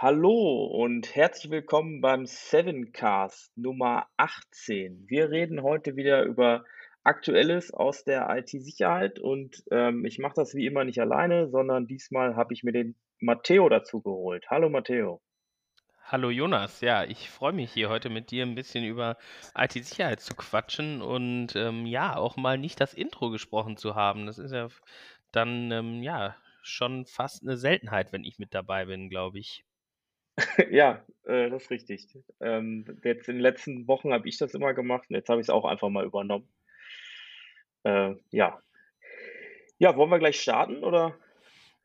Hallo 0.00 0.64
und 0.64 1.16
herzlich 1.16 1.50
willkommen 1.50 2.00
beim 2.00 2.24
Sevencast 2.24 3.50
Nummer 3.58 4.06
18. 4.16 5.08
Wir 5.08 5.28
reden 5.28 5.64
heute 5.64 5.96
wieder 5.96 6.22
über 6.22 6.64
Aktuelles 7.02 7.74
aus 7.74 8.04
der 8.04 8.28
IT-Sicherheit 8.30 9.18
und 9.18 9.64
ähm, 9.72 10.04
ich 10.04 10.20
mache 10.20 10.34
das 10.36 10.54
wie 10.54 10.66
immer 10.66 10.84
nicht 10.84 11.00
alleine, 11.00 11.48
sondern 11.48 11.88
diesmal 11.88 12.36
habe 12.36 12.54
ich 12.54 12.62
mir 12.62 12.70
den 12.70 12.94
Matteo 13.18 13.68
dazu 13.68 14.00
geholt. 14.00 14.46
Hallo 14.48 14.68
Matteo. 14.68 15.20
Hallo 16.04 16.30
Jonas, 16.30 16.80
ja, 16.80 17.02
ich 17.02 17.28
freue 17.28 17.52
mich 17.52 17.72
hier 17.72 17.88
heute 17.88 18.08
mit 18.08 18.30
dir 18.30 18.46
ein 18.46 18.54
bisschen 18.54 18.84
über 18.84 19.16
IT-Sicherheit 19.56 20.20
zu 20.20 20.36
quatschen 20.36 21.02
und 21.02 21.56
ähm, 21.56 21.86
ja, 21.86 22.14
auch 22.14 22.36
mal 22.36 22.56
nicht 22.56 22.80
das 22.80 22.94
Intro 22.94 23.30
gesprochen 23.30 23.76
zu 23.76 23.96
haben. 23.96 24.26
Das 24.26 24.38
ist 24.38 24.52
ja 24.52 24.68
dann 25.32 25.72
ähm, 25.72 26.04
ja 26.04 26.36
schon 26.62 27.04
fast 27.04 27.42
eine 27.42 27.56
Seltenheit, 27.56 28.12
wenn 28.12 28.22
ich 28.22 28.38
mit 28.38 28.54
dabei 28.54 28.84
bin, 28.84 29.10
glaube 29.10 29.40
ich. 29.40 29.64
Ja, 30.70 31.04
äh, 31.24 31.50
das 31.50 31.64
ist 31.64 31.70
richtig. 31.70 32.08
Ähm, 32.40 32.84
jetzt 33.04 33.28
in 33.28 33.36
den 33.36 33.42
letzten 33.42 33.88
Wochen 33.88 34.12
habe 34.12 34.28
ich 34.28 34.38
das 34.38 34.54
immer 34.54 34.74
gemacht 34.74 35.06
und 35.08 35.16
jetzt 35.16 35.28
habe 35.28 35.40
ich 35.40 35.46
es 35.46 35.50
auch 35.50 35.64
einfach 35.64 35.88
mal 35.88 36.04
übernommen. 36.04 36.48
Äh, 37.84 38.14
ja. 38.30 38.62
Ja, 39.78 39.96
wollen 39.96 40.10
wir 40.10 40.18
gleich 40.18 40.40
starten 40.40 40.84
oder? 40.84 41.16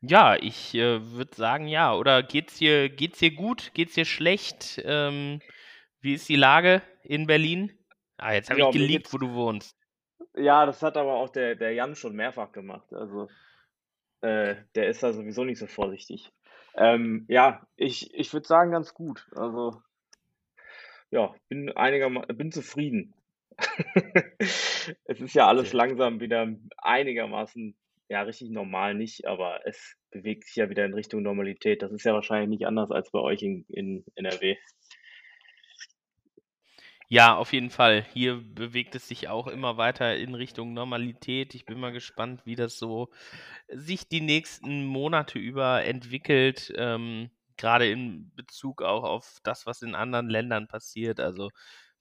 Ja, 0.02 0.36
ich 0.36 0.76
äh, 0.76 1.02
würde 1.14 1.36
sagen, 1.36 1.68
ja. 1.68 1.96
Oder 1.96 2.24
geht's 2.24 2.58
dir, 2.58 2.90
geht's 2.90 3.20
dir 3.20 3.32
gut? 3.32 3.72
Geht's 3.74 3.94
dir 3.94 4.06
schlecht? 4.06 4.82
Ähm, 4.84 5.42
wie 6.02 6.14
ist 6.14 6.28
die 6.30 6.36
Lage 6.36 6.82
in 7.04 7.26
Berlin? 7.28 7.72
Ah, 8.18 8.34
jetzt 8.34 8.50
habe 8.50 8.62
ich 8.62 8.66
Ja, 8.66 8.72
geleakt, 8.72 9.06
geht's 9.06 9.14
wo 9.14 9.18
du 9.18 9.34
wohnst. 9.34 9.76
ja, 10.36 10.66
das 10.66 10.82
hat 10.82 10.98
aber 10.98 11.14
auch 11.16 11.30
der 11.30 11.56
der 11.56 11.74
Jan 11.74 11.96
schon 11.96 12.16
mehrfach 12.16 12.52
gemacht. 12.52 12.92
Also, 12.94 13.30
äh, 14.22 14.56
der 14.76 14.88
ist 14.90 15.04
da 15.04 15.14
sowieso 15.14 15.44
nicht 15.44 15.60
so 15.60 15.68
vorsichtig. 15.68 16.32
Ähm, 16.76 17.26
ja, 17.28 17.66
ich 17.76 18.14
ich 18.14 18.34
würde 18.34 18.48
sagen, 18.48 18.72
ganz 18.72 18.94
gut. 18.94 19.28
Also, 19.36 19.82
ja, 21.12 21.34
bin 21.50 21.72
einigerma 21.72 22.22
bin 22.22 22.52
zufrieden. 22.52 23.14
Es 25.06 25.22
ist 25.22 25.34
ja 25.34 25.48
alles 25.48 25.72
langsam 25.72 26.20
wieder 26.20 26.46
einigermaßen 26.78 27.76
ja, 28.10 28.22
richtig 28.22 28.52
normal 28.52 28.96
nicht, 28.96 29.26
aber 29.26 29.62
es 29.66 29.96
bewegt 30.12 30.46
sich 30.46 30.58
ja 30.58 30.70
wieder 30.70 30.86
in 30.86 30.94
Richtung 30.94 31.24
Normalität. 31.24 31.82
Das 31.82 31.92
ist 31.92 32.04
ja 32.04 32.14
wahrscheinlich 32.14 32.50
nicht 32.50 32.68
anders 32.68 32.92
als 32.92 33.12
bei 33.12 33.20
euch 33.20 33.42
in 33.42 33.66
in 33.70 34.04
NRW. 34.16 34.58
Ja, 37.14 37.36
auf 37.36 37.54
jeden 37.54 37.70
Fall. 37.70 38.04
Hier 38.12 38.42
bewegt 38.42 38.96
es 38.96 39.08
sich 39.08 39.28
auch 39.28 39.46
immer 39.46 39.78
weiter 39.78 40.16
in 40.18 40.34
Richtung 40.34 40.74
Normalität. 40.74 41.54
Ich 41.54 41.64
bin 41.64 41.80
mal 41.80 41.92
gespannt, 41.92 42.42
wie 42.46 42.56
das 42.56 42.80
so 42.80 43.12
sich 43.70 44.08
die 44.10 44.22
nächsten 44.22 44.84
Monate 44.86 45.38
über 45.40 45.84
entwickelt, 45.84 46.74
ähm, 46.76 47.30
grade 47.58 47.88
in 47.92 48.32
Bezug 48.36 48.82
auch 48.82 49.04
auf 49.04 49.38
das, 49.44 49.68
was 49.68 49.84
in 49.84 49.94
anderen 49.96 50.28
Ländern 50.30 50.68
passiert. 50.68 51.20
Also, 51.20 51.52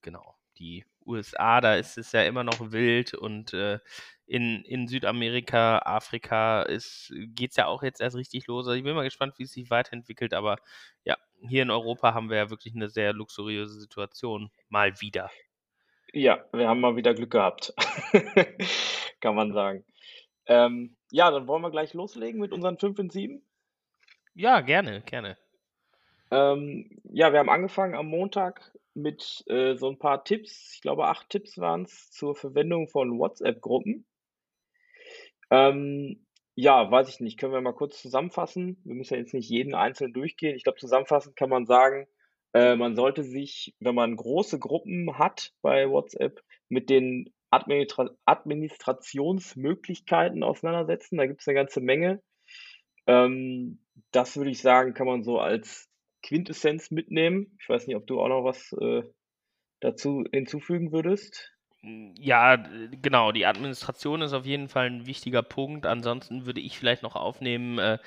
genau, 0.02 0.36
die 0.58 0.86
USA, 1.06 1.60
da 1.60 1.74
ist 1.76 1.98
es 1.98 2.12
ja 2.12 2.22
immer 2.24 2.44
noch 2.44 2.72
wild 2.72 3.12
und, 3.14 3.52
äh, 3.54 3.80
in 4.26 4.64
in 4.64 4.88
Südamerika, 4.88 5.78
Afrika 5.80 6.62
ist 6.62 7.12
geht's 7.34 7.56
ja 7.56 7.66
auch 7.66 7.82
jetzt 7.82 8.00
erst 8.00 8.16
richtig 8.16 8.46
los. 8.46 8.66
Also, 8.66 8.76
ich 8.78 8.84
bin 8.84 8.94
mal 8.94 9.04
gespannt, 9.04 9.34
wie 9.38 9.42
es 9.44 9.52
sich 9.52 9.68
weiterentwickelt, 9.70 10.32
aber 10.34 10.56
ja, 11.04 11.16
hier 11.48 11.62
in 11.62 11.70
Europa 11.70 12.14
haben 12.14 12.30
wir 12.30 12.36
ja 12.36 12.50
wirklich 12.50 12.74
eine 12.74 12.88
sehr 12.88 13.12
luxuriöse 13.12 13.78
Situation, 13.80 14.50
mal 14.68 15.00
wieder. 15.00 15.30
Ja, 16.12 16.44
wir 16.52 16.68
haben 16.68 16.80
mal 16.80 16.96
wieder 16.96 17.14
Glück 17.14 17.30
gehabt, 17.30 17.72
kann 19.20 19.34
man 19.34 19.52
sagen. 19.52 19.84
Ähm, 20.46 20.96
ja, 21.10 21.30
dann 21.30 21.46
wollen 21.46 21.62
wir 21.62 21.70
gleich 21.70 21.94
loslegen 21.94 22.40
mit 22.40 22.52
unseren 22.52 22.78
5 22.78 22.98
in 22.98 23.10
7. 23.10 23.42
Ja, 24.34 24.60
gerne, 24.60 25.02
gerne. 25.02 25.38
Ähm, 26.30 27.00
ja, 27.04 27.32
wir 27.32 27.38
haben 27.38 27.50
angefangen 27.50 27.94
am 27.94 28.06
Montag 28.06 28.72
mit, 28.94 29.44
äh, 29.46 29.74
so 29.76 29.88
ein 29.88 29.98
paar 29.98 30.24
Tipps. 30.24 30.74
Ich 30.74 30.80
glaube, 30.80 31.06
8 31.06 31.28
Tipps 31.28 31.58
waren 31.58 31.82
es 31.82 32.10
zur 32.10 32.34
Verwendung 32.34 32.88
von 32.88 33.18
WhatsApp-Gruppen. 33.18 34.06
Ähm, 35.50 36.26
ja, 36.54 36.90
weiß 36.90 37.08
ich 37.08 37.20
nicht, 37.20 37.38
können 37.38 37.52
wir 37.52 37.60
mal 37.60 37.72
kurz 37.72 38.02
zusammenfassen? 38.02 38.80
Wir 38.84 38.94
müssen 38.94 39.14
ja 39.14 39.20
jetzt 39.20 39.34
nicht 39.34 39.48
jeden 39.48 39.74
einzeln 39.74 40.12
durchgehen. 40.12 40.56
Ich 40.56 40.64
glaube, 40.64 40.78
zusammenfassend 40.78 41.36
kann 41.36 41.48
man 41.48 41.64
sagen, 41.66 42.06
äh, 42.52 42.76
man 42.76 42.94
sollte 42.94 43.22
sich, 43.22 43.74
wenn 43.80 43.94
man 43.94 44.16
große 44.16 44.58
Gruppen 44.58 45.16
hat 45.18 45.54
bei 45.62 45.88
WhatsApp, 45.88 46.42
mit 46.68 46.90
den 46.90 47.32
Administra 47.50 48.10
Administrationsmöglichkeiten 48.24 50.42
auseinandersetzen. 50.42 51.18
Da 51.18 51.26
gibt 51.26 51.42
es 51.42 51.48
eine 51.48 51.54
ganze 51.54 51.80
Menge. 51.80 52.22
Ähm, 53.06 53.80
das 54.10 54.36
würde 54.36 54.50
ich 54.50 54.60
sagen, 54.60 54.94
kann 54.94 55.06
man 55.06 55.22
so 55.22 55.38
als 55.38 55.88
Quintessenz 56.22 56.90
mitnehmen. 56.90 57.56
Ich 57.60 57.68
weiß 57.68 57.86
nicht, 57.86 57.96
ob 57.96 58.06
du 58.06 58.20
auch 58.20 58.28
noch 58.28 58.44
was, 58.44 58.72
äh, 58.80 59.02
dazu 59.82 60.24
hinzufügen 60.32 60.92
würdest? 60.92 61.52
Hm, 61.84 62.14
ja, 62.16 62.56
genau, 63.02 63.32
die 63.32 63.44
Administration 63.46 64.22
ist 64.22 64.32
auf 64.32 64.46
jeden 64.46 64.68
Fall 64.68 64.86
'n 64.88 65.06
wichtiger 65.06 65.42
Punkt. 65.42 65.84
Ansonsten 65.86 66.46
würde 66.46 66.60
ich 66.60 66.78
vielleicht 66.78 67.02
noch 67.02 67.16
aufnehmen, 67.16 67.78
äh, 67.78 67.98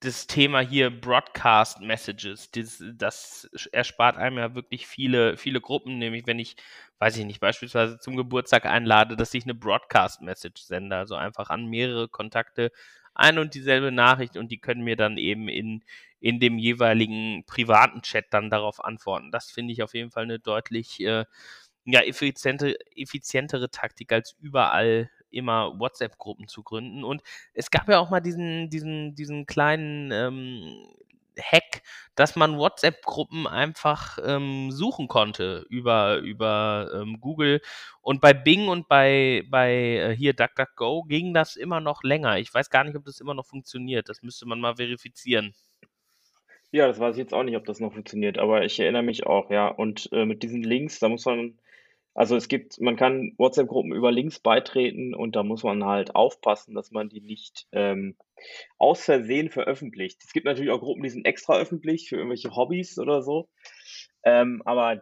das 0.00 0.26
Thema 0.28 0.60
hier 0.60 0.90
Broadcast 0.90 1.80
Messages. 1.80 2.50
Das 2.52 2.82
das 2.94 3.50
erspart 3.72 4.16
einem 4.16 4.38
ja 4.38 4.54
wirklich 4.54 4.86
viele 4.86 5.36
viele 5.36 5.60
Gruppen, 5.60 5.98
nämlich 5.98 6.26
wenn 6.26 6.38
ich, 6.38 6.56
weiß 7.00 7.16
ich 7.18 7.24
nicht, 7.26 7.40
beispielsweise 7.40 7.98
zum 7.98 8.16
Geburtstag 8.16 8.64
einlade, 8.66 9.16
dass 9.16 9.34
ich 9.34 9.44
'ne 9.44 9.54
Broadcast 9.54 10.22
Message 10.22 10.62
sende, 10.62 10.96
also 10.96 11.16
einfach 11.16 11.50
an 11.50 11.66
mehrere 11.66 12.08
Kontakte 12.08 12.70
ein 13.14 13.38
und 13.38 13.54
dieselbe 13.54 13.90
Nachricht 13.92 14.36
und 14.36 14.50
die 14.52 14.58
können 14.60 14.82
mir 14.84 14.96
dann 14.96 15.18
eben 15.18 15.48
in 15.48 15.82
in 16.22 16.38
dem 16.38 16.58
jeweiligen 16.58 17.44
privaten 17.46 18.02
Chat 18.02 18.26
dann 18.30 18.50
darauf 18.50 18.84
antworten. 18.84 19.30
Das 19.32 19.50
finde 19.50 19.72
ich 19.72 19.82
auf 19.82 19.94
jeden 19.94 20.10
Fall 20.12 20.26
'ne 20.26 20.38
deutlich, 20.38 21.00
äh 21.00 21.24
ja, 21.92 22.00
effiziente 22.02 22.76
effizientere 22.96 23.70
Taktik, 23.70 24.12
als 24.12 24.36
überall 24.40 25.10
immer 25.30 25.78
WhatsApp-Gruppen 25.78 26.48
zu 26.48 26.62
gründen. 26.62 27.04
Und 27.04 27.22
es 27.54 27.70
gab 27.70 27.88
ja 27.88 27.98
auch 28.00 28.10
mal 28.10 28.20
diesen 28.20 28.70
diesen 28.70 29.14
diesen 29.14 29.46
kleinen, 29.46 30.10
ähm, 30.12 30.86
Hack, 31.40 31.82
dass 32.16 32.36
man 32.36 32.58
WhatsApp-Gruppen 32.58 33.46
einfach, 33.46 34.18
ähm, 34.24 34.70
suchen 34.72 35.08
konnte 35.08 35.64
über 35.70 36.18
über, 36.18 36.90
ähm, 36.94 37.20
Google. 37.20 37.60
Und 38.02 38.20
bei 38.20 38.34
Bing 38.34 38.68
und 38.68 38.88
bei 38.88 39.44
bei, 39.48 39.72
äh, 39.72 40.16
hier 40.16 40.34
DuckDuckGo 40.34 41.04
ging 41.04 41.32
das 41.34 41.56
immer 41.56 41.80
noch 41.80 42.02
länger. 42.02 42.38
Ich 42.38 42.52
weiß 42.52 42.70
gar 42.70 42.84
nicht, 42.84 42.96
ob 42.96 43.04
das 43.04 43.20
immer 43.20 43.34
noch 43.34 43.46
funktioniert. 43.46 44.08
Das 44.08 44.22
müsste 44.22 44.46
man 44.46 44.60
mal 44.60 44.76
verifizieren. 44.76 45.54
Ja, 46.72 46.86
das 46.86 47.00
weiß 47.00 47.16
ich 47.16 47.20
jetzt 47.20 47.34
auch 47.34 47.42
nicht, 47.42 47.56
ob 47.56 47.64
das 47.64 47.80
noch 47.80 47.92
funktioniert, 47.92 48.38
aber 48.38 48.64
ich 48.64 48.78
erinnere 48.78 49.02
mich 49.02 49.26
auch, 49.26 49.50
ja. 49.50 49.68
Und, 49.68 50.08
äh, 50.12 50.24
mit 50.24 50.42
diesen 50.42 50.62
Links, 50.62 51.00
da 51.00 51.08
muss 51.08 51.24
man 51.24 51.58
also, 52.20 52.36
es 52.36 52.48
gibt 52.48 52.78
man 52.82 52.96
kann 52.96 53.32
WhatsApp-Gruppen 53.38 53.94
über 53.94 54.12
Links 54.12 54.40
beitreten 54.40 55.14
und 55.14 55.36
da 55.36 55.42
muss 55.42 55.62
man 55.62 55.86
halt 55.86 56.14
aufpassen, 56.14 56.74
dass 56.74 56.90
man 56.90 57.08
die 57.08 57.22
nicht, 57.22 57.66
ähm, 57.72 58.14
aus 58.76 59.02
Versehen 59.02 59.48
veröffentlicht. 59.48 60.22
Es 60.22 60.34
gibt 60.34 60.44
natürlich 60.44 60.70
auch 60.70 60.80
Gruppen, 60.80 61.02
die 61.02 61.08
sind 61.08 61.24
extra 61.24 61.56
öffentlich 61.56 62.10
für 62.10 62.16
irgendwelche 62.16 62.54
Hobbys 62.54 62.98
oder 62.98 63.22
so, 63.22 63.48
ähm, 64.22 64.60
aber 64.66 65.00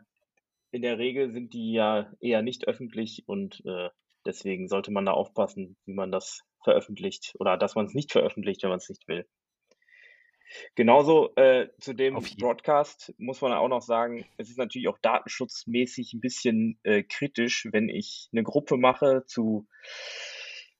in 0.70 0.82
der 0.82 0.98
Regel 0.98 1.32
sind 1.32 1.54
die 1.54 1.72
ja 1.72 2.12
eher 2.20 2.42
nicht 2.42 2.68
öffentlich 2.68 3.24
und, 3.26 3.64
äh, 3.66 3.88
deswegen 4.24 4.68
sollte 4.68 4.92
man 4.92 5.04
da 5.04 5.10
aufpassen, 5.10 5.76
wie 5.86 5.94
man 5.94 6.12
das 6.12 6.42
veröffentlicht 6.62 7.34
oder 7.40 7.56
dass 7.56 7.74
man 7.74 7.86
es 7.86 7.94
nicht 7.94 8.12
veröffentlicht, 8.12 8.62
wenn 8.62 8.70
man 8.70 8.78
es 8.78 8.88
nicht 8.88 9.08
will. 9.08 9.26
Genauso, 10.74 11.34
äh, 11.36 11.68
zu 11.78 11.92
dem 11.92 12.18
Broadcast 12.38 13.14
muss 13.18 13.40
man 13.40 13.52
auch 13.52 13.68
noch 13.68 13.82
sagen, 13.82 14.24
es 14.36 14.48
ist 14.48 14.58
natürlich 14.58 14.88
auch 14.88 14.98
datenschutzmäßig 14.98 16.14
ein 16.14 16.20
bisschen, 16.20 16.78
äh, 16.82 17.02
kritisch, 17.02 17.68
wenn 17.70 17.88
ich 17.88 18.28
eine 18.32 18.42
Gruppe 18.42 18.76
mache 18.76 19.24
zu 19.26 19.66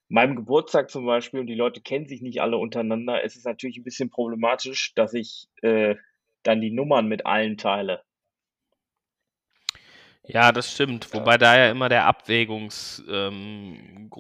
meinem 0.09 0.37
Geburtstag 0.37 0.91
zum 0.91 1.05
Beispiel 1.05 1.41
und 1.41 1.47
die 1.47 1.55
Leute 1.55 1.81
kennen 1.83 2.07
sich 2.07 2.23
nicht 2.23 2.41
alle 2.41 2.57
untereinander. 2.57 3.23
Es 3.25 3.37
ist 3.37 3.45
natürlich 3.45 3.77
ein 3.77 3.85
bisschen 3.85 4.11
problematisch, 4.11 4.95
dass 4.95 5.13
ich, 5.13 5.49
äh, 5.63 5.97
dann 6.43 6.61
die 6.61 6.71
Nummern 6.71 7.09
mit 7.09 7.27
allen 7.27 7.59
teile. 7.59 8.03
Ja, 10.31 10.53
das 10.53 10.71
stimmt, 10.71 11.15
wobei 11.15 11.39
da 11.39 11.57
ja 11.57 11.71
immer 11.71 11.89
der 11.89 12.05
Abwägungs 12.05 13.03
ähm, 13.09 14.11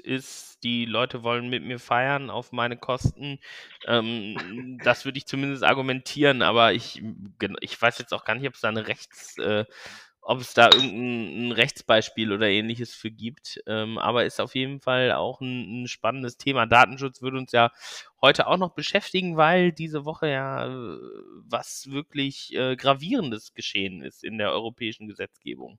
ist, 0.00 0.58
die 0.64 0.84
Leute 0.84 1.22
wollen 1.22 1.48
mit 1.48 1.62
mir 1.62 1.78
feiern 1.78 2.28
auf 2.28 2.50
meine 2.50 2.76
Kosten. 2.76 3.38
Ähm, 3.86 4.80
das 4.82 5.04
würde 5.04 5.18
ich 5.18 5.26
zumindest 5.28 5.62
argumentieren, 5.62 6.42
aber 6.42 6.72
ich 6.72 7.00
ich 7.60 7.80
weiß 7.80 7.98
jetzt 7.98 8.12
auch 8.12 8.24
gar 8.24 8.34
nicht, 8.34 8.48
ob's 8.48 8.62
da 8.62 8.72
'ne 8.72 8.88
Rechts 8.88 9.38
äh, 9.38 9.64
ob 10.24 10.40
es 10.40 10.54
da 10.54 10.66
irgend 10.72 10.92
'n 10.94 11.48
'n 11.50 11.52
Rechtsbeispiel 11.52 12.32
oder 12.32 12.48
Ähnliches 12.48 12.94
für 12.94 13.10
gibt, 13.10 13.60
ähm, 13.66 13.98
aber 13.98 14.24
ist 14.24 14.40
auf 14.40 14.54
jeden 14.54 14.80
Fall 14.80 15.12
auch 15.12 15.40
'n 15.42 15.84
'n 15.84 15.88
spannendes 15.88 16.36
Thema. 16.38 16.66
Datenschutz 16.66 17.22
würde 17.22 17.38
uns 17.38 17.52
ja 17.52 17.70
heute 18.22 18.46
auch 18.48 18.56
noch 18.58 18.74
beschäftigen, 18.74 19.36
weil 19.36 19.72
diese 19.72 20.04
Woche 20.04 20.28
ja, 20.30 20.66
äh, 20.66 20.98
was 21.46 21.88
wirklich, 21.90 22.54
äh, 22.56 22.76
Gravierendes 22.76 23.54
geschehen 23.54 24.02
ist 24.02 24.24
in 24.24 24.38
der 24.38 24.50
europäischen 24.52 25.08
Gesetzgebung. 25.08 25.78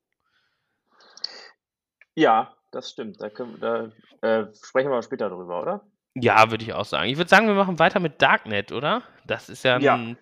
Ja, 2.17 2.55
das 2.71 2.89
stimmt. 2.91 3.19
Da 3.21 3.29
können 3.29 3.59
da, 3.59 3.91
äh, 4.21 4.47
sprechen 4.63 4.89
wir 4.89 5.01
später 5.03 5.29
drüber, 5.29 5.61
oder? 5.61 5.85
Ja, 6.17 6.49
würde 6.49 6.63
ich 6.63 6.71
auch 6.73 6.85
sagen. 6.85 7.09
Ich 7.09 7.17
würde 7.17 7.29
sagen, 7.29 7.47
wir 7.47 7.55
machen 7.55 7.77
weiter 7.77 7.99
mit 7.99 8.21
Darknet, 8.21 8.71
oder? 8.71 9.03
Das 9.27 9.49
ist 9.49 9.63
ja 9.65 9.75
Ja, 9.75 10.05
'n 10.05 10.17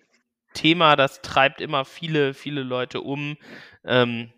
Thema, 0.54 0.96
das 0.96 1.20
treibt 1.22 1.60
immer 1.60 1.84
viele, 1.84 2.34
viele 2.34 2.62
Leute 2.62 3.00
um, 3.00 3.36
ähm, 3.84 4.32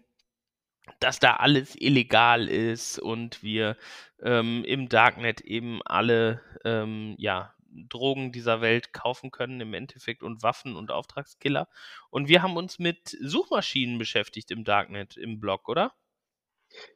dass 1.00 1.20
da 1.20 1.36
alles 1.36 1.76
illegal 1.78 2.48
ist 2.48 2.98
und 2.98 3.42
wir 3.42 3.76
ähm, 4.22 4.64
im 4.64 4.88
Darknet 4.88 5.40
eben 5.42 5.80
alle 5.84 6.40
ähm, 6.64 7.14
ja, 7.18 7.54
Drogen 7.88 8.32
dieser 8.32 8.60
Welt 8.60 8.92
kaufen 8.92 9.30
können 9.30 9.60
im 9.60 9.74
Endeffekt 9.74 10.22
und 10.22 10.42
Waffen 10.42 10.76
und 10.76 10.90
Auftragskiller. 10.90 11.68
Und 12.10 12.28
wir 12.28 12.42
haben 12.42 12.56
uns 12.56 12.78
mit 12.78 13.16
Suchmaschinen 13.20 13.98
beschäftigt 13.98 14.50
im 14.50 14.64
Darknet, 14.64 15.16
im 15.16 15.40
Blog, 15.40 15.68
oder? 15.68 15.92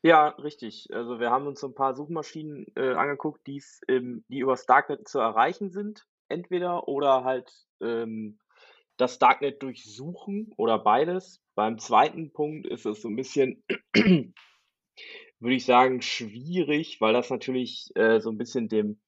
Ja, 0.02 0.28
richtig. 0.28 0.88
Also 0.92 1.20
wir 1.20 1.30
haben 1.30 1.46
uns 1.46 1.60
so 1.60 1.68
ein 1.68 1.74
paar 1.74 1.94
Suchmaschinen 1.94 2.66
äh, 2.76 2.94
angeguckt, 2.94 3.46
ähm, 3.88 4.24
die 4.28 4.40
übers 4.40 4.66
Darknet 4.66 5.08
zu 5.08 5.18
erreichen 5.18 5.70
sind, 5.70 6.06
entweder 6.28 6.88
oder 6.88 7.24
halt 7.24 7.52
ähm, 7.80 8.38
das 9.00 9.18
Darknet 9.18 9.62
durchsuchen 9.62 10.52
oder 10.56 10.78
beides. 10.78 11.42
Beim 11.54 11.78
zweiten 11.78 12.32
Punkt 12.32 12.66
ist 12.66 12.86
es 12.86 13.02
so 13.02 13.08
ein 13.08 13.16
bisschen, 13.16 13.64
würde 13.94 14.34
ich 15.56 15.64
sagen, 15.64 16.02
schwierig, 16.02 17.00
weil 17.00 17.12
das 17.12 17.30
natürlich 17.30 17.90
äh, 17.94 18.20
so 18.20 18.30
ein 18.30 18.38
bisschen 18.38 18.68
dem 18.68 19.00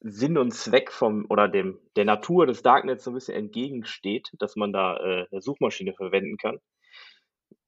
Sinn 0.00 0.38
und 0.38 0.52
Zweck 0.54 0.92
vom 0.92 1.26
oder 1.30 1.48
dem 1.48 1.78
der 1.96 2.04
Natur 2.06 2.46
des 2.46 2.62
Darknets 2.62 3.04
so 3.04 3.10
ein 3.12 3.14
bisschen 3.14 3.34
entgegensteht, 3.36 4.32
dass 4.38 4.56
man 4.56 4.72
da 4.72 4.96
äh, 4.98 5.26
'ne 5.32 5.42
Suchmaschine 5.42 5.94
verwenden 5.94 6.36
kann. 6.38 6.60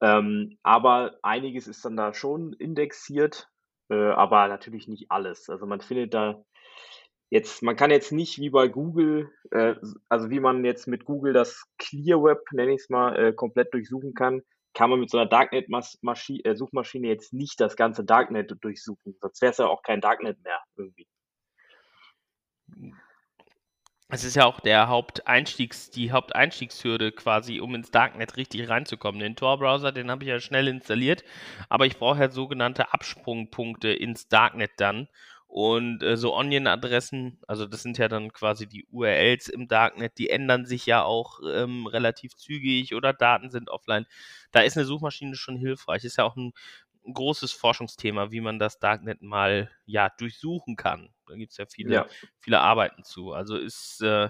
Ähm, 0.00 0.58
aber 0.62 1.18
einiges 1.22 1.66
ist 1.66 1.84
dann 1.84 1.96
da 1.96 2.14
schon 2.14 2.52
indexiert, 2.54 3.48
äh, 3.90 3.94
aber 3.94 4.48
natürlich 4.48 4.88
nicht 4.88 5.10
alles. 5.10 5.48
Also, 5.48 5.66
man 5.66 5.80
findet 5.80 6.14
da 6.14 6.44
jetzt 7.30 7.62
man 7.62 7.76
kann 7.76 7.90
jetzt 7.90 8.12
nicht 8.12 8.38
wie 8.38 8.50
bei 8.50 8.68
Google, 8.68 9.30
äh, 9.50 9.74
also, 10.08 10.30
wie 10.30 10.40
man 10.40 10.64
jetzt 10.64 10.86
mit 10.86 11.04
Google 11.04 11.32
das 11.32 11.64
Clear 11.78 12.22
Web, 12.22 12.40
nenne 12.52 12.74
ich's 12.74 12.88
mal, 12.88 13.16
äh, 13.16 13.32
komplett 13.32 13.72
durchsuchen 13.74 14.14
kann, 14.14 14.42
kann 14.74 14.90
man 14.90 15.00
mit 15.00 15.10
so 15.10 15.18
einer 15.18 15.28
Darknet 15.28 15.68
Mas 15.68 15.98
Maschi 16.02 16.40
äh, 16.44 16.54
jetzt 17.02 17.32
nicht 17.32 17.60
das 17.60 17.76
ganze 17.76 18.04
Darknet 18.04 18.54
durchsuchen, 18.60 19.16
sonst 19.20 19.42
wäre 19.42 19.52
es 19.52 19.58
ja 19.58 19.66
auch 19.66 19.82
kein 19.82 20.00
Darknet 20.00 20.42
mehr 20.42 20.62
irgendwie. 20.76 21.06
Es 24.10 24.24
ist 24.24 24.36
ja 24.36 24.46
auch 24.46 24.60
der 24.60 24.88
Haupteinstiegs 24.88 25.90
die 25.90 26.12
Haupteinstiegshürde 26.12 27.12
quasi, 27.12 27.60
um 27.60 27.74
ins 27.74 27.90
Darknet 27.90 28.38
richtig 28.38 28.66
reinzukommen. 28.70 29.20
Den 29.20 29.36
Tor-Browser, 29.36 29.92
den 29.92 30.10
habe 30.10 30.24
ich 30.24 30.30
ja 30.30 30.40
schnell 30.40 30.66
installiert, 30.66 31.24
aber 31.68 31.84
ich 31.84 31.98
brauche 31.98 32.20
ja 32.20 32.30
sogenannte 32.30 32.94
Absprungpunkte 32.94 33.88
ins 33.88 34.28
Darknet 34.28 34.70
dann. 34.78 35.08
Und 35.48 36.02
äh, 36.02 36.18
so 36.18 36.36
Onion-Adressen, 36.36 37.40
also 37.48 37.66
das 37.66 37.82
sind 37.82 37.96
ja 37.96 38.08
dann 38.08 38.32
quasi 38.34 38.68
die 38.68 38.86
URLs 38.90 39.48
im 39.48 39.66
Darknet, 39.66 40.18
die 40.18 40.28
ändern 40.28 40.66
sich 40.66 40.84
ja 40.84 41.02
auch 41.02 41.40
ähm, 41.50 41.86
relativ 41.86 42.36
zügig 42.36 42.94
oder 42.94 43.14
Daten 43.14 43.50
sind 43.50 43.70
offline. 43.70 44.06
Da 44.52 44.60
ist 44.60 44.76
eine 44.76 44.84
Suchmaschine 44.84 45.36
schon 45.36 45.56
hilfreich. 45.56 46.04
Ist 46.04 46.18
ja 46.18 46.24
auch 46.24 46.36
ein 46.36 46.52
großes 47.10 47.52
Forschungsthema, 47.52 48.30
wie 48.30 48.42
man 48.42 48.58
das 48.58 48.78
Darknet 48.78 49.22
mal 49.22 49.70
ja 49.86 50.10
durchsuchen 50.18 50.76
kann. 50.76 51.14
Da 51.26 51.34
gibt 51.34 51.52
es 51.52 51.56
ja 51.56 51.64
viele, 51.66 51.94
ja. 51.94 52.06
viele 52.38 52.60
Arbeiten 52.60 53.02
zu. 53.02 53.32
Also 53.32 53.56
ist 53.56 54.02
äh, 54.02 54.28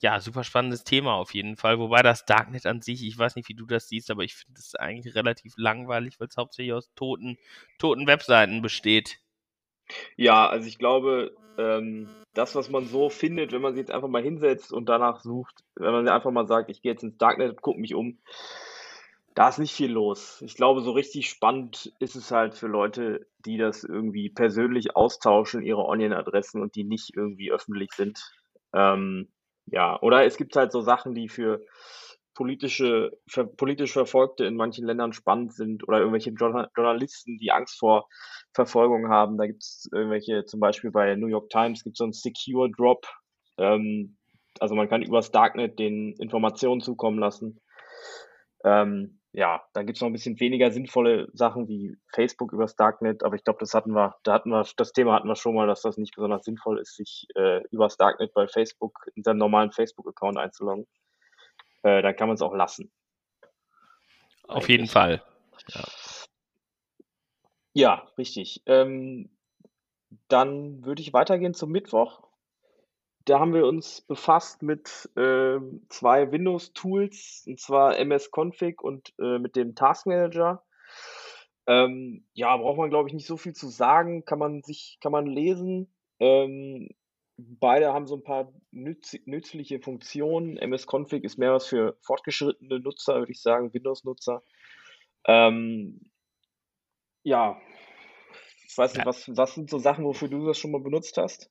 ja 0.00 0.20
super 0.20 0.44
spannendes 0.44 0.84
Thema 0.84 1.14
auf 1.14 1.34
jeden 1.34 1.56
Fall. 1.56 1.78
Wobei 1.78 2.02
das 2.02 2.24
Darknet 2.24 2.66
an 2.66 2.80
sich, 2.80 3.04
ich 3.04 3.18
weiß 3.18 3.36
nicht, 3.36 3.48
wie 3.48 3.54
du 3.54 3.66
das 3.66 3.88
siehst, 3.88 4.10
aber 4.10 4.22
ich 4.22 4.34
finde 4.34 4.58
es 4.58 4.74
eigentlich 4.74 5.14
relativ 5.14 5.54
langweilig, 5.56 6.20
weil 6.20 6.28
es 6.28 6.36
hauptsächlich 6.36 6.72
aus 6.72 6.92
toten, 6.94 7.38
toten 7.78 8.06
Webseiten 8.06 8.62
besteht. 8.62 9.18
Ja, 10.16 10.48
also 10.48 10.66
ich 10.66 10.78
glaube, 10.78 11.34
ähm, 11.58 12.08
das, 12.34 12.54
was 12.54 12.70
man 12.70 12.86
so 12.86 13.08
findet, 13.10 13.52
wenn 13.52 13.62
man 13.62 13.74
sich 13.74 13.80
jetzt 13.80 13.90
einfach 13.90 14.08
mal 14.08 14.22
hinsetzt 14.22 14.72
und 14.72 14.88
danach 14.88 15.20
sucht, 15.20 15.64
wenn 15.74 15.92
man 15.92 16.08
einfach 16.08 16.30
mal 16.30 16.46
sagt, 16.46 16.70
ich 16.70 16.82
gehe 16.82 16.92
jetzt 16.92 17.02
ins 17.02 17.18
Darknet 17.18 17.50
und 17.50 17.62
gucke 17.62 17.80
mich 17.80 17.94
um, 17.94 18.18
da 19.34 19.48
ist 19.48 19.58
nicht 19.58 19.74
viel 19.74 19.90
los. 19.90 20.42
Ich 20.42 20.54
glaube, 20.54 20.80
so 20.82 20.92
richtig 20.92 21.28
spannend 21.28 21.92
ist 21.98 22.16
es 22.16 22.30
halt 22.30 22.54
für 22.54 22.66
Leute, 22.66 23.26
die 23.44 23.58
das 23.58 23.84
irgendwie 23.84 24.28
persönlich 24.28 24.96
austauschen, 24.96 25.62
ihre 25.62 25.84
Onion-Adressen 25.84 26.60
und 26.60 26.74
die 26.74 26.84
nicht 26.84 27.16
irgendwie 27.16 27.52
öffentlich 27.52 27.92
sind. 27.92 28.20
Ähm, 28.72 29.28
ja, 29.66 30.00
oder 30.00 30.24
es 30.24 30.36
gibt 30.36 30.56
halt 30.56 30.72
so 30.72 30.80
Sachen, 30.80 31.14
die 31.14 31.28
für 31.28 31.64
politische, 32.34 33.18
für 33.26 33.46
politisch 33.46 33.92
Verfolgte 33.92 34.44
in 34.44 34.56
manchen 34.56 34.86
Ländern 34.86 35.12
spannend 35.12 35.52
sind 35.52 35.86
oder 35.86 35.98
irgendwelche 35.98 36.30
Journalisten, 36.30 37.38
die 37.38 37.52
Angst 37.52 37.78
vor 37.78 38.08
Verfolgung 38.54 39.08
haben. 39.08 39.38
Da 39.38 39.46
gibt 39.46 39.62
es 39.62 39.88
irgendwelche, 39.92 40.44
zum 40.44 40.60
Beispiel 40.60 40.90
bei 40.90 41.14
New 41.16 41.28
York 41.28 41.50
Times 41.50 41.84
gibt 41.84 41.94
es 41.94 41.98
so 41.98 42.04
einen 42.04 42.12
Secure 42.12 42.70
Drop. 42.70 43.06
Ähm, 43.58 44.16
also 44.58 44.74
man 44.74 44.88
kann 44.88 45.02
übers 45.02 45.30
Darknet 45.30 45.78
den 45.78 46.14
Informationen 46.14 46.80
zukommen 46.80 47.18
lassen. 47.18 47.60
Ähm, 48.64 49.20
ja, 49.32 49.62
dann 49.74 49.86
gibt 49.86 49.96
es 49.96 50.02
noch 50.02 50.08
ein 50.08 50.12
bisschen 50.12 50.40
weniger 50.40 50.72
sinnvolle 50.72 51.28
Sachen 51.32 51.68
wie 51.68 51.96
Facebook 52.12 52.52
übers 52.52 52.74
Darknet, 52.74 53.22
aber 53.22 53.36
ich 53.36 53.44
glaube, 53.44 53.60
das 53.60 53.74
hatten 53.74 53.92
wir, 53.92 54.16
da 54.24 54.32
hatten 54.32 54.50
wir, 54.50 54.66
das 54.76 54.92
Thema 54.92 55.14
hatten 55.14 55.28
wir 55.28 55.36
schon 55.36 55.54
mal, 55.54 55.68
dass 55.68 55.82
das 55.82 55.96
nicht 55.98 56.16
besonders 56.16 56.44
sinnvoll 56.44 56.80
ist, 56.80 56.96
sich 56.96 57.28
äh, 57.36 57.62
übers 57.70 57.96
Darknet 57.96 58.34
bei 58.34 58.48
Facebook 58.48 59.06
in 59.14 59.22
seinem 59.22 59.38
normalen 59.38 59.70
Facebook-Account 59.70 60.36
einzuloggen. 60.36 60.86
Äh, 61.82 62.02
dann 62.02 62.16
kann 62.16 62.26
man 62.26 62.34
es 62.34 62.42
auch 62.42 62.54
lassen. 62.54 62.90
Auf 64.48 64.56
Eigentlich. 64.56 64.68
jeden 64.68 64.86
Fall. 64.88 65.22
Ja, 65.68 65.84
ja 67.74 68.08
richtig. 68.18 68.62
Ähm, 68.66 69.30
dann 70.28 70.84
würde 70.84 71.02
ich 71.02 71.12
weitergehen 71.12 71.54
zum 71.54 71.70
Mittwoch 71.70 72.30
da 73.24 73.38
haben 73.38 73.54
wir 73.54 73.66
uns 73.66 74.00
befasst 74.00 74.62
mit 74.62 75.10
äh, 75.16 75.58
zwei 75.88 76.32
Windows-Tools, 76.32 77.44
und 77.46 77.60
zwar 77.60 77.98
MS-Config 77.98 78.82
und 78.82 79.12
äh, 79.18 79.38
mit 79.38 79.56
dem 79.56 79.74
Task 79.74 80.06
Manager. 80.06 80.64
Ähm, 81.66 82.24
ja, 82.32 82.56
braucht 82.56 82.78
man, 82.78 82.90
glaube 82.90 83.08
ich, 83.08 83.14
nicht 83.14 83.26
so 83.26 83.36
viel 83.36 83.52
zu 83.52 83.68
sagen. 83.68 84.24
Kann 84.24 84.38
man 84.38 84.62
sich, 84.62 84.98
kann 85.00 85.12
man 85.12 85.26
lesen. 85.26 85.92
Ähm, 86.18 86.88
beide 87.36 87.92
haben 87.92 88.06
so 88.06 88.16
ein 88.16 88.24
paar 88.24 88.52
nütz 88.70 89.16
nützliche 89.26 89.80
Funktionen. 89.80 90.56
MS-Config 90.56 91.22
ist 91.22 91.38
mehr 91.38 91.52
was 91.52 91.66
für 91.66 91.96
fortgeschrittene 92.00 92.80
Nutzer, 92.80 93.16
würde 93.16 93.32
ich 93.32 93.42
sagen, 93.42 93.74
Windows-Nutzer. 93.74 94.42
Ähm, 95.26 96.09
ja, 97.22 97.60
ich 98.66 98.78
weiß 98.78 98.94
nicht, 98.94 99.06
was, 99.06 99.28
was 99.36 99.54
sind 99.54 99.68
so 99.68 99.78
Sachen, 99.78 100.04
wofür 100.04 100.28
du 100.28 100.46
das 100.46 100.58
schon 100.58 100.70
mal 100.70 100.80
benutzt 100.80 101.16
hast? 101.16 101.50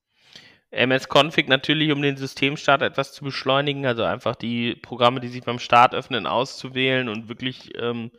MS-Config 0.71 1.47
natürlich, 1.47 1.91
um 1.91 2.01
den 2.01 2.15
Systemstart 2.15 2.81
etwas 2.83 3.11
zu 3.11 3.23
beschleunigen, 3.23 3.85
also 3.85 4.03
einfach 4.03 4.35
die 4.35 4.75
Programme, 4.75 5.19
die 5.19 5.27
sich 5.27 5.43
beim 5.43 5.59
Start 5.59 5.95
öffnen, 5.95 6.27
auszuwählen 6.27 7.09
und 7.09 7.27
wirklich 7.27 7.71
ähm, 7.75 8.11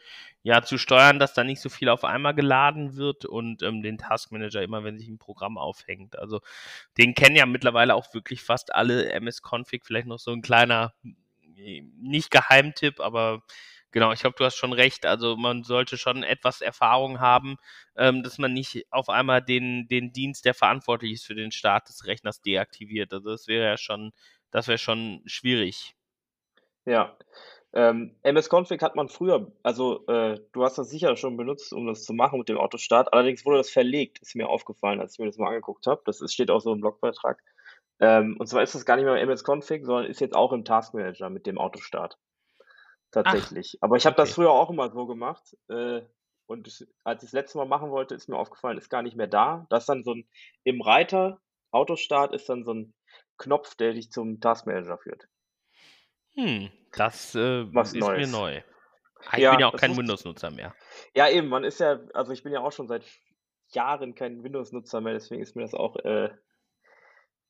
ja 0.43 0.63
zu 0.63 0.77
steuern, 0.77 1.19
dass 1.19 1.35
da 1.35 1.45
nicht 1.45 1.61
so 1.61 1.69
viel 1.69 1.89
auf 1.89 2.05
einmal 2.05 2.35
geladen 2.35 2.97
wird 2.97 3.25
und 3.25 3.63
ähm, 3.63 3.83
den 3.83 3.99
Taskmanager 3.99 4.63
immer, 4.63 4.83
wenn 4.83 4.99
sich 4.99 5.09
ein 5.09 5.19
Programm 5.19 5.59
aufhängt. 5.59 6.19
Also 6.19 6.41
den 6.99 7.15
kennen 7.15 7.37
ja 7.37 7.47
mittlerweile 7.47 7.95
auch 7.95 8.13
wirklich 8.15 8.43
fast 8.43 8.75
alle 8.75 9.13
MS-Config, 9.13 9.85
vielleicht 9.85 10.09
noch 10.09 10.19
so 10.19 10.33
ein 10.33 10.43
kleiner, 10.43 10.93
nicht 11.55 12.31
Geheimtipp, 12.31 13.01
aber 13.01 13.43
Genau, 13.93 14.13
ich 14.13 14.21
glaube, 14.21 14.37
du 14.39 14.45
hast 14.45 14.57
schon 14.57 14.73
recht. 14.73 15.05
Also 15.05 15.37
man 15.37 15.65
sollte 15.65 15.99
schon 15.99 16.23
etwas 16.23 16.61
Erfahrung 16.61 17.21
haben, 17.21 17.57
ähm, 17.97 18.23
dass 18.23 18.39
man 18.39 18.53
nicht 18.53 18.87
auf 18.91 19.09
einmal 19.09 19.43
den, 19.43 19.89
den 19.89 20.13
Dienst, 20.13 20.45
der 20.45 20.55
verantwortlich 20.55 21.13
ist 21.13 21.27
für 21.27 21.35
den 21.35 21.51
Start 21.51 21.89
des 21.89 22.07
Rechners, 22.07 22.41
deaktiviert. 22.41 23.13
Also 23.13 23.31
das 23.31 23.49
wäre 23.49 23.65
ja 23.67 23.77
schon, 23.77 24.13
das 24.53 24.69
wäre 24.69 24.79
schon 24.79 25.23
schwierig. 25.27 25.95
Ja. 26.85 27.17
Ähm, 27.73 28.17
MS-Config 28.23 28.83
hat 28.83 28.97
man 28.97 29.09
früher, 29.09 29.53
also 29.63 30.05
äh, 30.09 30.41
du 30.53 30.65
hast 30.65 30.77
das 30.77 30.91
sicher 30.91 31.17
schon 31.17 31.37
benutzt, 31.37 31.73
um 31.73 31.87
das 31.87 32.05
zu 32.05 32.13
machen 32.13 32.39
mit 32.39 32.49
dem 32.49 32.59
Autostart. 32.59 33.13
Allerdings 33.13 33.45
wurde 33.45 33.59
das 33.59 33.71
verlegt, 33.71 34.19
ist 34.21 34.35
mir 34.35 34.49
aufgefallen, 34.49 35.01
als 35.01 35.15
ich 35.15 35.19
mir 35.21 35.27
das 35.27 35.39
mal 35.39 35.49
angeguckt 35.49 35.87
habe. 35.87 36.03
Das 36.05 36.21
ist, 36.21 36.33
steht 36.33 36.51
auch 36.51 36.61
so 36.61 36.73
im 36.73 36.81
Blogbeitrag. 36.81 37.41
Ähm, 38.01 38.37
und 38.39 38.47
zwar 38.49 38.63
ist 38.63 38.75
das 38.75 38.87
gar 38.87 38.97
nicht 38.97 39.05
mehr 39.05 39.21
MS-Config, 39.21 39.85
sondern 39.85 40.07
ist 40.07 40.21
jetzt 40.21 40.35
auch 40.35 40.53
im 40.53 40.65
Task 40.65 40.95
Manager 40.95 41.31
mit 41.31 41.47
dem 41.47 41.59
Autostart 41.59 42.19
tatsächlich. 43.11 43.77
Ach, 43.81 43.87
Aber 43.87 43.97
ich 43.97 44.07
habe 44.07 44.15
okay. 44.15 44.23
das 44.23 44.35
früher 44.35 44.51
auch 44.51 44.71
immer 44.71 44.91
so 44.91 45.07
gemacht. 45.07 45.57
Äh, 45.69 46.03
und 46.47 46.67
ich, 46.67 46.87
als 47.05 47.23
ich 47.23 47.29
das 47.29 47.33
letzte 47.33 47.59
Mal 47.59 47.67
machen 47.67 47.91
wollte, 47.91 48.15
ist 48.15 48.29
mir 48.29 48.37
aufgefallen, 48.37 48.79
ist 48.79 48.91
gar 48.91 49.03
nicht 49.03 49.17
mehr 49.17 49.29
da. 49.29 49.67
Das 49.71 49.85
ist 49.85 49.89
dann 49.89 50.03
so 50.03 50.15
ein, 50.15 50.29
im 50.65 50.81
Reiter, 50.81 51.41
Autostart 51.71 52.35
ist 52.35 52.49
dann 52.49 52.65
so 52.65 52.75
ein 52.75 52.95
Knopf, 53.39 53.75
der 53.77 53.93
dich 53.93 54.11
zum 54.11 54.41
Taskmanager 54.41 54.99
führt. 54.99 55.29
Hm, 56.35 56.71
das 56.93 57.35
äh, 57.35 57.73
Was 57.73 57.93
ist 57.93 58.01
Neues. 58.01 58.27
mir 58.27 58.37
neu. 58.37 58.63
Ah, 59.27 59.37
ich 59.37 59.43
ja, 59.43 59.51
bin 59.51 59.61
ja 59.61 59.69
auch 59.69 59.77
kein 59.77 59.97
Windows-Nutzer 59.97 60.51
mehr. 60.51 60.75
Ja, 61.15 61.29
eben, 61.29 61.49
man 61.49 61.65
ist 61.65 61.81
ja, 61.81 62.01
also 62.15 62.33
ich 62.33 62.43
bin 62.43 62.53
ja 62.53 62.61
auch 62.61 62.73
schon 62.73 62.89
seit 62.89 63.05
Jahren 63.69 64.15
kein 64.15 64.43
Windows-Nutzer 64.43 65.01
mehr, 65.01 65.13
deswegen 65.13 65.43
ist 65.43 65.57
mir 65.57 65.63
das 65.63 65.75
auch 65.75 65.97
äh, 65.97 66.31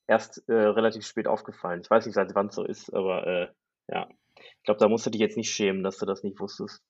erst 0.06 0.48
äh, 0.48 0.52
relativ 0.52 1.06
spät 1.06 1.28
aufgefallen. 1.28 1.80
Ich 1.80 1.90
weiß 1.90 2.04
nicht, 2.06 2.16
seit 2.16 2.34
wann 2.34 2.48
es 2.48 2.54
so 2.56 2.64
ist, 2.64 2.92
aber 2.92 3.26
äh, 3.26 3.48
ja. 3.88 4.08
Ich 4.40 4.64
glaube, 4.64 4.78
da 4.78 4.88
musst 4.88 5.06
du 5.06 5.10
dich 5.10 5.20
jetzt 5.20 5.36
nicht 5.36 5.50
schämen, 5.50 5.82
dass 5.82 5.98
du 5.98 6.06
das 6.06 6.22
nicht 6.22 6.40
wusstest. 6.40 6.82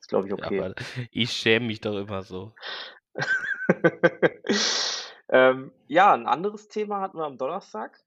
ist, 0.00 0.08
glaube 0.08 0.26
ich, 0.26 0.32
okay. 0.32 0.58
Ja, 0.58 0.74
ich 1.10 1.32
schäme 1.32 1.66
mich 1.66 1.80
doch 1.80 1.96
immer 1.96 2.22
so. 2.22 2.54
ähm, 5.28 5.72
ja, 5.86 6.14
ein 6.14 6.26
anderes 6.26 6.68
Thema 6.68 7.00
hatten 7.00 7.18
wir 7.18 7.24
am 7.24 7.38
Donnerstag. 7.38 8.02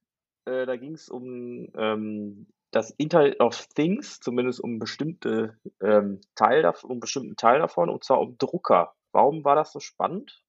Äh, 0.46 0.66
da 0.66 0.78
ging 0.78 0.94
es 0.94 1.10
um 1.10 1.68
ähm, 1.76 2.48
das 2.72 2.92
Internet 2.92 3.40
of 3.40 3.68
Things, 3.68 4.20
zumindest 4.20 4.60
um 4.60 4.80
bestimmte 4.80 5.58
ähm, 5.82 6.22
Teil 6.36 6.66
um 6.84 6.92
einen 6.92 7.00
bestimmten 7.00 7.38
Teil 7.38 7.60
davon, 7.60 7.90
und 7.90 8.04
zwar 8.04 8.20
um 8.20 8.38
Drucker. 8.38 8.94
Warum 9.12 9.46
war 9.46 9.56
das 9.56 9.72
so 9.72 9.80
spannend? 9.80 10.44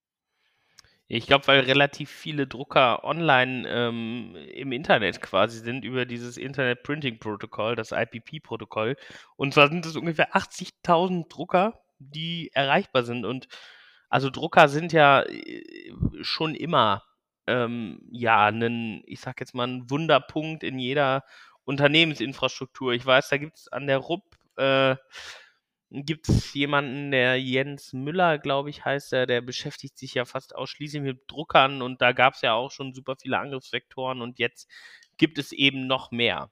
Ich 1.08 1.26
glaube, 1.26 1.46
weil 1.46 1.60
relativ 1.60 2.10
viele 2.10 2.48
Drucker 2.48 3.04
online 3.04 3.68
ähm, 3.68 4.34
im 4.52 4.72
Internet 4.72 5.20
quasi 5.20 5.60
sind 5.60 5.84
über 5.84 6.04
dieses 6.04 6.36
Internet 6.36 6.82
Printing 6.82 7.20
Protocol, 7.20 7.76
das 7.76 7.92
IPP-Protokoll. 7.92 8.96
Und 9.36 9.54
zwar 9.54 9.68
sind 9.68 9.86
es 9.86 9.94
ungefähr 9.94 10.34
80.000 10.34 11.28
Drucker, 11.28 11.80
die 12.00 12.50
erreichbar 12.54 13.04
sind. 13.04 13.24
Und 13.24 13.46
also 14.08 14.30
Drucker 14.30 14.68
sind 14.68 14.92
ja 14.92 15.22
äh, 15.22 15.62
schon 16.22 16.56
immer 16.56 17.04
ähm, 17.46 18.00
ja 18.10 18.46
ein, 18.46 19.02
ich 19.06 19.20
sag 19.20 19.38
jetzt 19.38 19.54
mal, 19.54 19.68
ein 19.68 19.88
Wunderpunkt 19.88 20.64
in 20.64 20.80
jeder 20.80 21.22
Unternehmensinfrastruktur. 21.64 22.92
Ich 22.94 23.06
weiß, 23.06 23.28
da 23.28 23.36
gibt 23.36 23.58
es 23.58 23.68
an 23.68 23.86
der 23.86 23.98
RUP 23.98 24.24
äh, 24.56 24.96
gibt 25.90 26.28
es 26.28 26.52
jemanden, 26.54 27.10
der 27.10 27.40
Jens 27.40 27.92
Müller, 27.92 28.38
glaube 28.38 28.70
ich, 28.70 28.84
heißt 28.84 29.12
er, 29.12 29.26
der 29.26 29.40
beschäftigt 29.40 29.98
sich 29.98 30.14
ja 30.14 30.24
fast 30.24 30.54
ausschließlich 30.54 31.02
mit 31.02 31.20
Druckern 31.28 31.82
und 31.82 32.02
da 32.02 32.12
gab 32.12 32.34
es 32.34 32.42
ja 32.42 32.54
auch 32.54 32.70
schon 32.70 32.92
super 32.92 33.16
viele 33.20 33.38
Angriffsvektoren 33.38 34.20
und 34.20 34.38
jetzt 34.38 34.68
gibt 35.16 35.38
es 35.38 35.52
eben 35.52 35.86
noch 35.86 36.10
mehr. 36.10 36.50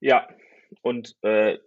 Ja, 0.00 0.28
und 0.82 1.16
äh, 1.22 1.58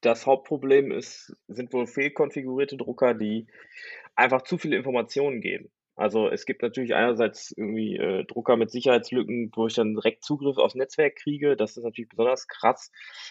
das 0.00 0.26
Hauptproblem 0.26 0.92
ist, 0.92 1.34
sind 1.48 1.72
wohl 1.72 1.86
fehlkonfigurierte 1.86 2.76
Drucker, 2.76 3.14
die 3.14 3.46
einfach 4.14 4.42
zu 4.42 4.58
viele 4.58 4.76
Informationen 4.76 5.40
geben. 5.40 5.70
Also 5.96 6.28
es 6.28 6.44
gibt 6.44 6.62
natürlich 6.62 6.94
einerseits 6.94 7.52
irgendwie 7.52 7.96
äh, 7.96 8.24
Drucker 8.24 8.56
mit 8.56 8.70
Sicherheitslücken, 8.70 9.52
wo 9.54 9.66
ich 9.66 9.74
dann 9.74 9.94
direkt 9.94 10.24
Zugriff 10.24 10.58
aufs 10.58 10.74
Netzwerk 10.74 11.16
kriege. 11.16 11.56
Das 11.56 11.76
ist 11.76 11.84
natürlich 11.84 12.08
besonders 12.08 12.48
krass. 12.48 12.90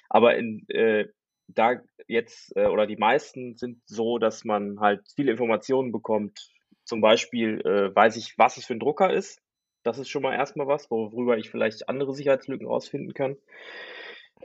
Aber 0.10 0.36
in, 0.38 0.66
äh, 0.70 1.08
da 1.54 1.82
jetzt 2.08 2.56
äh, 2.56 2.68
oder 2.68 2.88
die 2.88 2.98
meisten 2.98 3.56
sind 3.56 3.82
so, 3.86 4.18
dass 4.18 4.44
man 4.44 4.80
halt 4.80 5.02
viele 5.16 5.32
Informationen 5.32 5.92
bekommt. 5.92 6.52
Zum 6.84 7.02
Beispiel 7.02 7.62
äh, 7.62 7.96
weiß 7.96 8.18
ich, 8.18 8.38
was 8.38 8.58
es 8.58 8.66
für 8.66 8.74
ein 8.74 8.80
Drucker 8.80 9.14
ist. 9.14 9.40
Das 9.84 9.98
ist 9.98 10.10
schon 10.10 10.24
mal 10.24 10.34
erstmal 10.34 10.68
was, 10.68 10.90
worüber 10.90 11.38
ich 11.38 11.50
vielleicht 11.50 11.90
andere 11.90 12.14
Sicherheitslücken 12.14 12.68
rausfinden 12.68 13.14
kann. 13.14 13.38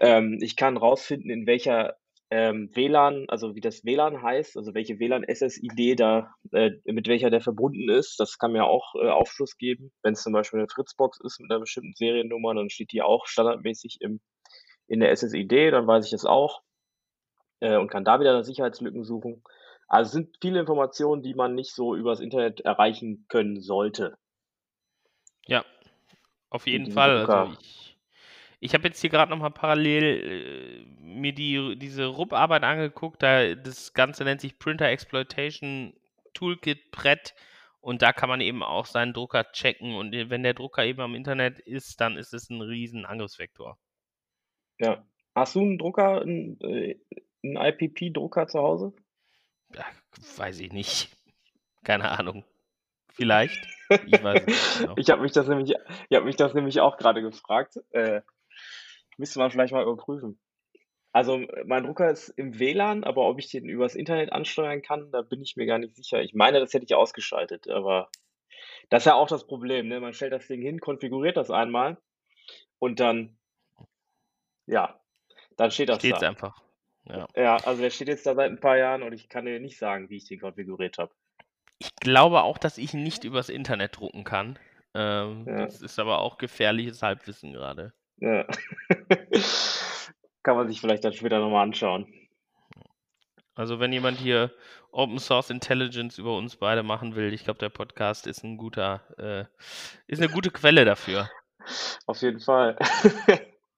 Ähm, 0.01 0.39
ich 0.41 0.57
kann 0.57 0.77
rausfinden, 0.77 1.31
in 1.31 1.47
welcher 1.47 1.97
ähm, 2.31 2.71
WLAN, 2.75 3.25
also 3.29 3.55
wie 3.55 3.61
das 3.61 3.85
WLAN 3.85 4.23
heißt, 4.23 4.57
also 4.57 4.75
welche 4.75 4.99
WLAN-SSID 4.99 5.99
da, 5.99 6.35
äh, 6.53 6.73
mit 6.85 7.09
welcher 7.09 7.31
der 7.31 7.41
verbunden 7.41 7.89
ist. 7.89 8.21
Das 8.21 8.39
kann 8.39 8.53
mir 8.53 8.65
auch 8.65 8.95
äh, 8.97 9.09
Aufschluss 9.09 9.57
geben. 9.57 9.93
Wenn 10.03 10.13
es 10.13 10.23
zum 10.23 10.33
Beispiel 10.33 10.61
eine 10.61 10.69
Fritzbox 10.69 11.21
ist 11.25 11.41
mit 11.41 11.51
einer 11.51 11.61
bestimmten 11.61 11.95
Seriennummer, 11.95 12.55
dann 12.55 12.69
steht 12.69 12.93
die 12.93 13.03
auch 13.03 13.27
standardmäßig 13.27 13.99
im, 14.01 14.21
in 14.89 15.01
der 15.01 15.15
SSID, 15.17 15.73
dann 15.73 15.87
weiß 15.87 16.07
ich 16.07 16.13
es 16.13 16.27
auch 16.27 16.63
äh, 17.61 17.77
und 17.77 17.89
kann 17.89 18.05
da 18.05 18.21
wieder 18.21 18.43
Sicherheitslücken 18.45 19.05
suchen. 19.05 19.43
Also 19.87 20.09
es 20.09 20.13
sind 20.13 20.37
viele 20.41 20.61
Informationen, 20.61 21.23
die 21.23 21.35
man 21.35 21.55
nicht 21.55 21.75
so 21.75 21.95
übers 21.95 22.21
Internet 22.21 22.61
erreichen 22.61 23.25
können 23.29 23.61
sollte. 23.61 24.19
Ja, 25.47 25.65
auf 26.51 26.67
jeden 26.67 26.91
Fall. 26.93 27.25
Also 27.27 27.53
ich, 27.61 27.99
ich 28.61 28.75
habe 28.75 28.89
jetzt 28.89 29.01
hier 29.01 29.11
gerade 29.11 29.31
nochmal 29.31 29.51
parallel 29.51 30.05
äh, 30.05 31.03
mir 31.03 31.33
die, 31.33 31.77
diese 31.79 32.07
RUP-Arbeit 32.07 32.65
angeguckt. 32.65 33.23
Da, 33.23 33.55
das 33.55 33.95
Ganze 33.95 34.25
nennt 34.25 34.41
sich 34.41 34.59
Printer 34.59 34.87
Exploitation 34.87 35.95
Toolkit 36.35 36.91
PRET. 36.91 37.35
Und 37.81 38.03
da 38.03 38.13
kann 38.13 38.29
man 38.29 38.41
eben 38.41 38.63
auch 38.63 38.87
seinen 38.87 39.15
Drucker 39.15 39.51
checken. 39.53 39.95
Und 39.95 40.13
wenn 40.13 40.43
der 40.43 40.55
Drucker 40.55 40.85
eben 40.85 41.01
am 41.01 41.15
Internet 41.15 41.61
ist, 41.61 42.01
dann 42.01 42.17
ist 42.17 42.35
es 42.35 42.51
ein 42.51 42.61
riesen 42.61 43.07
Angriffsvektor. 43.07 43.79
Ja. 44.79 45.03
Hast 45.35 45.55
du 45.55 45.61
einen 45.61 45.79
Drucker, 45.79 46.21
einen, 46.21 46.61
äh, 46.61 46.97
einen 47.43 47.57
IPP-Drucker 47.57 48.47
zu 48.49 48.59
Hause? 48.59 48.93
Ja, 49.75 49.85
weiß 50.37 50.61
ich 50.61 50.73
nicht. 50.73 51.11
Keine 51.85 52.11
Ahnung. 52.11 52.45
Vielleicht. 53.13 53.67
Ich 54.07 54.23
weiß 54.23 54.47
nicht 54.47 54.79
genau. 54.79 54.95
ich 54.97 55.11
habe 55.11 55.23
mich, 55.23 55.33
das 55.33 55.49
nämlich, 55.49 55.75
hab 56.13 56.25
mich 56.25 56.37
das 56.37 56.55
nämlich 56.55 56.81
auch 56.81 56.97
gerade 56.99 57.23
gefragt. 57.23 57.79
Äh, 57.91 58.23
müsste 59.17 59.39
man 59.39 59.51
vielleicht 59.51 59.73
mal 59.73 59.83
überprüfen. 59.83 60.39
Also 61.13 61.41
mein 61.65 61.85
Drucker 61.85 62.11
ist 62.11 62.29
im 62.29 62.59
WLAN, 62.59 63.03
aber 63.03 63.29
ob 63.29 63.39
ich 63.39 63.49
den 63.51 63.69
übers 63.69 63.95
Internet 63.95 64.33
ansteuern 64.33 64.83
kann, 64.83 65.11
da 65.11 65.23
bin 65.23 65.43
ich 65.43 65.57
mir 65.57 65.67
gar 65.67 65.79
nicht 65.79 65.97
sicher. 65.97 66.23
Ich 66.23 66.35
meine, 66.35 66.61
das 66.61 66.73
hätte 66.75 66.85
ich 66.85 66.95
ausgeschaltet, 66.95 67.69
aber 67.69 68.11
das 68.91 69.03
ist 69.03 69.07
ja 69.07 69.15
auch 69.15 69.29
das 69.29 69.47
Problem. 69.47 69.89
Ne? 69.89 70.01
Man 70.01 70.13
stellt 70.13 70.33
das 70.33 70.47
Ding 70.47 70.61
hin, 70.61 70.81
konfiguriert 70.81 71.37
das 71.37 71.51
einmal 71.51 71.99
und 72.79 73.01
dann, 73.01 73.39
ja, 74.67 75.01
dann 75.57 75.71
steht 75.71 75.89
das 75.89 75.99
Steht's 75.99 76.21
da. 76.21 76.29
einfach. 76.29 76.63
Ja. 77.09 77.27
ja, 77.37 77.57
also 77.57 77.81
der 77.81 77.91
steht 77.91 78.09
jetzt 78.09 78.27
da 78.27 78.35
seit 78.35 78.51
ein 78.51 78.61
paar 78.61 78.77
Jahren 78.77 79.03
und 79.03 79.13
ich 79.13 79.29
kann 79.29 79.47
dir 79.47 79.61
nicht 79.61 79.79
sagen, 79.79 80.11
wie 80.11 80.17
ich 80.17 80.27
den 80.27 80.41
konfiguriert 80.41 80.99
habe. 80.99 81.13
Ich 81.79 81.95
glaube 81.97 82.43
auch, 82.43 82.59
dass 82.59 82.77
ich 82.77 82.93
nicht 82.93 83.25
übers 83.25 83.49
Internet 83.49 83.99
drucken 83.99 84.25
kann. 84.25 84.59
Ähm, 84.95 85.45
ja. 85.47 85.65
Das 85.65 85.81
ist 85.81 85.99
aber 85.99 86.19
auch 86.19 86.39
gefährliches 86.39 87.03
Halbwissen 87.03 87.53
gerade. 87.53 87.93
Ja. 88.17 88.47
kann 90.43 90.57
man 90.57 90.69
sich 90.69 90.81
vielleicht 90.81 91.05
dann 91.05 91.13
später 91.13 91.39
nochmal 91.39 91.63
anschauen. 91.63 92.13
Also 93.55 93.81
wenn 93.81 93.93
jemand 93.93 94.19
hier 94.19 94.53
Open 94.93 95.19
Source 95.19 95.51
Intelligence 95.51 96.17
über 96.19 96.37
uns 96.37 96.57
beide 96.57 96.83
machen 96.83 97.17
will, 97.17 97.33
ich 97.33 97.45
glaube, 97.45 97.59
der 97.59 97.69
Podcast 97.69 98.27
ist 98.27 98.45
ein 98.45 98.57
guter, 98.57 99.03
äh, 99.19 99.45
ist 100.07 100.23
eine 100.23 100.33
gute 100.33 100.51
Quelle 100.51 100.85
dafür. 100.85 101.29
Auf 102.07 102.23
jeden 102.23 102.41
Fall. 102.41 102.79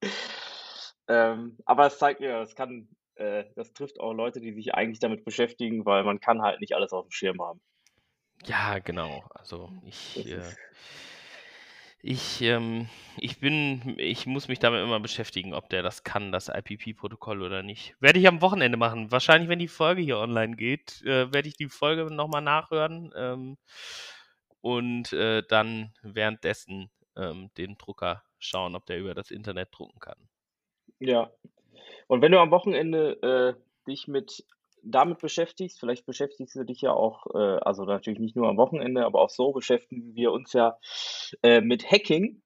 ähm, 1.08 1.56
aber 1.64 1.86
es 1.86 1.98
zeigt 1.98 2.20
mir, 2.20 2.40
es 2.40 2.54
kann 2.54 2.88
äh, 3.20 3.44
das 3.54 3.72
trifft 3.72 4.00
auch 4.00 4.12
Leute, 4.12 4.40
die 4.40 4.52
sich 4.52 4.74
eigentlich 4.74 4.98
damit 4.98 5.24
beschäftigen, 5.24 5.84
weil 5.84 6.04
man 6.04 6.20
kann 6.20 6.42
halt 6.42 6.60
nicht 6.60 6.74
alles 6.74 6.92
auf 6.92 7.06
dem 7.06 7.10
Schirm 7.12 7.40
haben. 7.40 7.60
Ja, 8.46 8.78
genau. 8.78 9.22
Also 9.34 9.70
ich, 9.84 10.26
äh, 10.26 10.40
ich, 12.00 12.40
ähm, 12.40 12.88
ich 13.18 13.38
bin, 13.38 13.96
ich 13.98 14.26
muss 14.26 14.48
mich 14.48 14.58
damit 14.58 14.82
immer 14.82 14.98
beschäftigen, 15.00 15.52
ob 15.52 15.68
der 15.68 15.82
das 15.82 16.02
kann, 16.02 16.32
das 16.32 16.48
IPP-Protokoll 16.48 17.42
oder 17.42 17.62
nicht. 17.62 17.94
Werde 18.00 18.18
ich 18.18 18.26
am 18.26 18.40
Wochenende 18.40 18.78
machen. 18.78 19.10
Wahrscheinlich, 19.10 19.50
wenn 19.50 19.58
die 19.58 19.68
Folge 19.68 20.00
hier 20.00 20.18
online 20.18 20.56
geht, 20.56 21.02
äh, 21.02 21.30
werde 21.30 21.48
ich 21.48 21.56
die 21.56 21.68
Folge 21.68 22.06
nochmal 22.06 22.40
nachhören 22.40 23.12
ähm, 23.14 23.58
und 24.62 25.12
äh, 25.12 25.42
dann 25.46 25.92
währenddessen 26.02 26.90
ähm, 27.16 27.50
den 27.58 27.76
Drucker 27.76 28.22
schauen, 28.38 28.74
ob 28.74 28.86
der 28.86 28.98
über 28.98 29.12
das 29.12 29.30
Internet 29.30 29.68
drucken 29.72 30.00
kann. 30.00 30.16
Ja, 30.98 31.30
und 32.10 32.22
wenn 32.22 32.32
du 32.32 32.40
am 32.40 32.50
Wochenende 32.50 33.22
äh, 33.22 33.88
dich 33.88 34.08
mit 34.08 34.44
damit 34.82 35.20
beschäftigst, 35.20 35.78
vielleicht 35.78 36.06
beschäftigst 36.06 36.56
du 36.56 36.64
dich 36.64 36.80
ja 36.80 36.92
auch, 36.92 37.24
äh, 37.34 37.60
also 37.60 37.84
natürlich 37.84 38.18
nicht 38.18 38.34
nur 38.34 38.48
am 38.48 38.56
Wochenende, 38.56 39.04
aber 39.06 39.20
auch 39.20 39.30
so 39.30 39.52
beschäftigen 39.52 40.12
wir 40.16 40.32
uns 40.32 40.52
ja 40.52 40.76
äh, 41.44 41.60
mit 41.60 41.88
Hacking. 41.88 42.42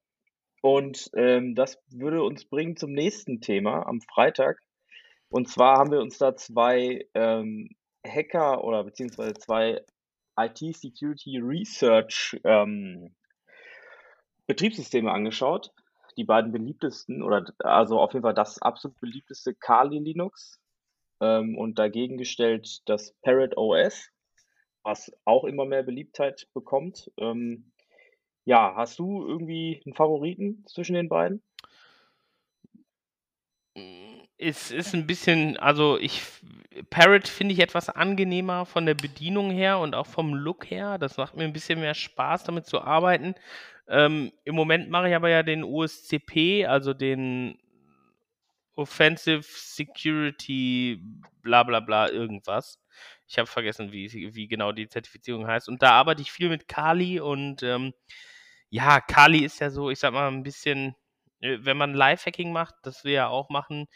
Und 0.60 1.10
ähm, 1.16 1.54
das 1.54 1.78
würde 1.88 2.22
uns 2.22 2.44
bringen 2.44 2.76
zum 2.76 2.92
nächsten 2.92 3.40
Thema 3.40 3.86
am 3.86 4.02
Freitag. 4.02 4.60
Und 5.30 5.48
zwar 5.48 5.78
haben 5.78 5.92
wir 5.92 6.00
uns 6.00 6.18
da 6.18 6.36
zwei 6.36 7.08
ähm, 7.14 7.70
Hacker 8.06 8.64
oder 8.64 8.84
beziehungsweise 8.84 9.32
zwei 9.32 9.80
IT 10.38 10.58
Security 10.58 11.38
Research 11.38 12.38
ähm, 12.44 13.14
Betriebssysteme 14.46 15.10
angeschaut 15.10 15.72
die 16.16 16.24
beiden 16.24 16.52
beliebtesten 16.52 17.22
oder 17.22 17.44
also 17.58 18.00
auf 18.00 18.12
jeden 18.12 18.22
Fall 18.22 18.34
das 18.34 18.60
absolut 18.60 18.98
beliebteste 19.00 19.54
Kali 19.54 19.98
Linux 19.98 20.60
ähm, 21.20 21.56
und 21.56 21.78
dagegen 21.78 22.16
gestellt 22.16 22.82
das 22.86 23.14
Parrot 23.22 23.56
OS, 23.56 24.10
was 24.82 25.12
auch 25.24 25.44
immer 25.44 25.64
mehr 25.64 25.82
Beliebtheit 25.82 26.48
bekommt. 26.54 27.10
Ähm, 27.18 27.72
ja, 28.44 28.74
hast 28.76 28.98
du 28.98 29.26
irgendwie 29.26 29.80
einen 29.84 29.94
Favoriten 29.94 30.64
zwischen 30.66 30.94
den 30.94 31.08
beiden? 31.08 31.42
Es 34.36 34.70
ist 34.70 34.94
ein 34.94 35.06
bisschen, 35.06 35.56
also 35.56 35.98
ich, 35.98 36.22
Parrot 36.90 37.28
finde 37.28 37.54
ich 37.54 37.60
etwas 37.60 37.88
angenehmer 37.88 38.66
von 38.66 38.84
der 38.84 38.94
Bedienung 38.94 39.50
her 39.50 39.78
und 39.78 39.94
auch 39.94 40.06
vom 40.06 40.34
Look 40.34 40.70
her. 40.70 40.98
Das 40.98 41.16
macht 41.16 41.36
mir 41.36 41.44
ein 41.44 41.52
bisschen 41.52 41.80
mehr 41.80 41.94
Spaß, 41.94 42.44
damit 42.44 42.66
zu 42.66 42.82
arbeiten. 42.82 43.34
Ähm, 43.88 44.32
Im 44.44 44.54
Moment 44.54 44.90
mache 44.90 45.08
ich 45.08 45.14
aber 45.14 45.28
ja 45.28 45.42
den 45.42 45.62
OSCP, 45.64 46.66
also 46.66 46.94
den 46.94 47.58
Offensive 48.76 49.42
Security, 49.44 51.00
bla 51.42 51.62
bla 51.62 51.80
bla, 51.80 52.10
irgendwas. 52.10 52.80
Ich 53.28 53.38
habe 53.38 53.46
vergessen, 53.46 53.92
wie, 53.92 54.34
wie 54.34 54.48
genau 54.48 54.72
die 54.72 54.88
Zertifizierung 54.88 55.46
heißt. 55.46 55.68
Und 55.68 55.82
da 55.82 55.92
arbeite 55.92 56.22
ich 56.22 56.32
viel 56.32 56.48
mit 56.48 56.68
Kali 56.68 57.20
und 57.20 57.62
ähm, 57.62 57.92
ja, 58.70 59.00
Kali 59.00 59.44
ist 59.44 59.60
ja 59.60 59.70
so, 59.70 59.90
ich 59.90 59.98
sag 60.00 60.12
mal, 60.12 60.28
ein 60.28 60.42
bisschen, 60.42 60.96
äh, 61.40 61.58
wenn 61.60 61.76
man 61.76 61.94
Live-Hacking 61.94 62.52
macht, 62.52 62.74
das 62.82 63.04
wir 63.04 63.12
ja 63.12 63.28
auch 63.28 63.48
machen, 63.50 63.86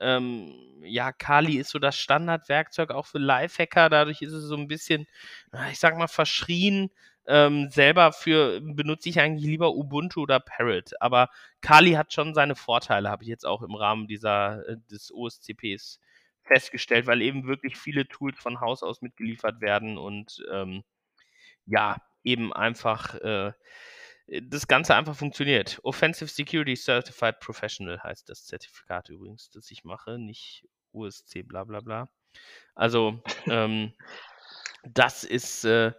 ähm, 0.00 0.54
ja, 0.82 1.12
Kali 1.12 1.56
ist 1.58 1.70
so 1.70 1.78
das 1.80 1.96
Standardwerkzeug 1.98 2.90
auch 2.90 3.06
für 3.06 3.18
Live-Hacker. 3.18 3.90
Dadurch 3.90 4.22
ist 4.22 4.32
es 4.32 4.44
so 4.44 4.56
ein 4.56 4.68
bisschen, 4.68 5.06
ich 5.72 5.80
sag 5.80 5.96
mal, 5.98 6.06
verschrien 6.08 6.90
Ähm, 7.28 7.68
selber 7.70 8.12
für 8.12 8.60
benutze 8.62 9.10
ich 9.10 9.20
eigentlich 9.20 9.44
lieber 9.44 9.74
Ubuntu 9.74 10.22
oder 10.22 10.40
Parrot, 10.40 10.92
aber 11.00 11.28
Kali 11.60 11.92
hat 11.92 12.12
schon 12.12 12.34
seine 12.34 12.56
Vorteile, 12.56 13.10
habe 13.10 13.22
ich 13.22 13.28
jetzt 13.28 13.44
auch 13.44 13.62
im 13.62 13.74
Rahmen 13.74 14.06
dieser 14.08 14.66
äh, 14.66 14.76
des 14.90 15.12
OSCPs 15.12 16.00
festgestellt, 16.42 17.06
weil 17.06 17.20
eben 17.20 17.46
wirklich 17.46 17.76
viele 17.76 18.08
Tools 18.08 18.38
von 18.38 18.60
Haus 18.60 18.82
aus 18.82 19.02
mitgeliefert 19.02 19.60
werden 19.60 19.98
und 19.98 20.42
ähm, 20.50 20.82
ja, 21.66 21.98
eben 22.24 22.52
einfach 22.52 23.14
äh, 23.16 23.52
das 24.42 24.66
Ganze 24.66 24.94
einfach 24.94 25.16
funktioniert. 25.16 25.80
Offensive 25.82 26.30
Security 26.30 26.76
Certified 26.76 27.40
Professional 27.40 28.02
heißt 28.02 28.28
das 28.28 28.44
Zertifikat 28.44 29.08
übrigens, 29.08 29.50
das 29.50 29.70
ich 29.70 29.84
mache, 29.84 30.18
nicht 30.18 30.66
USC 30.92 31.42
bla 31.42 31.64
bla 31.64 31.80
bla. 31.80 32.08
Also, 32.74 33.22
ähm, 33.46 33.92
das 34.84 35.24
ist 35.24 35.64
äh, 35.64 35.88
äh 35.88 35.92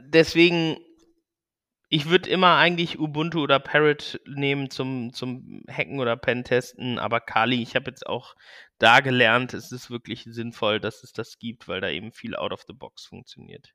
deswegen, 0.00 0.78
ich 1.88 2.08
würde 2.08 2.30
immer 2.30 2.56
eigentlich 2.56 2.98
Ubuntu 2.98 3.42
oder 3.42 3.58
Parrot 3.58 4.20
nehmen 4.26 4.70
zum, 4.70 5.12
zum 5.12 5.62
Hacken 5.68 6.00
oder 6.00 6.16
Pen-Testen, 6.16 6.98
aber 6.98 7.20
Kali, 7.20 7.62
ich 7.62 7.76
habe 7.76 7.90
jetzt 7.90 8.06
auch 8.06 8.34
da 8.78 9.00
gelernt, 9.00 9.54
es 9.54 9.72
ist 9.72 9.90
wirklich 9.90 10.24
sinnvoll, 10.24 10.80
dass 10.80 11.04
es 11.04 11.12
das 11.12 11.38
gibt, 11.38 11.68
weil 11.68 11.80
da 11.80 11.88
eben 11.88 12.12
viel 12.12 12.34
out 12.34 12.52
of 12.52 12.64
the 12.66 12.74
box 12.74 13.06
funktioniert. 13.06 13.72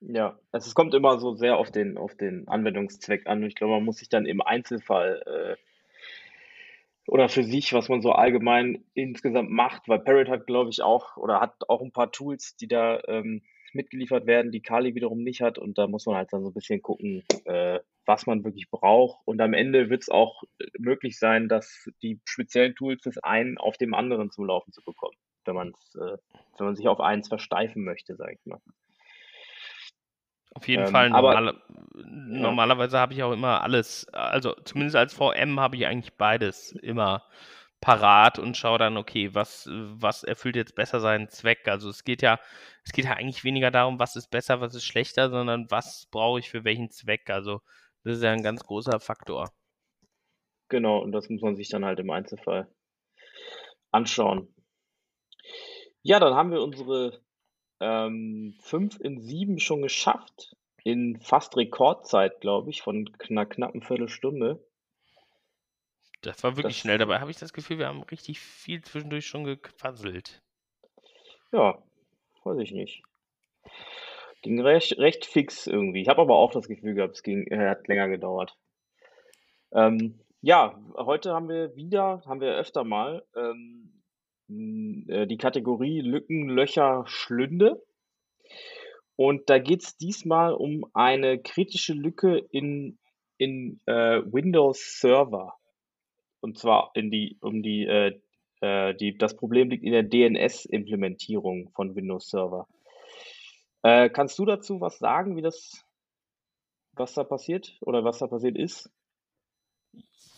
Ja, 0.00 0.38
also 0.50 0.66
es 0.66 0.74
kommt 0.74 0.94
immer 0.94 1.18
so 1.18 1.34
sehr 1.34 1.58
auf 1.58 1.70
den, 1.70 1.98
auf 1.98 2.16
den 2.16 2.48
Anwendungszweck 2.48 3.26
an. 3.26 3.42
Ich 3.42 3.54
glaube, 3.54 3.74
man 3.74 3.84
muss 3.84 3.98
sich 3.98 4.08
dann 4.08 4.24
im 4.24 4.40
Einzelfall 4.40 5.22
äh, 5.26 5.56
oder 7.06 7.28
für 7.28 7.44
sich, 7.44 7.72
was 7.74 7.88
man 7.90 8.00
so 8.00 8.12
allgemein 8.12 8.84
insgesamt 8.94 9.50
macht, 9.50 9.88
weil 9.88 9.98
Parrot 9.98 10.28
hat, 10.28 10.46
glaube 10.46 10.70
ich, 10.70 10.80
auch 10.80 11.16
oder 11.18 11.40
hat 11.40 11.54
auch 11.68 11.82
ein 11.82 11.92
paar 11.92 12.12
Tools, 12.12 12.56
die 12.56 12.68
da 12.68 13.02
ähm, 13.08 13.42
mitgeliefert 13.74 14.26
werden, 14.26 14.52
die 14.52 14.62
Kali 14.62 14.94
wiederum 14.94 15.22
nicht 15.22 15.40
hat. 15.40 15.58
Und 15.58 15.78
da 15.78 15.86
muss 15.86 16.06
man 16.06 16.16
halt 16.16 16.32
dann 16.32 16.42
so 16.42 16.50
ein 16.50 16.54
bisschen 16.54 16.82
gucken, 16.82 17.22
äh, 17.44 17.80
was 18.06 18.26
man 18.26 18.44
wirklich 18.44 18.70
braucht. 18.70 19.20
Und 19.24 19.40
am 19.40 19.54
Ende 19.54 19.90
wird 19.90 20.02
es 20.02 20.08
auch 20.08 20.42
möglich 20.78 21.18
sein, 21.18 21.48
dass 21.48 21.88
die 22.02 22.20
speziellen 22.24 22.74
Tools 22.74 23.02
des 23.02 23.18
einen 23.18 23.58
auf 23.58 23.76
dem 23.76 23.94
anderen 23.94 24.30
zum 24.30 24.46
Laufen 24.46 24.72
zu 24.72 24.82
bekommen, 24.82 25.16
wenn, 25.44 25.54
man's, 25.54 25.94
äh, 25.94 26.16
wenn 26.58 26.66
man 26.66 26.76
sich 26.76 26.88
auf 26.88 27.00
eins 27.00 27.28
versteifen 27.28 27.84
möchte, 27.84 28.16
sage 28.16 28.34
ich 28.34 28.46
mal. 28.46 28.60
Auf 30.54 30.66
jeden 30.66 30.86
ähm, 30.86 30.90
Fall. 30.90 31.10
Normale, 31.10 31.54
ja. 31.94 32.04
Normalerweise 32.04 32.98
habe 32.98 33.12
ich 33.12 33.22
auch 33.22 33.32
immer 33.32 33.62
alles, 33.62 34.08
also 34.12 34.54
zumindest 34.64 34.96
als 34.96 35.14
VM 35.14 35.60
habe 35.60 35.76
ich 35.76 35.86
eigentlich 35.86 36.14
beides 36.14 36.72
immer 36.72 37.22
parat 37.80 38.38
und 38.38 38.56
schaue 38.56 38.78
dann, 38.78 38.96
okay, 38.96 39.34
was, 39.34 39.68
was 39.70 40.22
erfüllt 40.22 40.56
jetzt 40.56 40.74
besser 40.74 41.00
seinen 41.00 41.28
Zweck. 41.28 41.66
Also 41.66 41.88
es 41.88 42.04
geht 42.04 42.22
ja, 42.22 42.38
es 42.84 42.92
geht 42.92 43.06
ja 43.06 43.12
eigentlich 43.14 43.44
weniger 43.44 43.70
darum, 43.70 43.98
was 43.98 44.16
ist 44.16 44.30
besser, 44.30 44.60
was 44.60 44.74
ist 44.74 44.84
schlechter, 44.84 45.30
sondern 45.30 45.70
was 45.70 46.06
brauche 46.10 46.40
ich 46.40 46.50
für 46.50 46.64
welchen 46.64 46.90
Zweck. 46.90 47.30
Also 47.30 47.60
das 48.04 48.18
ist 48.18 48.22
ja 48.22 48.32
ein 48.32 48.42
ganz 48.42 48.64
großer 48.64 49.00
Faktor. 49.00 49.50
Genau, 50.68 50.98
und 50.98 51.12
das 51.12 51.28
muss 51.28 51.42
man 51.42 51.56
sich 51.56 51.68
dann 51.68 51.84
halt 51.84 51.98
im 51.98 52.10
Einzelfall 52.10 52.68
anschauen. 53.90 54.54
Ja, 56.02 56.20
dann 56.20 56.34
haben 56.34 56.50
wir 56.50 56.62
unsere 56.62 57.20
ähm, 57.80 58.54
5 58.60 59.00
in 59.00 59.20
7 59.20 59.58
schon 59.58 59.82
geschafft. 59.82 60.56
In 60.82 61.20
fast 61.20 61.56
Rekordzeit, 61.56 62.40
glaube 62.40 62.70
ich, 62.70 62.82
von 62.82 63.10
einer 63.28 63.46
knappen 63.46 63.82
Viertelstunde. 63.82 64.64
Das 66.22 66.42
war 66.44 66.56
wirklich 66.56 66.76
das, 66.76 66.82
schnell. 66.82 66.98
Dabei 66.98 67.20
habe 67.20 67.30
ich 67.30 67.38
das 67.38 67.52
Gefühl, 67.52 67.78
wir 67.78 67.88
haben 67.88 68.02
richtig 68.02 68.40
viel 68.40 68.82
zwischendurch 68.82 69.26
schon 69.26 69.44
gequasselt. 69.44 70.42
Ja, 71.52 71.82
weiß 72.44 72.58
ich 72.58 72.72
nicht. 72.72 73.02
Ging 74.42 74.60
recht, 74.60 74.98
recht 74.98 75.26
fix 75.26 75.66
irgendwie. 75.66 76.02
Ich 76.02 76.08
habe 76.08 76.22
aber 76.22 76.36
auch 76.36 76.52
das 76.52 76.68
Gefühl 76.68 76.94
gehabt, 76.94 77.16
es 77.16 77.22
ging, 77.22 77.46
äh, 77.48 77.68
hat 77.68 77.88
länger 77.88 78.08
gedauert. 78.08 78.56
Ähm, 79.72 80.20
ja, 80.40 80.78
heute 80.96 81.32
haben 81.32 81.48
wir 81.48 81.76
wieder, 81.76 82.22
haben 82.26 82.40
wir 82.40 82.54
öfter 82.54 82.84
mal 82.84 83.24
ähm, 83.36 84.02
äh, 85.08 85.26
die 85.26 85.36
Kategorie 85.36 86.00
Lücken, 86.00 86.48
Löcher, 86.48 87.04
Schlünde. 87.06 87.82
Und 89.16 89.50
da 89.50 89.58
geht 89.58 89.82
es 89.82 89.96
diesmal 89.98 90.54
um 90.54 90.86
eine 90.94 91.38
kritische 91.38 91.92
Lücke 91.92 92.38
in, 92.50 92.98
in 93.36 93.80
äh, 93.84 94.22
Windows 94.24 94.98
Server. 94.98 95.59
Und 96.40 96.58
zwar 96.58 96.90
in 96.94 97.10
die, 97.10 97.38
um 97.40 97.62
die, 97.62 97.86
äh, 97.86 98.18
äh 98.60 98.94
die, 98.94 99.16
das 99.16 99.36
Problem 99.36 99.70
liegt 99.70 99.84
in 99.84 99.92
der 99.92 100.02
DNS-Implementierung 100.02 101.70
von 101.74 101.94
Windows 101.94 102.28
Server. 102.28 102.66
Äh, 103.82 104.10
kannst 104.10 104.38
du 104.38 104.44
dazu 104.44 104.80
was 104.80 104.98
sagen, 104.98 105.36
wie 105.36 105.42
das, 105.42 105.84
was 106.92 107.14
da 107.14 107.24
passiert 107.24 107.76
oder 107.80 108.04
was 108.04 108.18
da 108.18 108.26
passiert 108.26 108.56
ist? 108.56 108.90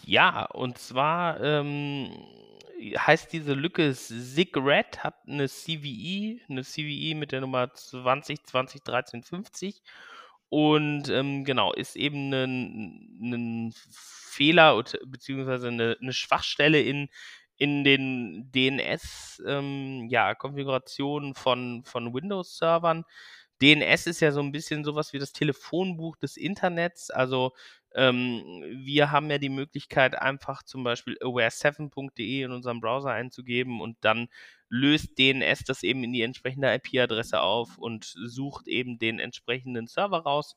Ja, 0.04 0.46
und 0.46 0.78
zwar 0.78 1.40
ähm, 1.40 2.10
heißt 2.96 3.32
diese 3.32 3.54
Lücke 3.54 3.92
SIGRED, 3.92 5.04
hat 5.04 5.14
eine 5.26 5.48
CVE, 5.48 6.40
eine 6.48 6.62
CVE 6.62 7.14
mit 7.14 7.32
der 7.32 7.40
Nummer 7.40 7.72
20 7.72 8.44
20 8.44 8.82
13 8.82 9.22
50 9.22 9.82
und 10.52 11.08
ähm, 11.08 11.46
genau, 11.46 11.72
ist 11.72 11.96
eben 11.96 12.30
ein, 12.30 13.72
Fehler 13.88 14.84
beziehungsweise 15.06 15.68
eine, 15.68 15.96
eine 15.98 16.12
Schwachstelle 16.12 16.82
in, 16.82 17.08
in 17.56 17.84
den 17.84 18.52
DNS-Konfigurationen 18.52 21.28
ähm, 21.28 21.34
ja, 21.34 21.40
von, 21.40 21.84
von 21.86 22.12
Windows-Servern. 22.12 23.06
DNS 23.62 24.08
ist 24.08 24.20
ja 24.20 24.30
so 24.30 24.40
ein 24.40 24.52
bisschen 24.52 24.84
sowas 24.84 25.14
wie 25.14 25.18
das 25.18 25.32
Telefonbuch 25.32 26.16
des 26.16 26.36
Internets. 26.36 27.10
Also 27.10 27.52
ähm, 27.94 28.42
wir 28.76 29.10
haben 29.10 29.30
ja 29.30 29.38
die 29.38 29.48
Möglichkeit, 29.48 30.20
einfach 30.20 30.62
zum 30.64 30.84
Beispiel 30.84 31.16
aware7.de 31.22 32.42
in 32.42 32.52
unserem 32.52 32.82
Browser 32.82 33.12
einzugeben 33.12 33.80
und 33.80 33.96
dann 34.02 34.28
löst 34.72 35.18
DNS 35.18 35.64
das 35.64 35.82
eben 35.82 36.02
in 36.02 36.14
die 36.14 36.22
entsprechende 36.22 36.72
IP-Adresse 36.72 37.42
auf 37.42 37.76
und 37.76 38.04
sucht 38.24 38.68
eben 38.68 38.98
den 38.98 39.18
entsprechenden 39.18 39.86
Server 39.86 40.20
raus. 40.20 40.56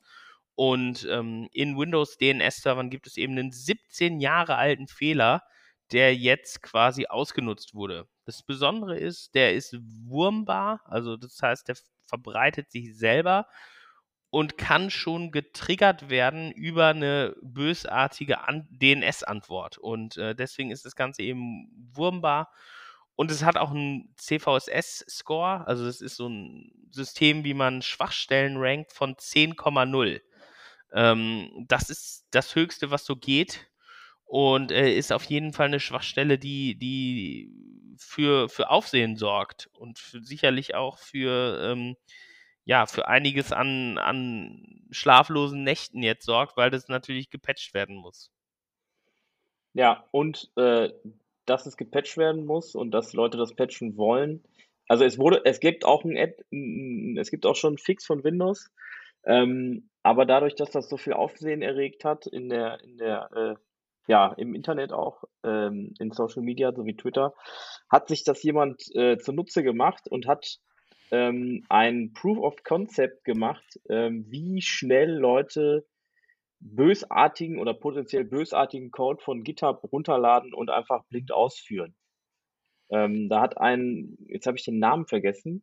Und 0.54 1.06
ähm, 1.10 1.50
in 1.52 1.76
Windows 1.76 2.16
DNS-Servern 2.16 2.88
gibt 2.88 3.06
es 3.06 3.18
eben 3.18 3.34
einen 3.34 3.52
17 3.52 4.20
Jahre 4.20 4.56
alten 4.56 4.88
Fehler, 4.88 5.42
der 5.92 6.16
jetzt 6.16 6.62
quasi 6.62 7.06
ausgenutzt 7.06 7.74
wurde. 7.74 8.08
Das 8.24 8.42
Besondere 8.42 8.96
ist, 8.98 9.34
der 9.34 9.52
ist 9.52 9.76
wurmbar, 10.06 10.80
also 10.86 11.18
das 11.18 11.38
heißt, 11.42 11.68
der 11.68 11.76
verbreitet 12.06 12.70
sich 12.70 12.96
selber 12.96 13.46
und 14.30 14.56
kann 14.56 14.88
schon 14.88 15.30
getriggert 15.30 16.08
werden 16.08 16.52
über 16.52 16.86
eine 16.86 17.36
bösartige 17.42 18.38
DNS-Antwort. 18.70 19.76
Und 19.76 20.16
äh, 20.16 20.34
deswegen 20.34 20.70
ist 20.70 20.86
das 20.86 20.96
Ganze 20.96 21.22
eben 21.22 21.68
wurmbar. 21.92 22.50
Und 23.16 23.30
es 23.30 23.42
hat 23.42 23.56
auch 23.56 23.70
einen 23.70 24.14
CVSS-Score, 24.16 25.66
also 25.66 25.84
das 25.86 26.00
ist 26.00 26.16
so 26.16 26.28
ein 26.28 26.70
System, 26.90 27.44
wie 27.44 27.54
man 27.54 27.82
Schwachstellen 27.82 28.56
rankt 28.58 28.92
von 28.92 29.14
10,0. 29.16 30.20
Ähm, 30.92 31.64
das 31.66 31.90
ist 31.90 32.26
das 32.30 32.54
Höchste, 32.54 32.90
was 32.90 33.04
so 33.04 33.16
geht. 33.16 33.70
Und 34.24 34.72
äh, 34.72 34.92
ist 34.92 35.12
auf 35.12 35.24
jeden 35.24 35.52
Fall 35.52 35.66
eine 35.66 35.80
Schwachstelle, 35.80 36.38
die, 36.38 36.76
die 36.76 37.52
für, 37.96 38.48
für 38.48 38.70
Aufsehen 38.70 39.16
sorgt 39.16 39.68
und 39.72 39.98
für, 39.98 40.22
sicherlich 40.22 40.74
auch 40.74 40.98
für 40.98 41.60
ähm, 41.62 41.96
ja, 42.66 42.86
für 42.86 43.06
einiges 43.06 43.52
an, 43.52 43.96
an 43.96 44.84
schlaflosen 44.90 45.62
Nächten 45.62 46.02
jetzt 46.02 46.26
sorgt, 46.26 46.56
weil 46.56 46.70
das 46.70 46.88
natürlich 46.88 47.30
gepatcht 47.30 47.72
werden 47.74 47.94
muss. 47.94 48.32
Ja, 49.72 50.04
und 50.10 50.50
äh, 50.56 50.90
dass 51.46 51.66
es 51.66 51.76
gepatcht 51.76 52.16
werden 52.16 52.44
muss 52.44 52.74
und 52.74 52.90
dass 52.90 53.12
Leute 53.12 53.38
das 53.38 53.54
patchen 53.54 53.96
wollen. 53.96 54.42
Also 54.88 55.04
es 55.04 55.18
wurde, 55.18 55.42
es 55.44 55.60
gibt 55.60 55.84
auch 55.84 56.04
ein 56.04 56.16
Ad, 56.16 56.34
es 57.20 57.30
gibt 57.30 57.46
auch 57.46 57.56
schon 57.56 57.70
einen 57.70 57.78
Fix 57.78 58.04
von 58.04 58.22
Windows, 58.22 58.70
ähm, 59.24 59.88
aber 60.02 60.24
dadurch, 60.24 60.54
dass 60.54 60.70
das 60.70 60.88
so 60.88 60.96
viel 60.96 61.14
Aufsehen 61.14 61.62
erregt 61.62 62.04
hat 62.04 62.26
in 62.26 62.48
der, 62.48 62.80
in 62.84 62.96
der, 62.96 63.28
äh, 63.34 63.54
ja, 64.06 64.32
im 64.34 64.54
Internet 64.54 64.92
auch, 64.92 65.24
ähm, 65.42 65.94
in 65.98 66.12
Social 66.12 66.42
Media 66.42 66.72
sowie 66.72 66.96
Twitter, 66.96 67.34
hat 67.90 68.06
sich 68.06 68.22
das 68.22 68.42
jemand 68.44 68.82
äh, 68.94 69.18
zunutze 69.18 69.64
gemacht 69.64 70.06
und 70.08 70.28
hat 70.28 70.58
ähm, 71.10 71.64
ein 71.68 72.12
Proof 72.12 72.38
of 72.38 72.62
Concept 72.62 73.24
gemacht, 73.24 73.80
ähm, 73.88 74.26
wie 74.28 74.62
schnell 74.62 75.10
Leute 75.10 75.84
bösartigen 76.60 77.58
oder 77.58 77.74
potenziell 77.74 78.24
bösartigen 78.24 78.90
Code 78.90 79.22
von 79.22 79.44
GitHub 79.44 79.82
runterladen 79.92 80.54
und 80.54 80.70
einfach 80.70 81.04
blind 81.04 81.32
ausführen. 81.32 81.94
Ähm, 82.90 83.28
da 83.28 83.40
hat 83.40 83.58
ein, 83.58 84.16
jetzt 84.28 84.46
habe 84.46 84.56
ich 84.56 84.64
den 84.64 84.78
Namen 84.78 85.06
vergessen. 85.06 85.62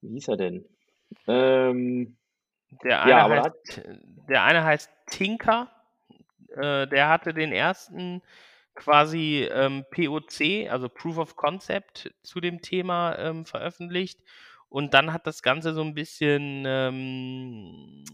Wie 0.00 0.14
hieß 0.14 0.28
er 0.28 0.36
denn? 0.36 0.64
Ähm, 1.26 2.16
der, 2.82 3.02
eine 3.02 3.10
ja, 3.10 3.28
heißt, 3.28 3.44
hat, 3.44 3.98
der 4.28 4.42
eine 4.44 4.64
heißt 4.64 4.90
Tinker. 5.06 5.70
Äh, 6.56 6.86
der 6.88 7.08
hatte 7.08 7.34
den 7.34 7.52
ersten 7.52 8.22
quasi 8.74 9.48
ähm, 9.52 9.84
POC, 9.90 10.70
also 10.70 10.88
Proof 10.88 11.18
of 11.18 11.36
Concept, 11.36 12.14
zu 12.22 12.40
dem 12.40 12.62
Thema 12.62 13.18
ähm, 13.18 13.44
veröffentlicht. 13.44 14.20
Und 14.68 14.94
dann 14.94 15.12
hat 15.12 15.26
das 15.26 15.42
Ganze 15.42 15.74
so 15.74 15.82
ein 15.82 15.94
bisschen, 15.94 16.64
ähm, 16.66 18.04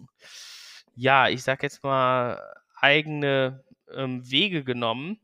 ja, 0.98 1.28
ich 1.28 1.42
sag 1.44 1.62
jetzt 1.62 1.84
mal, 1.84 2.40
eigene 2.76 3.64
ähm, 3.94 4.28
Wege 4.30 4.64
genommen, 4.64 5.20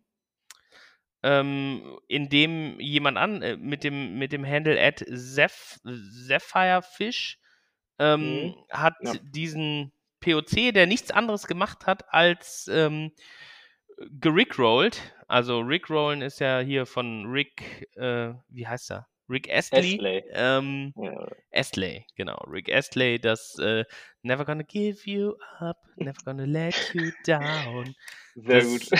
ähm, 1.23 1.99
indem 2.09 2.79
jemand 2.81 3.17
an 3.19 3.43
äh, 3.43 3.57
mit 3.57 3.83
dem 3.85 4.19
mit 4.19 4.33
dem 4.33 4.45
Handle 4.47 4.81
at 4.81 5.05
Zeph, 5.09 5.81
Fish 6.97 7.39
ähm, 7.99 8.43
Mhm. 8.45 8.55
hat 8.71 8.95
Ja. 9.01 9.15
diesen 9.23 9.93
POC, 10.21 10.73
der 10.73 10.87
nichts 10.87 11.11
anderes 11.11 11.47
gemacht 11.47 11.87
hat 11.87 12.13
als 12.13 12.69
ähm, 12.73 13.13
gerickrollt. 14.21 15.15
Also 15.29 15.61
Rickrollen 15.61 16.23
ist 16.23 16.41
ja 16.41 16.61
hier 16.61 16.87
von 16.87 17.27
Rick, 17.27 17.89
äh, 17.97 18.35
wie 18.49 18.67
heißt 18.67 18.91
er? 18.93 19.07
Rick 19.29 19.49
Astley. 19.51 19.95
Astley. 19.95 20.25
Ähm, 20.33 20.93
Ja. 20.97 21.29
Astley, 21.53 22.07
genau. 22.17 22.37
Rick 22.47 22.71
Astley, 22.73 23.19
das 23.19 23.59
äh, 23.59 23.85
Never 24.23 24.45
gonna 24.45 24.63
give 24.63 25.09
you 25.09 25.35
up, 25.59 25.79
never 25.97 26.19
gonna 26.25 26.45
let 26.45 26.75
you 26.95 27.11
down. 27.27 27.95
Sehr 28.35 28.61
Das 28.61 28.67
gut. 28.67 28.93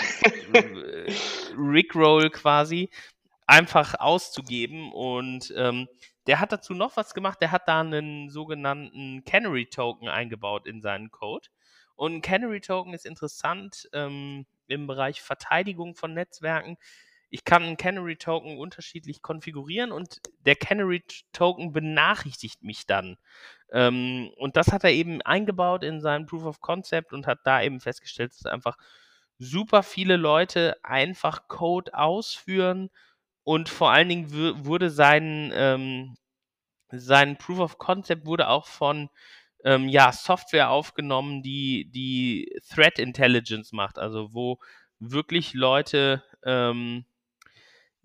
äh, 0.55 1.13
Rickroll 1.57 2.31
quasi 2.31 2.91
einfach 3.47 3.95
auszugeben 4.01 4.93
und 4.93 5.53
ähm, 5.57 5.89
der 6.27 6.41
hat 6.41 6.53
dazu 6.53 6.73
noch 6.73 6.97
was 6.97 7.13
gemacht, 7.13 7.41
der 7.43 7.51
hat 7.53 7.69
da 7.69 7.81
einen 7.81 8.31
sogenannten 8.31 9.25
Canary 9.25 9.67
Token 9.67 10.09
eingebaut 10.09 10.67
in 10.67 10.81
seinen 10.81 11.11
Code. 11.11 11.49
Und 11.97 12.15
ein 12.15 12.23
Canary 12.23 12.61
Token 12.61 12.95
ist 12.95 13.05
interessant 13.07 13.89
ähm, 13.93 14.47
im 14.67 14.87
Bereich 14.87 15.21
Verteidigung 15.21 15.95
von 15.95 16.15
Netzwerken. 16.15 16.77
Ich 17.31 17.45
kann 17.45 17.63
einen 17.63 17.77
Canary 17.77 18.17
Token 18.17 18.59
unterschiedlich 18.59 19.23
konfigurieren 19.23 19.93
und 19.93 20.21
der 20.41 20.57
Canary 20.57 21.03
Token 21.33 21.73
benachrichtigt 21.73 22.63
mich 22.63 22.87
dann. 22.87 23.17
Ähm, 23.73 24.31
und 24.37 24.57
das 24.57 24.73
hat 24.73 24.85
er 24.85 24.93
eben 24.93 25.21
eingebaut 25.23 25.83
in 25.83 26.01
seinen 26.01 26.27
Proof 26.27 26.45
of 26.45 26.61
Concept 26.61 27.13
und 27.13 27.27
hat 27.27 27.41
da 27.45 27.63
eben 27.63 27.81
festgestellt, 27.81 28.33
dass 28.33 28.47
einfach 28.47 28.77
super 29.39 29.83
viele 29.83 30.17
Leute 30.17 30.77
einfach 30.83 31.49
Code 31.49 31.95
ausführen 31.95 32.91
und 33.45 33.69
vor 33.69 33.91
allen 33.91 34.09
Dingen 34.09 34.65
wurde 34.65 34.91
sein, 34.91 35.53
ähm, 35.55 36.17
sein 36.91 37.37
Proof 37.37 37.59
of 37.61 37.79
Concept 37.79 38.27
wurde 38.27 38.49
auch 38.49 38.67
von 38.67 39.11
ähm, 39.65 39.89
ja, 39.89 40.13
Software 40.13 40.71
aufgenommen, 40.71 41.43
die, 41.43 41.91
die 41.91 42.51
Threat 42.69 42.99
Intelligence 42.99 43.73
macht, 43.73 43.99
also 43.99 44.33
wo 44.33 44.59
wirklich 44.99 45.55
Leute 45.55 46.23
ähm, 46.45 47.05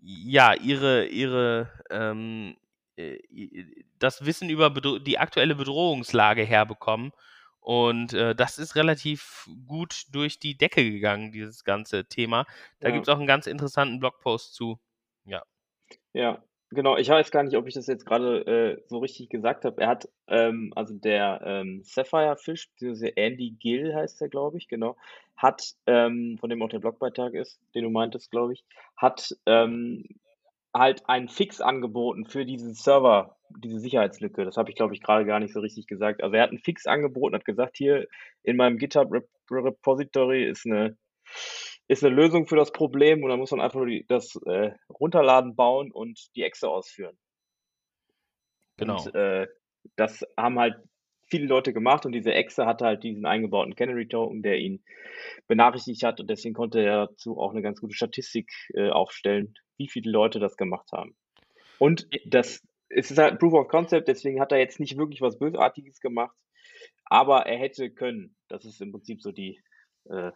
ja 0.01 0.53
ihre, 0.53 1.05
ihre 1.07 1.71
ähm, 1.89 2.55
äh, 2.97 3.17
das 3.99 4.25
Wissen 4.25 4.49
über 4.49 4.69
Bedro 4.69 4.99
die 4.99 5.17
aktuelle 5.19 5.55
Bedrohungslage 5.55 6.43
herbekommen. 6.43 7.12
Und 7.62 8.13
äh, 8.13 8.35
das 8.35 8.57
ist 8.57 8.75
relativ 8.75 9.47
gut 9.67 10.05
durch 10.12 10.39
die 10.39 10.57
Decke 10.57 10.83
gegangen, 10.89 11.31
dieses 11.31 11.63
ganze 11.63 12.05
Thema. 12.05 12.45
Da 12.79 12.89
Ja. 12.89 12.91
gibt 12.91 13.07
es 13.07 13.13
auch 13.13 13.17
einen 13.17 13.27
ganz 13.27 13.47
interessanten 13.47 13.99
Blogpost 13.99 14.53
zu. 14.55 14.79
Ja. 15.25 15.43
Ja, 16.13 16.43
genau. 16.69 16.97
Ich 16.97 17.10
weiß 17.10 17.32
gar 17.32 17.43
nicht, 17.43 17.58
ob 17.58 17.67
ich 17.67 17.73
das 17.73 17.88
jetzt 17.88 18.05
gerade 18.05 18.45
äh, 18.45 18.84
so 18.88 18.99
richtig 18.99 19.29
gesagt 19.29 19.65
habe. 19.65 19.82
Er 19.82 19.88
hat, 19.88 20.10
ähm, 20.27 20.71
also 20.75 20.93
der 20.93 21.41
ähm, 21.43 21.82
Sapphire 21.84 22.38
Fish, 22.38 22.69
beziehungsweise 22.71 23.15
Andy 23.17 23.51
Gill 23.51 23.93
heißt 23.93 24.21
er, 24.21 24.29
glaube 24.29 24.58
ich, 24.58 24.67
genau, 24.67 24.95
hat, 25.38 25.75
ähm, 25.88 26.38
von 26.39 26.49
dem 26.49 26.62
auch 26.62 26.69
der 26.69 26.79
Blogbeitrag 26.79 27.34
ist, 27.34 27.60
den 27.73 27.84
du 27.84 27.89
meintest, 27.89 28.32
glaube 28.32 28.53
ich, 28.53 28.65
hat 28.97 29.36
ähm, 29.45 30.03
halt 30.73 31.08
einen 31.08 31.29
Fix 31.29 31.62
angeboten 31.62 32.25
für 32.25 32.45
diesen 32.45 32.73
Server, 32.73 33.38
diese 33.49 33.79
Sicherheitslücke. 33.79 34.45
Das 34.45 34.58
habe 34.58 34.69
ich, 34.69 34.75
glaube 34.75 34.93
ich, 34.93 35.01
gerade 35.01 35.25
gar 35.25 35.39
nicht 35.39 35.53
so 35.53 35.60
richtig 35.60 35.88
gesagt. 35.88 36.21
Also 36.21 36.36
er 36.36 36.43
hat 36.43 36.49
einen 36.49 36.60
Fix 36.60 36.86
angeboten, 36.86 37.36
hat 37.36 37.45
gesagt, 37.45 37.77
hier 37.77 38.08
in 38.43 38.58
meinem 38.58 38.77
GitHub 38.77 39.12
Rep 39.12 39.27
Repository 39.51 40.45
ist 40.45 40.67
eine 40.67 40.95
ist 41.89 42.04
eine 42.04 42.15
Lösung 42.15 42.47
für 42.47 42.56
das 42.56 42.71
Problem 42.71 43.23
und 43.23 43.30
dann 43.30 43.39
muss 43.39 43.52
man 43.52 43.60
einfach 43.60 43.80
nur 43.80 43.88
die, 43.88 44.06
das 44.08 44.39
äh, 44.45 44.71
Runterladen 44.89 45.56
bauen 45.56 45.91
und 45.91 46.34
die 46.36 46.43
Exe 46.43 46.69
ausführen. 46.69 47.17
Genau. 48.78 49.04
Und 49.04 49.15
äh, 49.15 49.47
das 49.95 50.23
haben 50.38 50.60
halt 50.60 50.75
viele 51.30 51.47
Leute 51.47 51.73
gemacht 51.73 52.06
und 52.06 52.12
diese 52.12 52.34
Exe 52.34 52.65
hatte 52.65 52.86
halt 52.86 53.04
diesen 53.04 53.25
eingebauten 53.25 53.75
Canary 53.75 54.08
Token, 54.08 54.41
der 54.41 54.60
ihn 54.60 54.84
benachrichtigt 55.47 56.04
hat 56.04 56.19
und 56.19 56.30
deswegen 56.30 56.54
konnte 56.56 56.80
er 56.80 57.08
dazu 57.08 57.38
auch 57.38 57.52
eine 57.52 57.62
ganz 57.62 57.82
gute 57.82 57.95
Statistik 57.95 58.52
äh, 58.73 58.89
aufstellen, 58.89 59.56
wie 59.78 59.89
viele 59.89 60.12
Leute 60.12 60.39
das 60.39 60.58
gemacht 60.58 60.91
haben. 60.91 61.15
Und 61.80 62.08
das 62.25 62.63
es 62.89 63.12
ist 63.12 63.17
halt 63.17 63.34
ein 63.34 63.39
Proof 63.39 63.54
of 63.54 63.67
Concept, 63.67 64.08
deswegen 64.08 64.39
hat 64.41 64.52
er 64.52 64.58
jetzt 64.58 64.80
nicht 64.80 64.97
wirklich 64.97 65.21
was 65.21 65.38
Bösartiges 65.38 65.99
gemacht, 65.99 66.36
aber 67.06 67.45
er 67.45 67.58
hätte 67.58 67.91
können. 67.91 68.36
Das 68.47 68.65
ist 68.65 68.82
im 68.82 68.91
Prinzip 68.91 69.21
so 69.21 69.32
die, 69.32 69.62
äh, 70.06 70.32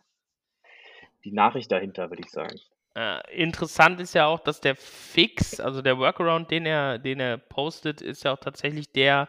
die 1.23 1.31
Nachricht 1.31 1.71
dahinter, 1.71 2.09
würde 2.09 2.23
ich 2.23 2.31
sagen. 2.31 2.59
Äh, 2.95 3.35
interessant 3.35 3.99
ist 3.99 4.13
ja 4.13 4.27
auch, 4.27 4.39
dass 4.39 4.61
der 4.61 4.75
Fix, 4.75 5.59
also 5.59 5.81
der 5.81 5.97
Workaround, 5.97 6.51
den 6.51 6.65
er, 6.65 6.99
den 6.99 7.19
er 7.19 7.37
postet, 7.37 8.01
ist 8.01 8.23
ja 8.23 8.33
auch 8.33 8.39
tatsächlich 8.39 8.91
der, 8.91 9.27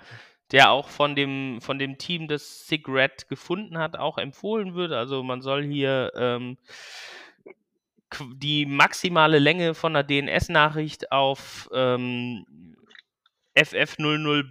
der 0.53 0.71
auch 0.71 0.89
von 0.89 1.15
dem, 1.15 1.61
von 1.63 1.79
dem 1.79 1.97
Team, 1.97 2.29
das 2.29 2.67
Sigret 2.67 3.29
gefunden 3.29 3.79
hat, 3.79 3.97
auch 3.97 4.19
empfohlen 4.19 4.75
wird. 4.75 4.93
Also 4.93 5.23
man 5.23 5.41
soll 5.41 5.65
hier 5.65 6.13
ähm, 6.15 6.59
die 8.35 8.67
maximale 8.67 9.39
Länge 9.39 9.75
von 9.75 9.97
einer 9.97 10.05
DNS-Nachricht 10.05 11.11
auf 11.11 11.69
ähm, 11.73 12.45
FF00 13.57 14.45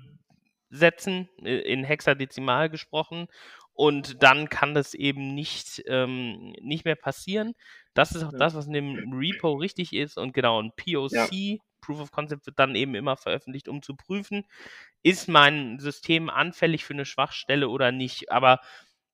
setzen, 0.69 1.29
in 1.37 1.83
Hexadezimal 1.83 2.69
gesprochen. 2.69 3.27
Und 3.73 4.21
dann 4.23 4.49
kann 4.49 4.73
das 4.75 4.93
eben 4.93 5.33
nicht, 5.33 5.83
ähm, 5.87 6.51
nicht 6.61 6.85
mehr 6.85 6.95
passieren. 6.95 7.53
Das 7.93 8.13
ist 8.15 8.23
auch 8.23 8.33
Ja. 8.33 8.37
das, 8.37 8.55
was 8.55 8.67
in 8.67 8.73
dem 8.73 9.11
Repo 9.13 9.53
richtig 9.53 9.93
ist. 9.93 10.17
Und 10.17 10.33
genau, 10.33 10.61
ein 10.61 10.71
POC, 10.75 11.59
Proof 11.81 11.99
of 12.01 12.11
Concept, 12.11 12.45
wird 12.45 12.59
dann 12.59 12.75
eben 12.75 12.95
immer 12.95 13.17
veröffentlicht, 13.17 13.67
um 13.67 13.81
zu 13.81 13.95
prüfen, 13.95 14.45
ist 15.03 15.27
mein 15.27 15.79
System 15.79 16.29
anfällig 16.29 16.85
für 16.85 16.93
eine 16.93 17.05
Schwachstelle 17.05 17.69
oder 17.69 17.91
nicht. 17.91 18.31
Aber 18.31 18.59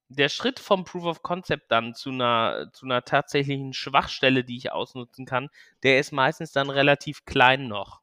der 0.09 0.29
Schritt 0.29 0.59
vom 0.59 0.83
Proof 0.85 1.05
of 1.05 1.23
Concept 1.23 1.71
dann 1.71 1.95
zu 1.95 2.09
einer, 2.11 2.69
zu 2.73 2.85
einer 2.85 3.03
tatsächlichen 3.05 3.73
Schwachstelle, 3.73 4.43
die 4.43 4.57
ich 4.57 4.71
ausnutzen 4.71 5.25
kann, 5.25 5.49
der 5.83 5.99
ist 5.99 6.11
meistens 6.11 6.51
dann 6.51 6.69
relativ 6.69 7.25
klein 7.25 7.67
noch. 7.67 8.01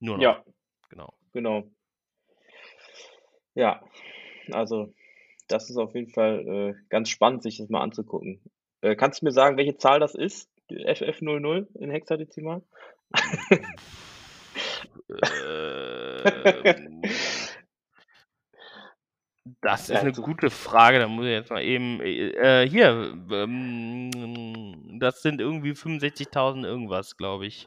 Nur 0.00 0.18
noch. 0.18 0.26
Ja, 0.26 0.44
Genau. 0.90 1.14
genau. 1.34 1.70
Ja, 3.54 3.82
also 4.52 4.94
das 5.52 5.70
ist 5.70 5.76
auf 5.76 5.94
jeden 5.94 6.10
Fall 6.10 6.46
äh, 6.46 6.74
ganz 6.88 7.08
spannend, 7.08 7.42
sich 7.42 7.58
das 7.58 7.68
mal 7.68 7.80
anzugucken. 7.82 8.40
Äh, 8.80 8.96
kannst 8.96 9.20
du 9.22 9.26
mir 9.26 9.32
sagen, 9.32 9.56
welche 9.56 9.76
Zahl 9.76 10.00
das 10.00 10.14
ist? 10.14 10.50
Die 10.70 10.84
FF00 10.86 11.66
in 11.78 11.90
Hexadezimal? 11.90 12.62
Ähm, 15.44 17.02
das 19.60 19.88
ist 19.90 19.96
eine 19.96 20.14
so- 20.14 20.22
gute 20.22 20.50
Frage. 20.50 20.98
Da 20.98 21.08
muss 21.08 21.24
ich 21.26 21.32
jetzt 21.32 21.50
mal 21.50 21.62
eben. 21.62 22.00
Äh, 22.00 22.68
hier, 22.68 23.14
ähm, 23.30 24.98
das 24.98 25.22
sind 25.22 25.40
irgendwie 25.40 25.72
65.000 25.72 26.64
irgendwas, 26.64 27.16
glaube 27.16 27.46
ich. 27.46 27.66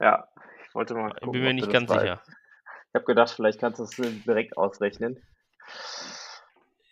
Ja, 0.00 0.28
ich 0.66 0.74
wollte 0.74 0.94
mal 0.94 1.08
Ich 1.08 1.14
gucken, 1.20 1.32
bin 1.32 1.42
mir 1.42 1.54
nicht 1.54 1.70
ganz 1.70 1.90
sicher. 1.90 2.20
Ich 2.26 2.94
habe 2.94 3.04
gedacht, 3.04 3.30
vielleicht 3.30 3.60
kannst 3.60 3.78
du 3.78 3.84
es 3.84 3.98
äh, 3.98 4.10
direkt 4.26 4.56
ausrechnen. 4.56 5.22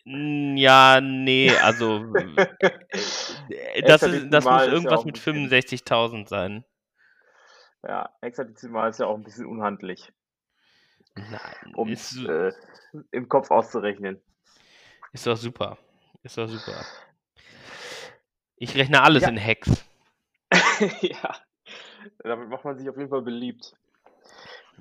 Ja, 0.06 1.00
nee, 1.00 1.50
also 1.56 2.14
äh, 3.48 3.82
das, 3.82 4.02
ist, 4.02 4.28
das 4.30 4.44
muss 4.44 4.52
ja 4.52 4.66
irgendwas 4.66 5.00
ein 5.00 5.06
mit 5.06 5.14
bisschen- 5.14 5.48
65.000 5.48 6.28
sein. 6.28 6.64
Ja, 7.82 8.10
Hexadezimal 8.20 8.90
ist 8.90 9.00
ja 9.00 9.06
auch 9.06 9.16
ein 9.16 9.22
bisschen 9.24 9.46
unhandlich, 9.46 10.12
Nein, 11.14 11.74
um 11.74 11.88
ist, 11.88 12.16
äh, 12.18 12.52
im 13.12 13.28
Kopf 13.28 13.50
auszurechnen. 13.50 14.20
ist 15.12 15.26
doch 15.26 15.36
super. 15.36 15.78
Ist 16.22 16.36
doch 16.38 16.48
super. 16.48 16.84
Ich 18.56 18.74
rechne 18.74 19.02
alles 19.02 19.22
Ja. 19.22 19.28
in 19.30 19.36
Hex. 19.36 19.84
ja, 21.00 21.34
damit 22.18 22.48
macht 22.48 22.64
man 22.64 22.78
sich 22.78 22.88
auf 22.88 22.96
jeden 22.96 23.10
Fall 23.10 23.22
beliebt. 23.22 23.74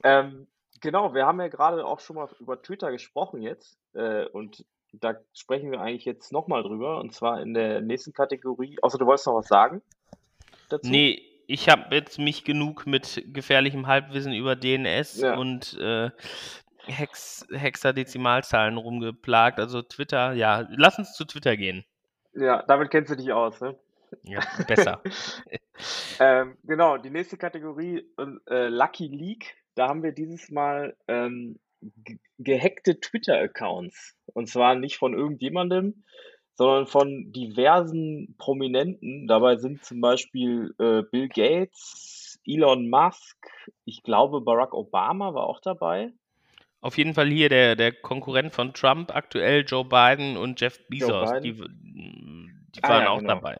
Ähm, 0.04 0.48
genau, 0.82 1.14
wir 1.14 1.26
haben 1.26 1.40
ja 1.42 1.48
gerade 1.48 1.86
auch 1.86 2.00
schon 2.00 2.16
mal 2.18 2.30
über 2.40 2.62
Twitter 2.62 2.92
gesprochen 2.92 3.42
jetzt 3.42 3.78
äh, 3.94 4.26
und 4.28 4.66
da 4.94 5.16
sprechen 5.34 5.72
wir 5.72 5.82
eigentlich 5.82 6.06
jetzt 6.06 6.32
nochmal 6.32 6.64
drüber 6.64 7.00
und 7.00 7.14
zwar 7.14 7.42
in 7.42 7.54
der 7.54 7.82
nächsten 7.82 8.14
Kategorie. 8.14 8.78
Außer 8.82 8.98
du 8.98 9.06
wolltest 9.06 9.28
noch 9.28 9.36
was 9.36 9.48
sagen 9.48 9.82
dazu? 10.70 10.90
Nee, 10.90 11.22
ich 11.48 11.70
habe 11.70 11.96
jetzt 11.96 12.20
mich 12.20 12.44
genug 12.44 12.86
mit 12.86 13.24
gefährlichem 13.28 13.88
Halbwissen 13.88 14.34
über 14.34 14.56
DNS 14.56 15.22
Ja. 15.22 15.36
und 15.38 15.78
äh, 15.80 16.10
Hex 16.86 17.46
Hexadezimalzahlen 17.52 18.78
rumgeplagt. 18.78 19.60
Also 19.60 19.82
Twitter, 19.82 20.34
ja, 20.34 20.68
lass 20.76 20.98
uns 20.98 21.14
zu 21.14 21.26
Twitter 21.26 21.56
gehen. 21.56 21.86
Ja, 22.34 22.64
damit 22.64 22.92
kennst 22.92 23.12
du 23.12 23.16
dich 23.16 23.32
aus, 23.32 23.62
ne? 23.62 23.76
Ja, 24.24 24.42
besser. 24.68 25.02
Ähm, 26.20 26.56
genau, 26.64 26.98
die 26.98 27.10
nächste 27.10 27.36
Kategorie, 27.36 28.08
äh, 28.48 28.68
Lucky 28.68 29.08
Leak, 29.08 29.56
da 29.74 29.88
haben 29.88 30.04
wir 30.04 30.12
dieses 30.12 30.52
Mal 30.52 30.96
ähm, 31.08 31.58
gehackte 32.38 33.00
Twitter-Accounts. 33.00 34.16
Und 34.34 34.48
zwar 34.48 34.76
nicht 34.76 34.98
von 34.98 35.14
irgendjemandem, 35.14 36.04
sondern 36.56 36.88
von 36.88 37.32
diversen 37.32 38.36
Prominenten. 38.38 39.28
Dabei 39.28 39.58
sind 39.58 39.84
zum 39.84 40.02
Beispiel 40.02 40.74
äh, 40.80 41.02
Bill 41.04 41.28
Gates, 41.30 42.40
Elon 42.46 42.90
Musk, 42.90 43.38
ich 43.86 44.04
glaube 44.04 44.42
Barack 44.42 44.74
Obama 44.74 45.34
war 45.34 45.48
auch 45.48 45.62
dabei. 45.62 46.12
Auf 46.82 46.98
jeden 46.98 47.14
Fall 47.14 47.30
hier 47.30 47.48
der, 47.48 47.78
der 47.78 47.94
Konkurrent 47.94 48.54
von 48.54 48.74
Trump 48.74 49.16
aktuell, 49.16 49.64
Joe 49.66 49.86
Biden 49.86 50.36
und 50.36 50.60
Jeff 50.60 50.86
Bezos, 50.90 51.32
die, 51.42 51.54
die 51.54 52.84
Ah, 52.84 52.90
waren 52.90 53.04
ja, 53.04 53.10
auch 53.10 53.20
genau. 53.20 53.36
dabei. 53.36 53.58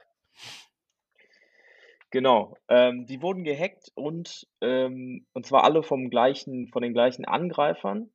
Genau, 2.14 2.56
ähm, 2.70 3.08
die 3.08 3.24
wurden 3.24 3.44
gehackt 3.44 3.92
und, 3.96 4.48
ähm, 4.62 5.26
und 5.34 5.48
zwar 5.48 5.64
alle 5.64 5.82
vom 5.82 6.12
gleichen, 6.12 6.68
von 6.68 6.84
den 6.84 6.94
gleichen 6.94 7.26
Angreifern 7.26 8.12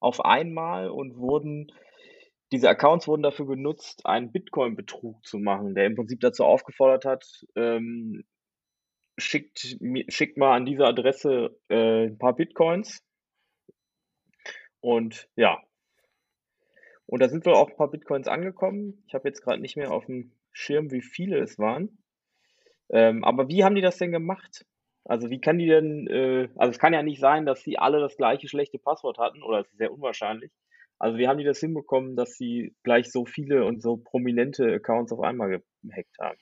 auf 0.00 0.24
einmal 0.24 0.88
und 0.88 1.18
wurden, 1.18 1.70
diese 2.52 2.70
Accounts 2.70 3.06
wurden 3.06 3.22
dafür 3.22 3.46
genutzt, 3.46 4.06
einen 4.06 4.32
Bitcoin-Betrug 4.32 5.26
zu 5.26 5.36
machen, 5.36 5.74
der 5.74 5.84
im 5.84 5.94
Prinzip 5.94 6.20
dazu 6.20 6.42
aufgefordert 6.42 7.04
hat, 7.04 7.44
ähm, 7.54 8.24
schickt, 9.18 9.76
schickt 10.08 10.38
mal 10.38 10.56
an 10.56 10.64
diese 10.64 10.86
Adresse 10.86 11.54
äh, 11.68 12.06
ein 12.06 12.16
paar 12.16 12.34
Bitcoins 12.34 13.04
und 14.80 15.28
ja, 15.36 15.62
und 17.04 17.20
da 17.20 17.28
sind 17.28 17.44
wohl 17.44 17.52
auch 17.52 17.68
ein 17.68 17.76
paar 17.76 17.90
Bitcoins 17.90 18.26
angekommen. 18.26 19.04
Ich 19.06 19.12
habe 19.12 19.28
jetzt 19.28 19.42
gerade 19.42 19.60
nicht 19.60 19.76
mehr 19.76 19.92
auf 19.92 20.06
dem 20.06 20.32
Schirm, 20.50 20.90
wie 20.90 21.02
viele 21.02 21.40
es 21.40 21.58
waren. 21.58 21.98
Ähm, 22.90 23.24
aber 23.24 23.48
wie 23.48 23.64
haben 23.64 23.74
die 23.74 23.80
das 23.80 23.98
denn 23.98 24.12
gemacht? 24.12 24.64
Also 25.04 25.28
wie 25.30 25.40
kann 25.40 25.58
die 25.58 25.66
denn, 25.66 26.06
äh, 26.06 26.48
also 26.56 26.70
es 26.70 26.78
kann 26.78 26.94
ja 26.94 27.02
nicht 27.02 27.20
sein, 27.20 27.44
dass 27.44 27.62
sie 27.62 27.78
alle 27.78 28.00
das 28.00 28.16
gleiche 28.16 28.48
schlechte 28.48 28.78
Passwort 28.78 29.18
hatten, 29.18 29.42
oder 29.42 29.60
es 29.60 29.68
ist 29.68 29.78
sehr 29.78 29.92
unwahrscheinlich. 29.92 30.50
Also 30.98 31.18
wie 31.18 31.28
haben 31.28 31.38
die 31.38 31.44
das 31.44 31.60
hinbekommen, 31.60 32.16
dass 32.16 32.36
sie 32.36 32.74
gleich 32.82 33.10
so 33.10 33.26
viele 33.26 33.64
und 33.64 33.82
so 33.82 33.96
prominente 33.96 34.72
Accounts 34.72 35.12
auf 35.12 35.20
einmal 35.20 35.60
gehackt 35.82 36.18
haben? 36.18 36.38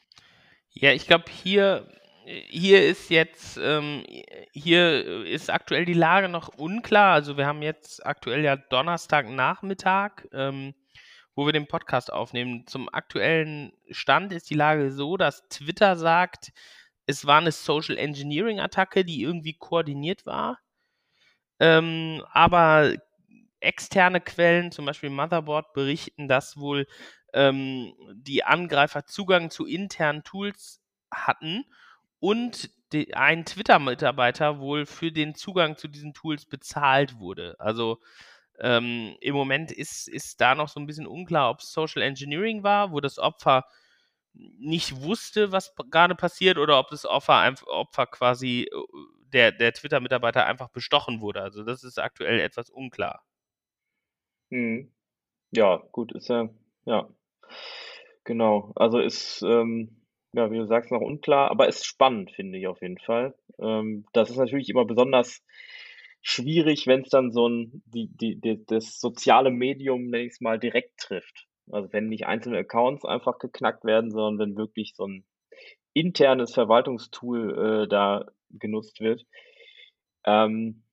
Ja, 0.70 0.92
ich 0.92 1.06
glaube, 1.06 1.24
hier, 1.28 1.88
hier 2.24 2.86
ist 2.86 3.10
jetzt, 3.10 3.58
ähm, 3.60 4.04
hier 4.52 5.24
ist 5.26 5.50
aktuell 5.50 5.84
die 5.84 5.92
Lage 5.92 6.28
noch 6.28 6.56
unklar. 6.56 7.14
Also 7.14 7.36
wir 7.36 7.46
haben 7.46 7.62
jetzt 7.62 8.06
aktuell 8.06 8.44
ja 8.44 8.56
Donnerstagnachmittag, 8.56 10.26
ähm, 10.32 10.74
wo 11.34 11.46
wir 11.46 11.52
den 11.52 11.66
Podcast 11.66 12.12
aufnehmen. 12.12 12.66
Zum 12.66 12.88
aktuellen 12.92 13.72
Stand 13.90 14.32
ist 14.32 14.50
die 14.50 14.54
Lage 14.54 14.90
so, 14.90 15.16
dass 15.16 15.48
Twitter 15.48 15.96
sagt, 15.96 16.52
es 17.06 17.26
war 17.26 17.38
eine 17.38 17.52
Social 17.52 17.96
Engineering 17.96 18.60
Attacke, 18.60 19.04
die 19.04 19.22
irgendwie 19.22 19.54
koordiniert 19.54 20.26
war. 20.26 20.58
Ähm, 21.58 22.24
aber 22.32 22.94
externe 23.60 24.20
Quellen, 24.20 24.72
zum 24.72 24.84
Beispiel 24.84 25.10
Motherboard, 25.10 25.72
berichten, 25.72 26.28
dass 26.28 26.56
wohl 26.56 26.86
ähm, 27.32 27.94
die 28.14 28.44
Angreifer 28.44 29.06
Zugang 29.06 29.50
zu 29.50 29.66
internen 29.66 30.24
Tools 30.24 30.80
hatten 31.10 31.64
und 32.18 32.70
die, 32.92 33.14
ein 33.14 33.44
Twitter-Mitarbeiter 33.44 34.58
wohl 34.60 34.86
für 34.86 35.12
den 35.12 35.34
Zugang 35.34 35.76
zu 35.76 35.88
diesen 35.88 36.14
Tools 36.14 36.44
bezahlt 36.44 37.18
wurde. 37.18 37.56
Also 37.58 38.00
ähm, 38.62 39.16
im 39.20 39.34
Moment 39.34 39.72
ist, 39.72 40.08
ist 40.08 40.40
da 40.40 40.54
noch 40.54 40.68
so 40.68 40.80
ein 40.80 40.86
bisschen 40.86 41.06
unklar, 41.06 41.50
ob 41.50 41.58
es 41.58 41.72
Social 41.72 42.02
Engineering 42.02 42.62
war, 42.62 42.92
wo 42.92 43.00
das 43.00 43.18
Opfer 43.18 43.66
nicht 44.34 45.02
wusste, 45.02 45.52
was 45.52 45.74
gerade 45.90 46.14
passiert, 46.14 46.56
oder 46.58 46.78
ob 46.78 46.88
das 46.88 47.04
Opfer, 47.04 47.54
Opfer 47.66 48.06
quasi 48.06 48.62
äh, 48.72 48.76
der, 49.32 49.52
der 49.52 49.72
Twitter-Mitarbeiter 49.72 50.46
einfach 50.46 50.68
bestochen 50.68 51.20
wurde. 51.20 51.42
Also 51.42 51.64
das 51.64 51.84
ist 51.84 51.98
aktuell 51.98 52.40
etwas 52.40 52.70
unklar. 52.70 53.24
Mhm. 54.50 54.92
Ja, 55.50 55.82
gut, 55.92 56.12
ist 56.12 56.28
ja, 56.28 56.48
ja, 56.86 57.08
genau. 58.24 58.72
Also 58.76 59.00
ist, 59.00 59.42
ähm, 59.42 60.02
ja, 60.32 60.50
wie 60.50 60.58
du 60.58 60.66
sagst, 60.66 60.90
noch 60.92 61.00
unklar, 61.00 61.50
aber 61.50 61.68
ist 61.68 61.84
spannend, 61.84 62.30
finde 62.32 62.58
ich 62.58 62.66
auf 62.66 62.80
jeden 62.80 62.98
Fall. 62.98 63.34
Ähm, 63.58 64.06
das 64.12 64.30
ist 64.30 64.36
natürlich 64.36 64.68
immer 64.68 64.84
besonders 64.84 65.42
schwierig, 66.22 66.86
wenn 66.86 67.02
es 67.02 67.10
dann 67.10 67.32
so 67.32 67.48
ein, 67.48 67.82
die, 67.86 68.08
die, 68.08 68.40
die, 68.40 68.64
das 68.66 69.00
soziale 69.00 69.50
Medium, 69.50 70.04
nenne 70.04 70.24
ich 70.24 70.34
es 70.34 70.40
mal, 70.40 70.58
direkt 70.58 70.98
trifft. 70.98 71.46
Also 71.70 71.92
wenn 71.92 72.08
nicht 72.08 72.26
einzelne 72.26 72.58
Accounts 72.58 73.04
einfach 73.04 73.38
geknackt 73.38 73.84
werden, 73.84 74.10
sondern 74.10 74.38
wenn 74.38 74.56
wirklich 74.56 74.94
so 74.94 75.06
ein 75.06 75.24
internes 75.94 76.54
Verwaltungstool 76.54 77.84
äh, 77.84 77.88
da 77.88 78.26
genutzt 78.50 79.00
wird. 79.00 79.24
Ähm, 80.24 80.84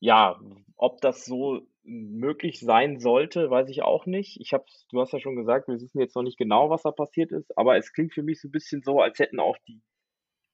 ja, 0.00 0.40
ob 0.76 1.00
das 1.00 1.24
so 1.24 1.62
möglich 1.84 2.60
sein 2.60 2.98
sollte, 3.00 3.50
weiß 3.50 3.68
ich 3.68 3.82
auch 3.82 4.06
nicht. 4.06 4.40
Ich 4.40 4.52
habe, 4.52 4.64
du 4.90 5.00
hast 5.00 5.12
ja 5.12 5.20
schon 5.20 5.36
gesagt, 5.36 5.68
wir 5.68 5.80
wissen 5.80 6.00
jetzt 6.00 6.14
noch 6.14 6.22
nicht 6.22 6.38
genau, 6.38 6.70
was 6.70 6.82
da 6.82 6.90
passiert 6.90 7.32
ist, 7.32 7.56
aber 7.56 7.76
es 7.76 7.92
klingt 7.92 8.12
für 8.14 8.22
mich 8.22 8.40
so 8.40 8.48
ein 8.48 8.52
bisschen 8.52 8.82
so, 8.82 9.00
als 9.00 9.18
hätten 9.18 9.40
auch 9.40 9.56
die, 9.66 9.80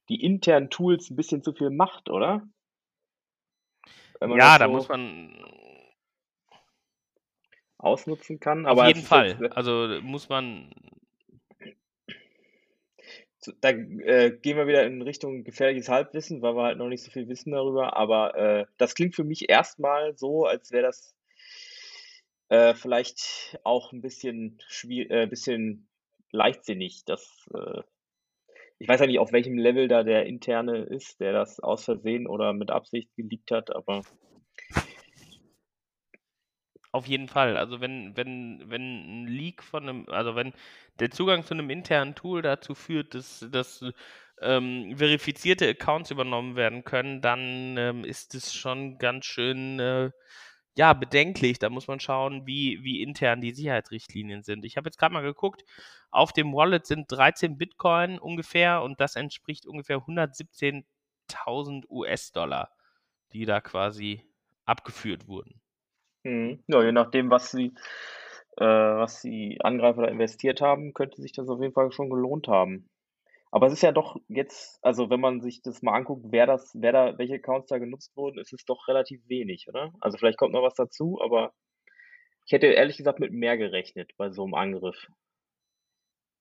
die 0.09 0.23
internen 0.23 0.71
Tools 0.71 1.11
ein 1.11 1.17
bisschen 1.17 1.43
zu 1.43 1.53
viel 1.53 1.71
Macht, 1.71 2.09
oder? 2.09 2.47
Ja, 4.21 4.37
das 4.37 4.59
da 4.59 4.65
so 4.67 4.73
muss 4.73 4.89
man 4.89 5.35
ausnutzen 7.79 8.41
kann. 8.41 8.67
auf 8.67 8.87
jeden 8.87 9.01
ist 9.01 9.09
Fall, 9.09 9.39
äh, 9.41 9.49
also 9.51 10.01
muss 10.03 10.29
man, 10.29 10.73
da 13.61 13.71
äh, 13.71 14.33
gehen 14.33 14.57
wir 14.57 14.67
wieder 14.67 14.85
in 14.85 15.01
Richtung 15.03 15.45
gefährliches 15.45 15.89
Halbwissen, 15.89 16.43
weil 16.43 16.55
wir 16.57 16.65
halt 16.65 16.79
noch 16.79 16.89
nicht 16.89 17.05
so 17.05 17.11
viel 17.11 17.29
wissen 17.29 17.53
darüber. 17.53 17.97
Aber 17.97 18.35
äh, 18.35 18.67
das 18.77 18.95
klingt 18.95 19.15
für 19.15 19.25
mich 19.25 19.49
erstmal 19.49 20.17
so, 20.17 20.45
als 20.45 20.73
wäre 20.73 20.83
das 20.83 21.15
äh, 22.49 22.75
vielleicht 22.75 23.59
auch 23.63 23.93
ein 23.93 24.01
bisschen 24.01 24.59
schwierig, 24.67 25.11
äh, 25.11 25.27
bisschen 25.27 25.89
leichtsinnig. 26.31 27.05
Das, 27.05 27.49
äh, 27.55 27.83
ich 28.79 28.89
weiß 28.89 29.01
ja 29.01 29.07
nicht, 29.07 29.19
auf 29.19 29.33
welchem 29.33 29.59
Level 29.59 29.89
da 29.89 30.03
der 30.03 30.27
interne 30.27 30.79
ist, 30.79 31.21
der 31.21 31.33
das 31.33 31.61
aus 31.61 31.85
Versehen 31.85 32.27
oder 32.27 32.53
mit 32.53 32.71
Absicht 32.71 33.15
geleakt 33.17 33.51
hat, 33.51 33.75
aber 33.75 34.03
Auf 36.91 37.07
jeden 37.07 37.29
Fall. 37.29 37.57
Also 37.57 37.81
wenn, 37.81 38.17
wenn, 38.17 38.65
wenn 38.67 39.25
ein 39.25 39.27
Leak 39.27 39.63
von 39.63 39.89
einem, 39.89 40.09
also 40.09 40.35
wenn 40.37 40.55
der 41.01 41.11
Zugang 41.11 41.45
zu 41.45 41.55
einem 41.55 41.71
internen 41.71 42.15
Tool 42.15 42.41
dazu 42.41 42.75
führt, 42.75 43.15
dass, 43.15 43.47
dass 43.53 43.85
ähm, 44.41 44.97
verifizierte 44.97 45.69
Accounts 45.69 46.11
übernommen 46.11 46.57
werden 46.57 46.85
können, 46.85 47.21
dann 47.21 47.77
ähm, 47.77 48.05
ist 48.05 48.35
es 48.35 48.55
schon 48.55 48.99
ganz 48.99 49.27
schön 49.27 49.79
äh, 49.79 50.11
ja, 50.79 50.93
bedenklich. 50.93 51.59
Da 51.59 51.71
muss 51.71 51.89
man 51.89 51.99
schauen, 51.99 52.47
wie, 52.47 52.85
wie 52.85 53.03
intern 53.03 53.41
die 53.41 53.51
Sicherheitsrichtlinien 53.51 54.45
sind. 54.45 54.65
Ich 54.65 54.77
habe 54.77 54.87
jetzt 54.87 54.97
gerade 54.97 55.13
mal 55.13 55.25
geguckt, 55.25 55.65
auf 56.13 56.33
dem 56.33 56.55
Wallet 56.55 56.87
sind 56.87 57.11
13 57.11 57.59
Bitcoin 57.59 58.21
ungefähr 58.21 58.83
und 58.83 59.01
das 59.01 59.17
entspricht 59.17 59.67
ungefähr 59.67 59.99
117.000 59.99 61.85
US-Dollar, 61.91 62.71
die 63.33 63.45
da 63.45 63.61
quasi 63.61 64.23
abgeführt 64.67 65.27
wurden. 65.27 65.61
mhm. 66.23 66.63
ja, 66.69 66.85
je 66.85 66.93
nachdem, 66.93 67.29
was 67.29 67.51
sie, 67.51 67.75
äh, 68.57 68.65
was 68.65 69.21
die 69.23 69.59
Angreifer 69.61 70.03
da 70.03 70.09
investiert 70.09 70.61
haben, 70.61 70.95
könnte 70.95 71.21
sich 71.21 71.33
das 71.33 71.49
auf 71.49 71.61
jeden 71.61 71.75
Fall 71.75 71.91
schon 71.91 72.09
gelohnt 72.09 72.47
haben. 72.47 72.89
Aber 73.51 73.67
es 73.67 73.73
ist 73.73 73.83
ja 73.83 73.93
doch 73.93 74.17
jetzt, 74.29 74.79
also 74.85 75.11
wenn 75.11 75.21
man 75.21 75.41
sich 75.41 75.63
das 75.63 75.83
mal 75.83 75.95
anguckt, 75.95 76.27
wer 76.31 76.47
das, 76.47 76.73
wer 76.75 76.93
da, 76.93 77.19
welche 77.19 77.37
Accounts 77.37 77.69
da 77.69 77.79
genutzt 77.79 78.17
wurden, 78.17 78.39
ist 78.39 78.53
es 78.53 78.65
doch 78.65 78.89
relativ 78.89 79.21
wenig, 79.29 79.69
oder? 79.69 79.93
Also 80.01 80.19
vielleicht 80.19 80.39
kommt 80.39 80.53
noch 80.53 80.63
was 80.63 80.75
dazu, 80.75 81.19
aber 81.23 81.53
ich 82.47 82.53
hätte 82.53 82.67
ehrlich 82.67 82.97
gesagt 82.99 83.21
mit 83.21 83.33
mehr 83.33 83.57
gerechnet 83.57 84.13
bei 84.17 84.31
so 84.31 84.45
einem 84.45 84.55
Angriff. 84.55 85.09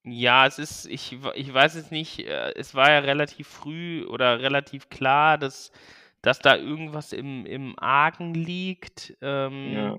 Ja, 0.04 0.48
es 0.48 0.58
ist, 0.58 0.86
ich, 0.86 1.18
ich 1.36 1.54
weiß 1.54 1.76
es 1.76 1.92
nicht, 1.92 2.20
äh, 2.20 2.54
es 2.56 2.74
war 2.76 2.92
ja 2.92 3.00
relativ 3.00 3.48
früh 3.48 4.06
oder 4.06 4.40
relativ 4.40 4.90
klar, 4.90 5.38
dass, 5.38 5.72
dass 6.22 6.40
da 6.40 6.56
irgendwas 6.56 7.12
im, 7.12 7.46
im 7.46 7.78
Argen 7.78 8.34
liegt. 8.34 9.18
Ähm, 9.22 9.74
Ja, 9.74 9.98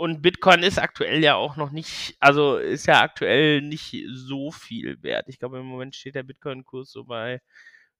und 0.00 0.22
Bitcoin 0.22 0.62
ist 0.62 0.78
aktuell 0.78 1.22
ja 1.22 1.34
auch 1.34 1.56
noch 1.56 1.72
nicht, 1.72 2.16
also 2.20 2.56
ist 2.56 2.86
ja 2.86 3.02
aktuell 3.02 3.60
nicht 3.60 3.94
so 4.08 4.50
viel 4.50 5.02
wert. 5.02 5.28
Ich 5.28 5.38
glaube, 5.38 5.58
im 5.58 5.66
Moment 5.66 5.94
steht 5.94 6.14
der 6.14 6.22
Bitcoin-Kurs 6.22 6.90
so 6.90 7.04
bei 7.04 7.42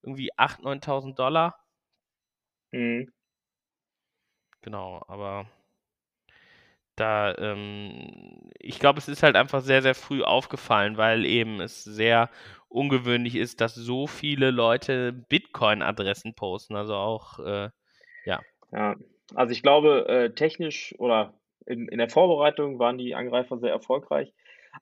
irgendwie 0.02 0.32
8.000, 0.32 0.62
9.000 0.82 1.14
Dollar. 1.14 1.58
mhm. 2.72 3.12
Genau, 4.62 5.02
aber 5.08 5.46
da, 6.96 7.36
ähm, 7.36 8.50
ich 8.58 8.78
glaube, 8.78 8.98
es 8.98 9.08
ist 9.08 9.22
halt 9.22 9.36
einfach 9.36 9.60
sehr, 9.60 9.82
sehr 9.82 9.94
früh 9.94 10.22
aufgefallen, 10.22 10.96
weil 10.96 11.26
eben 11.26 11.60
es 11.60 11.84
sehr 11.84 12.30
ungewöhnlich 12.68 13.36
ist, 13.36 13.60
dass 13.60 13.74
so 13.74 14.06
viele 14.06 14.50
Leute 14.50 15.12
Bitcoin-Adressen 15.12 16.34
posten. 16.34 16.76
Also 16.76 16.94
auch, 16.94 17.38
äh, 17.40 17.68
ja. 18.24 18.40
Ja, 18.72 18.96
also 19.34 19.52
ich 19.52 19.62
glaube, 19.62 20.08
äh, 20.08 20.34
technisch 20.34 20.94
oder 20.98 21.34
in, 21.66 21.88
in 21.88 21.98
der 21.98 22.08
Vorbereitung 22.08 22.78
waren 22.78 22.98
die 22.98 23.14
Angreifer 23.14 23.58
sehr 23.58 23.70
erfolgreich, 23.70 24.32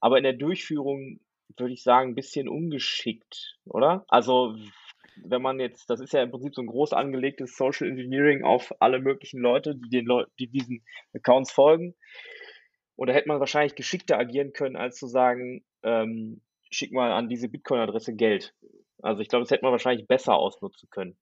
aber 0.00 0.18
in 0.18 0.24
der 0.24 0.32
Durchführung 0.32 1.20
würde 1.56 1.72
ich 1.72 1.82
sagen, 1.82 2.10
ein 2.10 2.14
bisschen 2.14 2.48
ungeschickt, 2.48 3.58
oder? 3.64 4.04
Also 4.08 4.54
wenn 5.24 5.42
man 5.42 5.60
jetzt, 5.60 5.90
das 5.90 6.00
ist 6.00 6.12
ja 6.12 6.22
im 6.22 6.30
Prinzip 6.30 6.54
so 6.54 6.62
ein 6.62 6.66
groß 6.66 6.92
angelegtes 6.92 7.56
Social 7.56 7.88
Engineering 7.88 8.44
auf 8.44 8.74
alle 8.80 9.00
möglichen 9.00 9.40
Leute, 9.40 9.74
die 9.74 9.88
den 9.88 10.06
Leuten, 10.06 10.30
die 10.38 10.48
diesen 10.48 10.84
Accounts 11.14 11.50
folgen. 11.50 11.94
Und 12.96 13.08
da 13.08 13.14
hätte 13.14 13.28
man 13.28 13.40
wahrscheinlich 13.40 13.74
geschickter 13.74 14.18
agieren 14.18 14.52
können, 14.52 14.76
als 14.76 14.96
zu 14.96 15.06
sagen, 15.06 15.64
ähm, 15.82 16.40
schick 16.70 16.92
mal 16.92 17.12
an 17.12 17.28
diese 17.28 17.48
Bitcoin-Adresse 17.48 18.14
Geld. 18.14 18.54
Also 19.02 19.22
ich 19.22 19.28
glaube, 19.28 19.44
das 19.44 19.50
hätte 19.50 19.64
man 19.64 19.72
wahrscheinlich 19.72 20.06
besser 20.06 20.34
ausnutzen 20.34 20.88
können. 20.90 21.16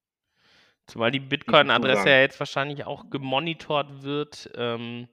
Zumal 0.86 1.10
die 1.10 1.20
Bitcoin-Adresse 1.20 2.08
ja 2.08 2.20
jetzt 2.20 2.38
wahrscheinlich 2.38 2.84
auch 2.84 3.10
gemonitort 3.10 4.02
wird. 4.02 4.50
Ähm, 4.56 5.08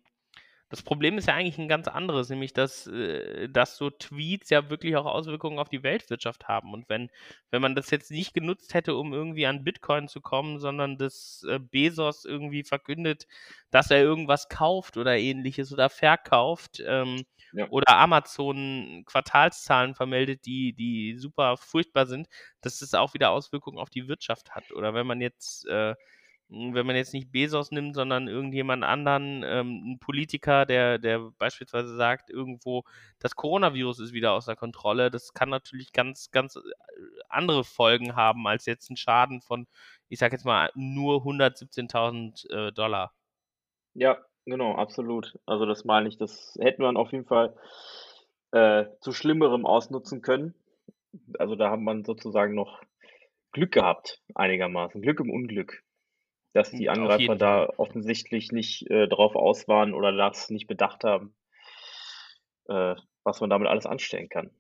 das 0.74 0.82
Problem 0.82 1.20
ist 1.20 1.28
ja 1.28 1.36
eigentlich 1.36 1.60
ein 1.60 1.68
ganz 1.68 1.88
anderes, 1.88 2.30
nämlich 2.30 2.52
dass, 2.52 2.88
äh, 2.88 3.48
dass 3.48 3.78
so 3.78 3.92
Tweets 3.92 4.50
ja 4.50 4.72
wirklich 4.72 4.96
auch 4.96 5.06
Auswirkungen 5.06 5.60
auf 5.60 5.70
die 5.70 5.84
Weltwirtschaft 5.84 6.48
haben. 6.48 6.74
Und 6.74 6.90
wenn, 6.90 7.12
wenn 7.52 7.62
man 7.62 7.76
das 7.76 7.92
jetzt 7.92 8.10
nicht 8.10 8.34
genutzt 8.34 8.74
hätte, 8.74 8.96
um 8.96 9.14
irgendwie 9.14 9.46
an 9.46 9.64
Bitcoin 9.64 10.08
zu 10.08 10.20
kommen, 10.20 10.58
sondern 10.58 10.98
dass 10.98 11.46
äh, 11.48 11.60
Bezos 11.60 12.26
irgendwie 12.26 12.64
verkündet, 12.64 13.28
dass 13.70 13.92
er 13.92 14.02
irgendwas 14.02 14.50
kauft 14.50 14.98
oder 14.98 15.16
ähnliches 15.16 15.72
oder 15.72 15.90
verkauft, 15.90 16.82
ähm, 16.84 17.24
ja. 17.52 17.70
oder 17.70 17.96
Amazon 17.96 19.04
Quartalszahlen 19.06 19.94
vermeldet, 19.94 20.48
die, 20.48 20.74
die 20.74 21.18
super 21.20 21.56
furchtbar 21.56 22.08
sind, 22.08 22.28
dass 22.62 22.82
es 22.82 22.96
auch 22.96 23.14
wieder 23.14 23.30
Auswirkungen 23.30 23.78
auf 23.78 23.92
die 23.92 24.08
Wirtschaft 24.08 24.56
hat. 24.56 24.72
Oder 24.72 24.96
wenn 24.96 25.06
man 25.06 25.22
jetzt 25.22 25.68
äh, 25.68 25.94
wenn 26.50 26.86
man 26.86 26.96
jetzt 26.96 27.14
nicht 27.14 27.32
Bezos 27.32 27.72
nimmt, 27.72 27.96
sondern 27.96 28.28
irgendjemand 28.28 28.84
anderen, 28.84 29.44
ähm, 29.44 29.94
ein 29.94 30.00
Politiker, 30.00 30.66
der, 30.66 31.00
der 31.00 31.32
beispielsweise 31.38 31.96
sagt, 31.96 32.30
irgendwo, 32.30 32.84
das 33.20 33.36
Coronavirus 33.36 34.00
ist 34.00 34.14
wieder 34.14 34.34
außer 34.34 34.56
Kontrolle, 34.56 35.10
das 35.10 35.34
kann 35.34 35.50
natürlich 35.50 35.94
ganz, 35.94 36.30
ganz 36.32 36.58
äh, 36.58 36.62
andere 37.30 37.64
Folgen 37.64 38.16
haben 38.16 38.48
als 38.48 38.66
jetzt 38.66 38.90
ein 38.90 38.98
Schaden 38.98 39.42
von, 39.42 39.68
ich 40.10 40.20
sage 40.20 40.36
jetzt 40.36 40.46
mal, 40.46 40.70
nur 40.76 41.24
117.000 41.24 42.50
äh, 42.52 42.72
Dollar. 42.72 43.14
Ja, 43.96 44.18
genau, 44.46 44.76
absolut. 44.76 45.40
Also 45.46 45.66
das 45.66 45.86
meine 45.86 46.08
ich, 46.08 46.18
das 46.18 46.56
hätten 46.60 46.84
wir 46.84 46.96
auf 46.96 47.12
jeden 47.12 47.26
Fall 47.26 47.56
äh, 48.52 48.86
zu 49.02 49.12
Schlimmerem 49.12 49.66
ausnutzen 49.66 50.22
können. 50.22 50.54
Also 51.40 51.56
da 51.56 51.72
hat 51.72 51.80
man 51.80 52.04
sozusagen 52.04 52.54
noch 52.54 52.82
Glück 53.52 53.72
gehabt, 53.72 54.22
einigermaßen. 54.36 55.02
Glück 55.02 55.20
im 55.20 55.30
Unglück 55.30 55.84
dass 56.54 56.72
die 56.72 56.90
hm, 56.90 57.02
Angreifer 57.02 57.36
da 57.36 57.68
offensichtlich 57.78 58.52
nicht 58.52 58.90
äh, 58.90 59.08
drauf 59.08 59.36
aus 59.36 59.68
waren 59.68 59.94
oder 59.94 60.16
das 60.16 60.50
nicht 60.50 60.68
bedacht 60.68 61.04
haben, 61.04 61.36
äh, 62.68 62.96
was 63.24 63.42
man 63.42 63.50
damit 63.50 63.68
alles 63.68 63.86
anstellen 63.86 64.30
kann. 64.30 64.52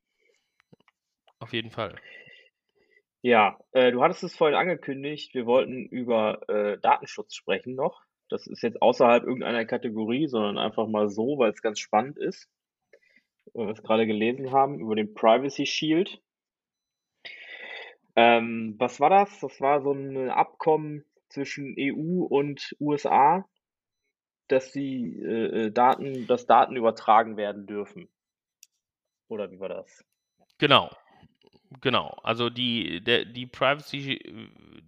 Auf 1.39 1.53
jeden 1.53 1.71
Fall. 1.71 1.95
Ja, 3.21 3.59
äh, 3.71 3.91
du 3.91 4.03
hattest 4.03 4.23
es 4.23 4.35
vorhin 4.35 4.57
angekündigt, 4.57 5.33
wir 5.33 5.45
wollten 5.45 5.85
über 5.85 6.41
äh, 6.49 6.77
Datenschutz 6.79 7.35
sprechen 7.35 7.75
noch. 7.75 8.01
Das 8.29 8.47
ist 8.47 8.63
jetzt 8.63 8.81
außerhalb 8.81 9.23
irgendeiner 9.23 9.65
Kategorie, 9.65 10.27
sondern 10.27 10.57
einfach 10.57 10.87
mal 10.87 11.09
so, 11.09 11.37
weil 11.37 11.51
es 11.51 11.61
ganz 11.61 11.79
spannend 11.79 12.17
ist. 12.17 12.49
Weil 13.53 13.67
wir 13.67 13.73
es 13.73 13.83
gerade 13.83 14.07
gelesen 14.07 14.51
haben 14.51 14.79
über 14.79 14.95
den 14.95 15.13
Privacy 15.13 15.65
Shield. 15.65 16.21
Ähm, 18.15 18.75
was 18.77 18.99
war 18.99 19.09
das? 19.09 19.39
Das 19.39 19.61
war 19.61 19.81
so 19.81 19.91
ein 19.91 20.29
Abkommen 20.29 21.05
zwischen 21.33 21.75
EU 21.77 22.23
und 22.23 22.75
USA, 22.79 23.45
dass 24.47 24.71
sie 24.71 25.19
äh, 25.19 25.65
äh, 25.65 25.71
Daten, 25.71 26.27
dass 26.27 26.45
Daten 26.45 26.75
übertragen 26.75 27.37
werden 27.37 27.65
dürfen. 27.65 28.07
Oder 29.27 29.51
wie 29.51 29.59
war 29.59 29.69
das? 29.69 30.05
Genau. 30.59 30.91
Genau. 31.81 32.15
Also 32.23 32.51
die, 32.51 33.01
der, 33.01 33.25
die 33.25 33.47
Privacy, 33.47 34.19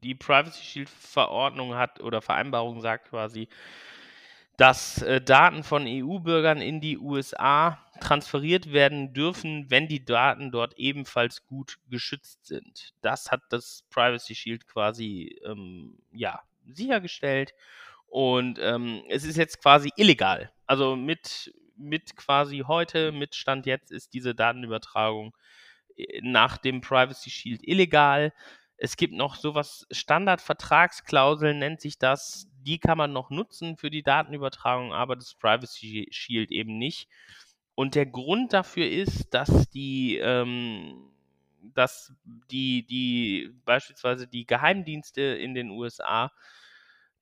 die 0.04 0.14
Privacy 0.14 0.64
Shield 0.64 0.90
Verordnung 0.90 1.74
hat 1.74 2.00
oder 2.00 2.22
Vereinbarung 2.22 2.80
sagt 2.80 3.10
quasi, 3.10 3.48
dass 4.58 5.02
äh, 5.02 5.20
Daten 5.20 5.64
von 5.64 5.86
EU-Bürgern 5.88 6.62
in 6.62 6.80
die 6.80 7.00
USA 7.00 7.85
transferiert 8.00 8.72
werden 8.72 9.14
dürfen, 9.14 9.70
wenn 9.70 9.88
die 9.88 10.04
Daten 10.04 10.52
dort 10.52 10.78
ebenfalls 10.78 11.46
gut 11.46 11.78
geschützt 11.90 12.46
sind. 12.46 12.94
Das 13.02 13.32
hat 13.32 13.42
das 13.50 13.84
Privacy 13.90 14.36
Shield 14.36 14.68
quasi 14.68 15.40
ähm, 15.46 15.98
ja, 16.12 16.42
sichergestellt. 16.66 17.54
Und 18.08 18.60
ähm, 18.62 19.04
es 19.10 19.24
ist 19.24 19.38
jetzt 19.38 19.62
quasi 19.62 19.92
illegal. 19.98 20.52
Also 20.68 20.96
mit, 20.96 21.54
mit 21.78 22.16
quasi 22.16 22.64
heute, 22.68 23.12
mit 23.12 23.36
Stand 23.36 23.66
jetzt 23.66 23.92
ist 23.92 24.14
diese 24.14 24.36
Datenübertragung 24.36 25.36
äh, 25.96 26.22
nach 26.22 26.58
dem 26.58 26.82
Privacy 26.82 27.30
Shield 27.30 27.62
illegal. 27.68 28.34
Es 28.78 28.98
gibt 28.98 29.14
noch 29.14 29.36
sowas, 29.36 29.88
Standardvertragsklauseln 29.92 31.60
nennt 31.60 31.80
sich 31.80 31.98
das, 31.98 32.48
die 32.62 32.80
kann 32.80 32.98
man 32.98 33.14
noch 33.14 33.30
nutzen 33.30 33.78
für 33.78 33.90
die 33.90 34.04
Datenübertragung, 34.04 34.92
aber 34.94 35.16
das 35.16 35.36
Privacy 35.36 36.08
Shield 36.12 36.52
eben 36.52 36.78
nicht. 36.78 37.08
Und 37.76 37.96
der 37.96 38.06
Grund 38.06 38.54
dafür 38.54 38.90
ist, 38.90 39.34
dass 39.34 39.70
die, 39.70 40.18
ähm, 40.18 41.12
dass 41.62 42.14
die, 42.50 42.86
die 42.86 43.52
beispielsweise 43.66 44.28
die 44.28 44.46
Geheimdienste 44.46 45.22
in 45.22 45.54
den 45.54 45.70
USA 45.70 46.32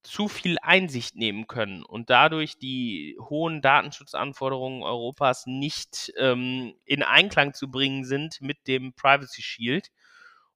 zu 0.04 0.28
viel 0.28 0.58
Einsicht 0.62 1.16
nehmen 1.16 1.48
können 1.48 1.82
und 1.84 2.10
dadurch 2.10 2.58
die 2.58 3.18
hohen 3.20 3.62
Datenschutzanforderungen 3.62 4.84
Europas 4.84 5.48
nicht 5.48 6.14
ähm, 6.18 6.76
in 6.86 7.04
Einklang 7.04 7.54
zu 7.54 7.72
bringen 7.72 8.04
sind 8.04 8.42
mit 8.42 8.68
dem 8.68 8.94
Privacy 8.94 9.42
Shield. 9.42 9.90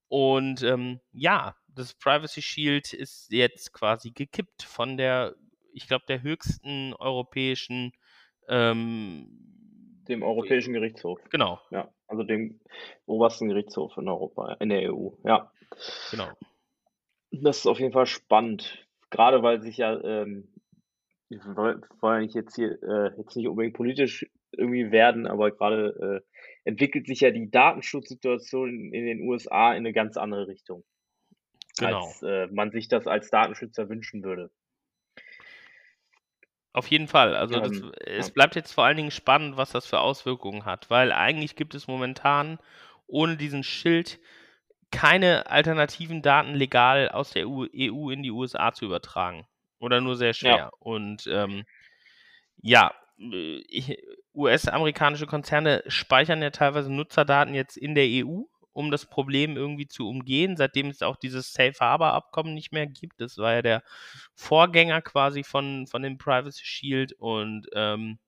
Und 0.10 0.63
ähm, 0.63 0.99
ja, 1.13 1.55
das 1.67 1.93
Privacy 1.93 2.41
Shield 2.41 2.93
ist 2.93 3.31
jetzt 3.31 3.71
quasi 3.73 4.12
gekippt 4.12 4.63
von 4.63 4.97
der, 4.97 5.36
ich 5.73 5.88
glaube, 5.88 6.05
der 6.07 6.21
höchsten 6.21 6.93
europäischen 6.93 7.93
ähm, 8.49 9.66
dem 10.07 10.23
Europäischen 10.23 10.73
Gerichtshof. 10.73 11.19
Genau. 11.29 11.59
Ja, 11.71 11.89
also 12.07 12.23
dem 12.23 12.59
obersten 13.05 13.47
Gerichtshof 13.47 13.97
in 13.97 14.07
Europa, 14.07 14.53
in 14.59 14.69
der 14.69 14.93
EU. 14.93 15.09
Ja. 15.23 15.51
Genau. 16.11 16.29
Das 17.31 17.59
ist 17.59 17.67
auf 17.67 17.79
jeden 17.79 17.93
Fall 17.93 18.05
spannend. 18.05 18.87
Gerade 19.09 19.43
weil 19.43 19.61
sich 19.61 19.77
ja, 19.77 20.01
ähm, 20.01 20.49
wollen 21.29 22.21
nicht 22.21 22.35
jetzt 22.35 22.55
hier 22.55 22.81
äh, 22.83 23.17
jetzt 23.17 23.35
nicht 23.35 23.47
unbedingt 23.47 23.75
politisch 23.75 24.25
irgendwie 24.51 24.91
werden, 24.91 25.27
aber 25.27 25.51
gerade 25.51 26.23
äh, 26.23 26.69
entwickelt 26.69 27.05
sich 27.07 27.21
ja 27.21 27.31
die 27.31 27.49
Datenschutzsituation 27.51 28.69
in, 28.69 28.93
in 28.93 29.05
den 29.05 29.21
USA 29.21 29.71
in 29.71 29.79
eine 29.79 29.93
ganz 29.93 30.17
andere 30.17 30.47
Richtung 30.47 30.83
genau. 31.77 32.05
als 32.05 32.21
äh, 32.23 32.47
man 32.47 32.71
sich 32.71 32.87
das 32.87 33.07
als 33.07 33.29
Datenschützer 33.29 33.89
wünschen 33.89 34.23
würde. 34.23 34.51
Auf 36.77 36.91
jeden 36.91 37.07
Fall. 37.07 37.35
Also 37.35 37.59
das, 37.59 37.71
ähm, 37.71 37.91
es 38.05 38.29
bleibt 38.29 38.55
jetzt 38.55 38.71
vor 38.71 38.85
allen 38.85 38.97
Dingen 38.97 39.09
spannend, 39.09 39.57
was 39.57 39.71
das 39.71 39.87
für 39.87 39.99
Auswirkungen 39.99 40.63
hat, 40.63 40.91
weil 40.91 41.11
eigentlich 41.11 41.55
gibt 41.55 41.73
es 41.73 41.87
momentan 41.87 42.59
ohne 43.07 43.35
diesen 43.35 43.63
Schild 43.63 44.19
keine 44.91 45.49
alternativen 45.49 46.21
Daten 46.21 46.53
legal 46.53 47.09
aus 47.09 47.31
der 47.31 47.47
EU, 47.47 47.65
EU 47.75 48.11
in 48.11 48.21
die 48.21 48.29
USA 48.29 48.73
zu 48.73 48.85
übertragen. 48.85 49.47
Oder 49.79 50.01
nur 50.01 50.15
sehr 50.17 50.35
schwer. 50.35 50.55
Ja. 50.55 50.71
Und 50.77 51.25
ähm, 51.25 51.65
ja, 52.61 52.93
äh, 53.19 53.97
US-amerikanische 54.35 55.25
Konzerne 55.25 55.83
speichern 55.87 56.43
ja 56.43 56.51
teilweise 56.51 56.93
Nutzerdaten 56.93 57.55
jetzt 57.55 57.75
in 57.75 57.95
der 57.95 58.05
EU 58.05 58.43
um 58.77 58.91
das 58.91 59.07
Problem 59.07 59.57
irgendwie 59.57 59.87
zu 59.87 60.07
umgehen, 60.07 60.55
seitdem 60.55 60.89
es 60.89 61.01
auch 61.01 61.17
dieses 61.17 61.51
Safe 61.51 61.73
Harbor 61.79 62.13
Abkommen 62.13 62.53
nicht 62.53 62.71
mehr 62.71 62.85
gibt. 62.85 63.19
Das 63.19 63.37
war 63.39 63.53
ja 63.55 63.61
der 63.63 63.83
Vorgänger 64.35 65.01
quasi 65.01 65.43
von, 65.43 65.87
von 65.87 66.03
dem 66.03 66.19
Privacy 66.19 66.63
Shield 66.63 67.13
und 67.13 67.67
ähm, 67.73 68.19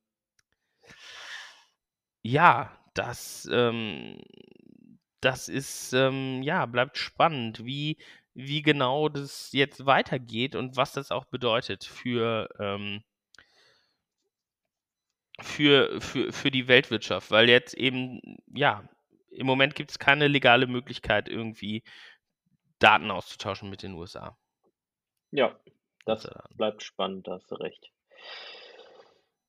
ja, 2.23 2.71
das, 2.95 3.47
ähm, 3.51 4.19
das 5.21 5.49
ist, 5.49 5.93
ähm, 5.93 6.41
ja, 6.43 6.65
bleibt 6.65 6.97
spannend, 6.97 7.63
wie, 7.65 7.97
wie 8.33 8.61
genau 8.63 9.07
das 9.09 9.51
jetzt 9.53 9.85
weitergeht 9.85 10.55
und 10.55 10.77
was 10.77 10.93
das 10.93 11.11
auch 11.11 11.25
bedeutet 11.25 11.83
für, 11.85 12.49
ähm, 12.59 13.03
für, 15.41 16.01
für, 16.01 16.31
für 16.33 16.51
die 16.51 16.67
Weltwirtschaft, 16.67 17.31
weil 17.31 17.49
jetzt 17.49 17.73
eben, 17.75 18.37
ja, 18.47 18.83
im 19.31 19.45
Moment 19.45 19.75
gibt 19.75 19.91
es 19.91 19.99
keine 19.99 20.27
legale 20.27 20.67
Möglichkeit, 20.67 21.29
irgendwie 21.29 21.83
Daten 22.79 23.11
auszutauschen 23.11 23.69
mit 23.69 23.83
den 23.83 23.93
USA. 23.93 24.37
Ja, 25.31 25.59
das 26.05 26.29
bleibt 26.55 26.81
spannend, 26.81 27.27
da 27.27 27.33
hast 27.33 27.51
du 27.51 27.55
recht. 27.55 27.91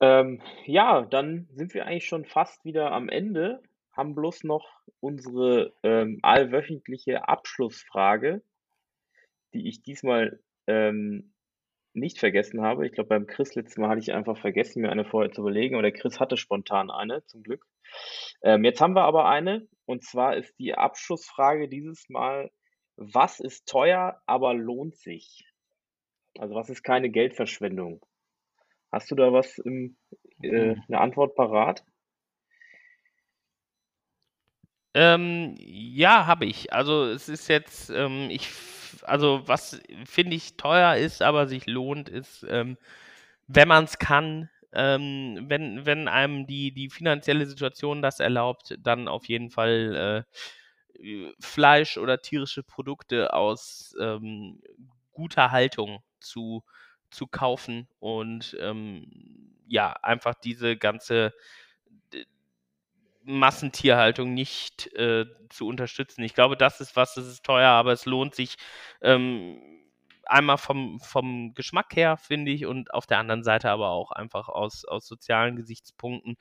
Ähm, 0.01 0.41
ja, 0.65 1.03
dann 1.03 1.49
sind 1.53 1.75
wir 1.75 1.87
eigentlich 1.87 2.07
schon 2.07 2.25
fast 2.25 2.65
wieder 2.65 2.93
am 2.93 3.09
Ende, 3.09 3.63
haben 3.93 4.15
bloß 4.15 4.45
noch 4.45 4.69
unsere 5.01 5.75
ähm, 5.83 6.19
allwöchentliche 6.23 7.29
Abschlussfrage, 7.29 8.43
die 9.53 9.69
ich 9.69 9.83
diesmal 9.83 10.41
ähm, 10.67 11.33
nicht 11.93 12.19
vergessen 12.19 12.63
habe. 12.63 12.87
Ich 12.87 12.93
glaube, 12.93 13.09
beim 13.09 13.27
Chris 13.27 13.55
letztes 13.55 13.77
Mal 13.77 13.89
hatte 13.91 14.01
ich 14.01 14.13
einfach 14.13 14.39
vergessen, 14.39 14.83
mir 14.83 14.91
eine 14.91 15.05
vorher 15.05 15.33
zu 15.33 15.43
überlegen, 15.43 15.75
aber 15.75 15.83
der 15.83 15.93
Chris 15.93 16.21
hatte 16.21 16.37
spontan 16.37 16.91
eine, 16.91 17.25
zum 17.27 17.43
Glück. 17.43 17.67
Ähm, 18.43 18.65
jetzt 18.65 18.81
haben 18.81 18.95
wir 18.95 19.03
aber 19.03 19.29
eine, 19.29 19.67
und 19.87 20.05
zwar 20.05 20.37
ist 20.37 20.59
die 20.59 20.75
Abschlussfrage 20.75 21.69
dieses 21.69 22.09
Mal, 22.09 22.51
was 22.97 23.41
ist 23.41 23.67
teuer, 23.69 24.21
aber 24.27 24.55
lohnt 24.55 24.97
sich? 24.97 25.45
Also 26.39 26.55
was 26.55 26.71
ist 26.71 26.83
keine 26.83 27.11
Geldverschwendung? 27.11 28.05
Hast 28.93 29.11
du 29.11 29.15
da 29.15 29.33
was 29.33 29.59
im, 29.59 29.97
äh, 30.43 30.75
Mhm. 30.75 30.83
eine 30.89 31.01
Antwort 31.01 31.35
parat? 31.35 31.85
Ähm, 34.95 35.55
ja, 35.59 36.27
habe 36.27 36.47
ich. 36.47 36.73
Also 36.73 37.05
es 37.07 37.29
ist 37.29 37.49
jetzt, 37.49 37.91
ähm, 37.91 38.29
ich, 38.31 38.51
also 39.03 39.43
was 39.47 39.81
finde 40.05 40.37
ich 40.37 40.57
teuer 40.57 40.97
ist, 40.97 41.23
aber 41.23 41.47
sich 41.47 41.67
lohnt, 41.67 42.09
ist, 42.09 42.45
ähm, 42.49 42.77
wenn 43.47 43.69
man 43.69 43.85
es 43.85 43.99
kann, 43.99 44.51
ähm, 44.73 45.45
wenn, 45.49 45.87
wenn 45.87 46.09
einem 46.09 46.47
die, 46.47 46.73
die 46.73 46.91
finanzielle 46.91 47.47
Situation 47.47 48.03
das 48.03 48.21
erlaubt, 48.21 48.77
dann 48.81 49.09
auf 49.09 49.29
jeden 49.29 49.51
Fall 49.51 50.25
äh, 50.97 51.03
äh, 51.03 51.33
Fleisch 51.41 51.99
oder 51.99 52.23
tierische 52.23 52.63
Produkte 52.63 53.33
aus 53.35 53.95
ähm, 54.01 54.61
guter 55.13 55.51
Haltung 55.51 56.03
zu, 56.21 56.65
zu 57.11 57.27
kaufen 57.27 57.89
und 57.99 58.57
ähm, 58.61 59.57
ja, 59.67 59.93
einfach 60.03 60.35
diese 60.35 60.77
ganze 60.77 61.33
Massentierhaltung 63.23 64.33
nicht 64.33 64.93
äh, 64.95 65.27
zu 65.51 65.67
unterstützen. 65.67 66.23
Ich 66.23 66.35
glaube, 66.35 66.57
das 66.57 66.81
ist 66.81 66.97
was, 66.97 67.15
das 67.15 67.27
ist 67.27 67.45
teuer, 67.45 67.69
aber 67.69 67.93
es 67.93 68.07
lohnt 68.07 68.35
sich 68.35 68.57
ähm, 69.03 69.61
einmal 70.31 70.59
vom, 70.59 71.01
vom 71.01 71.55
Geschmack 71.55 71.97
her, 71.97 72.17
finde 72.17 72.53
ich, 72.53 72.67
und 72.67 72.95
auf 72.95 73.07
der 73.07 73.19
anderen 73.19 73.45
Seite 73.45 73.71
aber 73.71 73.91
auch 73.91 74.13
einfach 74.13 74.49
aus, 74.49 74.85
aus 74.85 75.07
sozialen 75.07 75.57
Gesichtspunkten. 75.57 76.37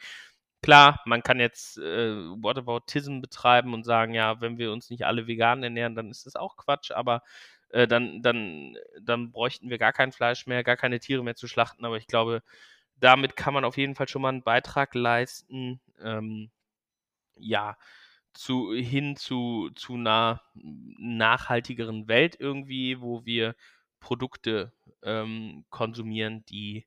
Klar, 0.62 1.02
man 1.06 1.24
kann 1.24 1.40
jetzt 1.40 1.78
äh, 1.78 2.14
Whataboutism 2.42 3.22
betreiben 3.22 3.74
und 3.74 3.86
sagen, 3.86 4.14
ja, 4.14 4.42
wenn 4.42 4.58
wir 4.58 4.72
uns 4.74 4.90
nicht 4.90 5.06
alle 5.06 5.28
vegan 5.28 5.64
ernähren, 5.64 5.96
dann 5.96 6.10
ist 6.12 6.26
das 6.26 6.36
auch 6.36 6.58
Quatsch, 6.58 6.92
aber 6.92 7.24
äh, 7.70 7.88
dann, 7.88 8.22
dann, 8.22 8.76
dann 9.02 9.32
bräuchten 9.32 9.70
wir 9.70 9.78
gar 9.78 9.94
kein 9.94 10.12
Fleisch 10.12 10.48
mehr, 10.48 10.64
gar 10.64 10.78
keine 10.78 11.00
Tiere 11.00 11.24
mehr 11.24 11.36
zu 11.36 11.48
schlachten. 11.48 11.86
Aber 11.86 11.98
ich 11.98 12.08
glaube, 12.08 12.44
damit 12.98 13.36
kann 13.36 13.54
man 13.54 13.66
auf 13.66 13.78
jeden 13.78 13.96
Fall 13.96 14.08
schon 14.10 14.22
mal 14.22 14.30
einen 14.30 14.44
Beitrag 14.44 14.96
leisten. 14.96 15.80
Ähm, 16.02 16.52
ja, 17.38 17.78
zu, 18.34 18.74
hin 18.74 19.16
zu, 19.16 19.70
zu 19.76 19.96
einer 19.96 20.42
nachhaltigeren 20.54 22.08
Welt 22.08 22.38
irgendwie, 22.40 23.02
wo 23.02 23.26
wir 23.26 23.56
Produkte 24.00 24.74
ähm, 25.04 25.66
konsumieren, 25.70 26.44
die 26.50 26.86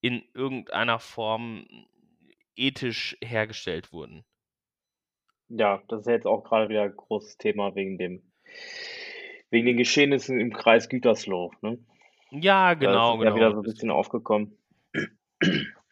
in 0.00 0.22
irgendeiner 0.34 0.98
Form 0.98 1.66
ethisch 2.56 3.16
hergestellt 3.22 3.92
wurden. 3.92 4.24
Ja, 5.48 5.82
das 5.88 6.00
ist 6.00 6.06
ja 6.06 6.12
jetzt 6.14 6.26
auch 6.26 6.44
gerade 6.44 6.68
wieder 6.68 6.82
ein 6.82 6.96
großes 6.96 7.36
Thema 7.36 7.74
wegen 7.74 7.98
dem, 7.98 8.22
wegen 9.50 9.66
den 9.66 9.76
Geschehnissen 9.76 10.40
im 10.40 10.52
Kreis 10.52 10.88
Gütersloh. 10.88 11.52
Ne? 11.60 11.78
Ja, 12.30 12.74
Da 12.74 12.80
ist 12.80 12.80
genau, 12.80 13.14
ja 13.14 13.34
wieder 13.34 13.34
genau. 13.34 13.50
so 13.52 13.56
ein 13.58 13.62
bisschen 13.62 13.90
aufgekommen. 13.90 14.56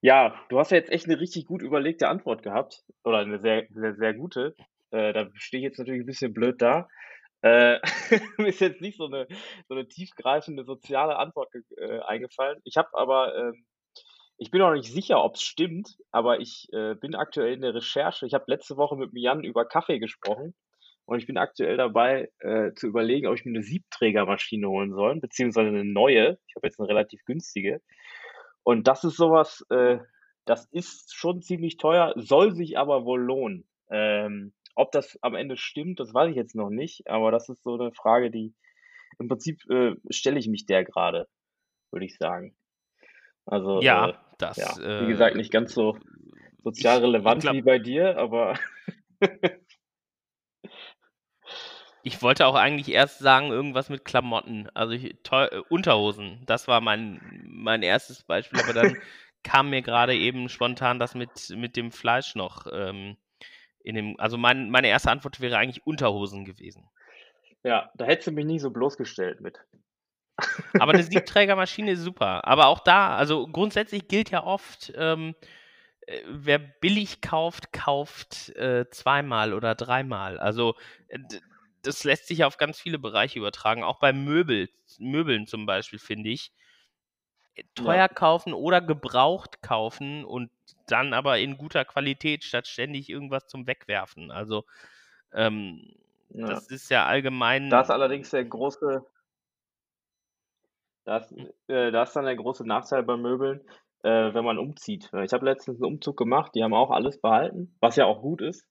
Ja, 0.00 0.38
du 0.50 0.58
hast 0.58 0.70
ja 0.70 0.76
jetzt 0.76 0.92
echt 0.92 1.06
eine 1.06 1.18
richtig 1.18 1.46
gut 1.46 1.62
überlegte 1.62 2.08
Antwort 2.08 2.42
gehabt 2.42 2.84
oder 3.04 3.20
eine 3.20 3.38
sehr, 3.38 3.66
sehr, 3.70 3.94
sehr 3.94 4.12
gute. 4.12 4.54
Äh, 4.90 5.14
da 5.14 5.30
stehe 5.32 5.62
ich 5.62 5.64
jetzt 5.64 5.78
natürlich 5.78 6.02
ein 6.02 6.06
bisschen 6.06 6.34
blöd 6.34 6.60
da. 6.60 6.90
Äh, 7.44 7.78
mir 8.38 8.48
ist 8.48 8.60
jetzt 8.60 8.80
nicht 8.80 8.96
so 8.96 9.04
eine, 9.04 9.26
so 9.68 9.74
eine 9.74 9.86
tiefgreifende 9.86 10.64
soziale 10.64 11.16
Antwort 11.16 11.50
äh, 11.76 12.00
eingefallen. 12.00 12.58
Ich 12.64 12.78
habe 12.78 12.88
aber, 12.94 13.36
ähm, 13.36 13.66
ich 14.38 14.50
bin 14.50 14.62
auch 14.62 14.72
nicht 14.72 14.90
sicher, 14.90 15.22
ob 15.22 15.34
es 15.34 15.42
stimmt, 15.42 15.98
aber 16.10 16.40
ich 16.40 16.68
äh, 16.72 16.94
bin 16.94 17.14
aktuell 17.14 17.52
in 17.52 17.60
der 17.60 17.74
Recherche. 17.74 18.24
Ich 18.24 18.32
habe 18.32 18.46
letzte 18.48 18.78
Woche 18.78 18.96
mit 18.96 19.10
Jan 19.12 19.44
über 19.44 19.66
Kaffee 19.66 19.98
gesprochen 19.98 20.54
und 21.04 21.18
ich 21.18 21.26
bin 21.26 21.36
aktuell 21.36 21.76
dabei 21.76 22.30
äh, 22.38 22.72
zu 22.72 22.86
überlegen, 22.86 23.26
ob 23.26 23.34
ich 23.34 23.44
mir 23.44 23.52
eine 23.52 23.62
Siebträgermaschine 23.62 24.66
holen 24.66 24.94
soll, 24.94 25.20
beziehungsweise 25.20 25.68
eine 25.68 25.84
neue. 25.84 26.38
Ich 26.48 26.56
habe 26.56 26.66
jetzt 26.66 26.80
eine 26.80 26.88
relativ 26.88 27.22
günstige. 27.26 27.82
Und 28.62 28.88
das 28.88 29.04
ist 29.04 29.18
sowas, 29.18 29.66
äh, 29.68 29.98
das 30.46 30.66
ist 30.72 31.14
schon 31.14 31.42
ziemlich 31.42 31.76
teuer, 31.76 32.14
soll 32.16 32.54
sich 32.54 32.78
aber 32.78 33.04
wohl 33.04 33.20
lohnen. 33.20 33.68
Ähm, 33.90 34.54
ob 34.74 34.92
das 34.92 35.18
am 35.22 35.34
Ende 35.34 35.56
stimmt, 35.56 36.00
das 36.00 36.12
weiß 36.12 36.30
ich 36.30 36.36
jetzt 36.36 36.54
noch 36.54 36.70
nicht, 36.70 37.08
aber 37.08 37.30
das 37.30 37.48
ist 37.48 37.62
so 37.62 37.74
eine 37.74 37.92
Frage, 37.92 38.30
die 38.30 38.54
im 39.18 39.28
Prinzip 39.28 39.60
äh, 39.70 39.94
stelle 40.10 40.38
ich 40.38 40.48
mich 40.48 40.66
der 40.66 40.84
gerade, 40.84 41.28
würde 41.90 42.06
ich 42.06 42.16
sagen. 42.16 42.56
Also, 43.46 43.80
äh, 43.80 43.84
Ja, 43.84 44.08
ja, 44.08 44.24
das, 44.38 44.58
wie 44.78 45.06
gesagt, 45.06 45.34
äh, 45.34 45.38
nicht 45.38 45.52
ganz 45.52 45.74
so 45.74 45.96
sozial 46.62 46.96
ich, 46.96 47.02
ich 47.02 47.08
relevant 47.08 47.42
glaube, 47.42 47.58
wie 47.58 47.62
bei 47.62 47.78
dir, 47.78 48.18
aber 48.18 48.58
ich 52.02 52.22
wollte 52.22 52.46
auch 52.46 52.54
eigentlich 52.54 52.90
erst 52.90 53.18
sagen, 53.18 53.50
irgendwas 53.50 53.88
mit 53.88 54.04
Klamotten. 54.04 54.68
Also 54.74 54.92
ich, 54.94 55.16
äh, 55.30 55.60
Unterhosen, 55.68 56.42
das 56.46 56.68
war 56.68 56.80
mein, 56.80 57.20
mein 57.46 57.82
erstes 57.82 58.22
Beispiel, 58.22 58.60
aber 58.60 58.72
dann 58.72 58.96
kam 59.42 59.70
mir 59.70 59.82
gerade 59.82 60.16
eben 60.16 60.48
spontan 60.48 60.98
das 60.98 61.14
mit, 61.14 61.50
mit 61.50 61.76
dem 61.76 61.92
Fleisch 61.92 62.34
noch 62.34 62.66
ähm, 62.72 63.16
in 63.84 63.94
dem. 63.94 64.18
Also 64.18 64.36
mein, 64.36 64.70
meine 64.70 64.88
erste 64.88 65.10
Antwort 65.10 65.40
wäre 65.40 65.58
eigentlich 65.58 65.86
Unterhosen 65.86 66.44
gewesen. 66.44 66.88
ja, 67.62 67.90
da 67.94 68.06
hättest 68.06 68.26
du 68.26 68.32
mich 68.32 68.44
nie 68.44 68.58
so 68.58 68.70
bloßgestellt 68.70 69.40
mit. 69.40 69.60
Aber 70.80 70.92
eine 70.92 71.02
Siebträgermaschine 71.04 71.92
ist 71.92 72.00
super. 72.00 72.46
Aber 72.46 72.66
auch 72.66 72.80
da, 72.80 73.16
also 73.16 73.46
grundsätzlich 73.46 74.08
gilt 74.08 74.30
ja 74.30 74.42
oft, 74.42 74.92
ähm, 74.96 75.34
äh, 76.06 76.20
wer 76.28 76.58
billig 76.58 77.20
kauft, 77.20 77.72
kauft 77.72 78.50
äh, 78.56 78.88
zweimal 78.90 79.52
oder 79.52 79.74
dreimal. 79.74 80.38
Also 80.38 80.74
äh, 81.08 81.18
das 81.82 82.04
lässt 82.04 82.26
sich 82.26 82.44
auf 82.44 82.56
ganz 82.56 82.80
viele 82.80 82.98
Bereiche 82.98 83.38
übertragen. 83.38 83.84
Auch 83.84 83.98
bei 83.98 84.12
Möbel, 84.12 84.70
Möbeln 84.98 85.46
zum 85.46 85.66
Beispiel, 85.66 85.98
finde 85.98 86.30
ich. 86.30 86.52
Teuer 87.74 88.08
Ja, 88.08 88.08
kaufen 88.08 88.52
oder 88.52 88.80
gebraucht 88.80 89.62
kaufen 89.62 90.24
und 90.24 90.50
dann 90.86 91.14
aber 91.14 91.38
in 91.38 91.56
guter 91.56 91.84
Qualität, 91.84 92.44
statt 92.44 92.66
ständig 92.68 93.08
irgendwas 93.08 93.46
zum 93.46 93.66
Wegwerfen. 93.66 94.30
Also 94.30 94.64
ähm, 95.32 95.94
ja. 96.30 96.46
das 96.48 96.68
ist 96.68 96.90
ja 96.90 97.06
Da 97.68 97.80
ist 97.80 97.90
allgemein. 97.90 97.90
allerdings 97.90 98.30
der 98.30 98.44
große, 98.44 99.04
da 101.04 101.18
ist, 101.18 101.32
äh, 101.68 101.90
da 101.92 102.02
ist 102.02 102.14
dann 102.14 102.24
der 102.24 102.36
große 102.36 102.66
Nachteil 102.66 103.02
bei 103.02 103.16
Möbeln, 103.16 103.60
äh, 104.02 104.34
wenn 104.34 104.44
man 104.44 104.58
umzieht. 104.58 105.10
Ich 105.22 105.32
habe 105.32 105.44
letztens 105.44 105.76
einen 105.78 105.92
Umzug 105.94 106.16
gemacht, 106.16 106.52
die 106.54 106.62
haben 106.62 106.74
auch 106.74 106.90
alles 106.90 107.20
behalten, 107.20 107.76
was 107.80 107.96
ja 107.96 108.06
auch 108.06 108.20
gut 108.22 108.40
ist, 108.42 108.66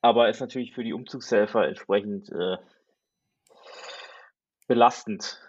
aber 0.00 0.28
ist 0.28 0.40
natürlich 0.40 0.74
für 0.74 0.84
die 0.84 0.92
Umzugshelfer 0.92 1.66
entsprechend 1.66 2.30
äh, 2.30 2.56
belastend. 4.66 5.40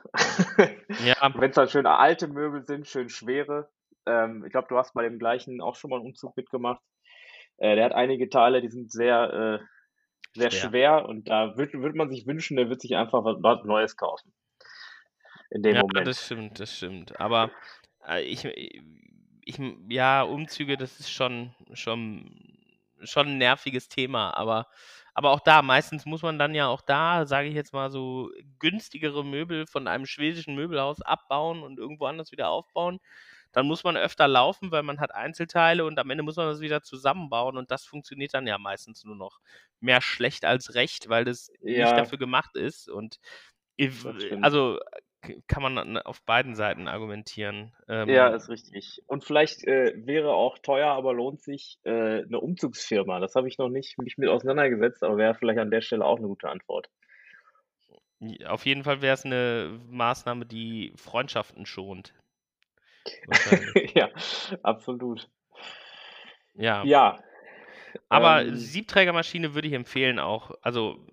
Ja, 1.03 1.15
Wenn 1.35 1.51
es 1.51 1.57
halt 1.57 1.71
schön 1.71 1.85
alte 1.85 2.27
Möbel 2.27 2.65
sind, 2.65 2.87
schön 2.87 3.09
schwere. 3.09 3.69
Ähm, 4.05 4.43
ich 4.45 4.51
glaube, 4.51 4.67
du 4.69 4.77
hast 4.77 4.93
bei 4.93 5.03
dem 5.03 5.19
gleichen 5.19 5.61
auch 5.61 5.75
schon 5.75 5.89
mal 5.89 5.97
einen 5.97 6.07
Umzug 6.07 6.35
mitgemacht. 6.37 6.81
Äh, 7.57 7.75
der 7.75 7.85
hat 7.85 7.93
einige 7.93 8.29
Teile, 8.29 8.61
die 8.61 8.69
sind 8.69 8.91
sehr, 8.91 9.59
äh, 9.61 9.65
sehr 10.33 10.51
schwer. 10.51 10.69
schwer 10.69 11.05
und 11.09 11.29
da 11.29 11.57
würde 11.57 11.81
würd 11.81 11.95
man 11.95 12.09
sich 12.09 12.27
wünschen, 12.27 12.57
der 12.57 12.69
wird 12.69 12.81
sich 12.81 12.95
einfach 12.95 13.23
was, 13.23 13.37
was 13.41 13.63
Neues 13.63 13.95
kaufen 13.95 14.33
in 15.49 15.63
dem 15.63 15.75
Ja, 15.75 15.81
Moment. 15.81 16.07
das 16.07 16.25
stimmt, 16.25 16.59
das 16.59 16.75
stimmt. 16.75 17.19
Aber 17.19 17.51
äh, 18.07 18.21
ich, 18.23 18.45
ich, 18.45 19.59
ja, 19.89 20.23
Umzüge, 20.23 20.77
das 20.77 20.99
ist 20.99 21.11
schon, 21.11 21.55
schon, 21.73 22.57
schon 23.03 23.27
ein 23.27 23.37
nerviges 23.37 23.87
Thema. 23.87 24.31
Aber, 24.35 24.67
aber 25.15 25.31
auch 25.31 25.41
da, 25.41 25.63
meistens 25.63 26.05
muss 26.05 26.23
man 26.23 26.39
dann 26.39 26.55
ja 26.55 26.67
auch 26.67 26.81
da, 26.81 27.25
sage 27.25 27.49
ich 27.49 27.55
jetzt 27.55 27.73
mal 27.73 27.91
so, 27.91 28.31
günstigere 28.59 29.25
Möbel 29.25 29.67
von 29.67 29.87
einem 29.87 30.05
schwedischen 30.07 30.55
Möbelhaus 30.55 31.01
abbauen 31.01 31.63
und 31.63 31.79
irgendwo 31.79 32.05
anders 32.07 32.31
wieder 32.33 32.49
aufbauen. 32.49 32.99
Dann 33.53 33.67
muss 33.67 33.83
man 33.85 33.97
öfter 33.97 34.27
laufen, 34.27 34.71
weil 34.71 34.83
man 34.83 34.99
hat 34.99 35.15
Einzelteile 35.15 35.85
und 35.85 35.97
am 35.99 36.09
Ende 36.09 36.23
muss 36.23 36.35
man 36.35 36.47
das 36.47 36.59
wieder 36.61 36.81
zusammenbauen 36.83 37.57
und 37.57 37.71
das 37.71 37.85
funktioniert 37.85 38.33
dann 38.33 38.47
ja 38.47 38.57
meistens 38.57 39.05
nur 39.05 39.15
noch 39.15 39.39
mehr 39.79 40.01
schlecht 40.01 40.45
als 40.45 40.75
recht, 40.75 41.09
weil 41.09 41.25
das 41.25 41.51
nicht 41.63 41.97
Ja, 41.97 41.97
dafür 41.97 42.17
gemacht 42.17 42.55
ist. 42.57 42.89
Und 42.89 43.19
ich- 43.77 44.33
also 44.41 44.79
kann 45.47 45.63
man 45.63 45.77
an- 45.77 45.97
auf 45.97 46.21
beiden 46.23 46.55
Seiten 46.55 46.87
argumentieren. 46.87 47.73
Ja, 47.87 48.27
Ähm, 48.27 48.35
ist 48.35 48.49
richtig. 48.49 49.01
Und 49.07 49.23
vielleicht 49.23 49.63
äh, 49.65 49.93
wäre 49.95 50.33
auch 50.33 50.57
teuer, 50.59 50.89
aber 50.91 51.13
lohnt 51.13 51.41
sich 51.41 51.79
äh, 51.83 52.23
eine 52.23 52.39
Umzugsfirma. 52.39 53.19
Das 53.19 53.35
habe 53.35 53.47
ich 53.47 53.57
noch 53.57 53.69
nicht 53.69 53.97
mich 53.97 54.17
mit 54.17 54.29
auseinandergesetzt, 54.29 55.03
aber 55.03 55.17
wäre 55.17 55.35
vielleicht 55.35 55.59
an 55.59 55.71
der 55.71 55.81
Stelle 55.81 56.05
auch 56.05 56.17
eine 56.17 56.27
gute 56.27 56.49
Antwort. 56.49 56.89
auf 58.47 58.65
jeden 58.65 58.83
Fall 58.83 59.01
wäre 59.01 59.13
es 59.13 59.25
eine 59.25 59.79
Maßnahme, 59.89 60.45
die 60.45 60.93
Freundschaften 60.95 61.65
schont. 61.65 62.13
Ja, 63.95 64.09
absolut. 64.63 65.29
Ja. 66.55 66.83
Ja, 66.85 67.19
Aber 68.09 68.45
ähm, 68.45 68.55
Siebträgermaschine 68.55 69.53
würde 69.53 69.67
ich 69.67 69.73
empfehlen 69.73 70.19
auch. 70.19 70.51
Also 70.61 71.05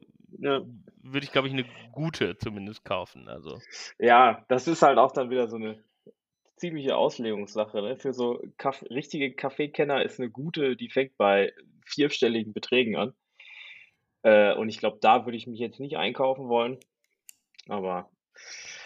ne, 0.42 0.66
würde 1.02 1.24
ich, 1.24 1.32
glaube 1.32 1.48
ich, 1.48 1.54
eine 1.54 1.64
gute 1.92 2.36
zumindest 2.36 2.84
kaufen. 2.84 3.28
Also. 3.28 3.60
ja, 3.98 4.44
das 4.48 4.68
ist 4.68 4.82
halt 4.82 4.98
auch 4.98 5.12
dann 5.12 5.30
wieder 5.30 5.48
so 5.48 5.56
eine 5.56 5.82
ziemliche 6.56 6.96
Auslegungssache. 6.96 7.80
Ne? 7.80 7.96
Für 7.96 8.12
so 8.12 8.42
Kaff 8.58 8.82
richtige 8.90 9.32
Kaffeekenner 9.32 10.02
ist 10.02 10.20
eine 10.20 10.30
gute, 10.30 10.76
die 10.76 10.90
fängt 10.90 11.16
bei 11.16 11.52
vierstelligen 11.84 12.52
Beträgen 12.52 12.96
an. 12.96 13.14
Äh, 14.22 14.54
und 14.54 14.68
ich 14.68 14.78
glaube, 14.78 14.98
da 15.00 15.24
würde 15.24 15.36
ich 15.36 15.46
mich 15.46 15.58
jetzt 15.58 15.80
nicht 15.80 15.96
einkaufen 15.96 16.48
wollen. 16.48 16.78
Aber. 17.68 18.10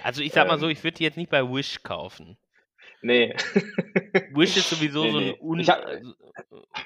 Also 0.02 0.22
ich 0.22 0.32
sag 0.32 0.48
mal 0.48 0.59
so, 0.59 0.66
ähm, 0.66 0.72
ich 0.72 0.84
würde 0.84 0.98
die 0.98 1.04
jetzt 1.04 1.16
nicht 1.16 1.30
bei 1.30 1.42
Wish 1.42 1.82
kaufen. 1.82 2.36
Nee. 3.02 3.34
Wish 4.32 4.57
ist 4.57 4.70
sowieso 4.70 5.04
Nee, 5.04 5.11
so 5.11 5.18
ein 5.18 5.24
nee. 5.24 5.38
un 5.40 5.66
hab, 5.66 5.84
also, 5.84 6.11
äh, 6.11 6.80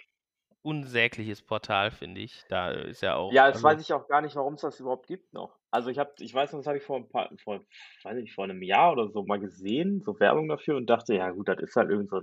unsägliches 0.63 1.43
Portal, 1.43 1.91
finde 1.91 2.21
ich. 2.21 2.45
Da 2.49 2.71
ist 2.71 3.03
ja 3.03 3.17
auch, 3.17 3.33
ja, 3.33 3.47
das 3.47 3.57
also 3.57 3.69
weiß 3.69 3.81
ich 3.81 3.93
auch 3.93 4.07
gar 4.09 4.21
nicht, 4.21 4.37
warum 4.37 4.55
es 4.55 4.61
das 4.61 4.81
überhaupt 4.81 5.07
gibt 5.07 5.33
noch. 5.33 5.59
Also 5.71 5.91
ich 5.91 5.99
habe, 5.99 6.13
ich 6.19 6.35
weiß 6.35 6.53
noch, 6.53 6.61
das 6.61 6.67
habe 6.67 6.79
ich 6.79 6.85
vor 6.85 6.97
ein 6.97 7.09
paar, 7.09 7.31
vor, 7.43 7.61
weiß 8.05 8.17
nicht, 8.17 8.35
vor 8.35 8.45
einem 8.45 8.63
Jahr 8.63 8.93
oder 8.93 9.09
so 9.09 9.25
mal 9.25 9.41
gesehen, 9.41 10.03
so 10.03 10.19
Werbung 10.21 10.49
dafür 10.49 10.77
und 10.77 10.89
dachte, 10.89 11.15
ja 11.15 11.31
gut, 11.31 11.49
das 11.49 11.59
ist 11.61 11.77
halt 11.77 11.91
irgend 11.91 12.11
so, 12.11 12.21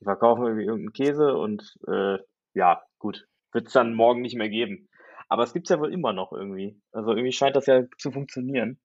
die 0.00 0.04
verkaufen 0.04 0.44
irgendwie 0.44 0.66
irgendeinen 0.66 0.92
Käse 0.92 1.36
und 1.36 1.74
äh, 1.88 2.18
ja, 2.54 2.82
gut, 2.98 3.26
wird 3.52 3.66
es 3.66 3.72
dann 3.72 3.94
morgen 3.94 4.20
nicht 4.20 4.36
mehr 4.36 4.50
geben. 4.50 4.88
Aber 5.28 5.42
es 5.42 5.52
gibt's 5.52 5.70
ja 5.70 5.80
wohl 5.80 5.92
immer 5.92 6.12
noch 6.12 6.32
irgendwie. 6.32 6.80
Also 6.92 7.10
irgendwie 7.10 7.32
scheint 7.32 7.56
das 7.56 7.66
ja 7.66 7.82
zu 7.98 8.12
funktionieren, 8.12 8.78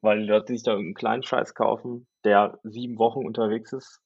weil 0.00 0.20
die 0.20 0.26
Leute 0.26 0.52
sich 0.52 0.62
da 0.62 0.72
irgendeinen 0.72 0.94
kleinen 0.94 1.22
Scheiß 1.22 1.54
kaufen, 1.54 2.06
der 2.24 2.58
sieben 2.62 2.98
Wochen 2.98 3.26
unterwegs 3.26 3.72
ist 3.72 4.00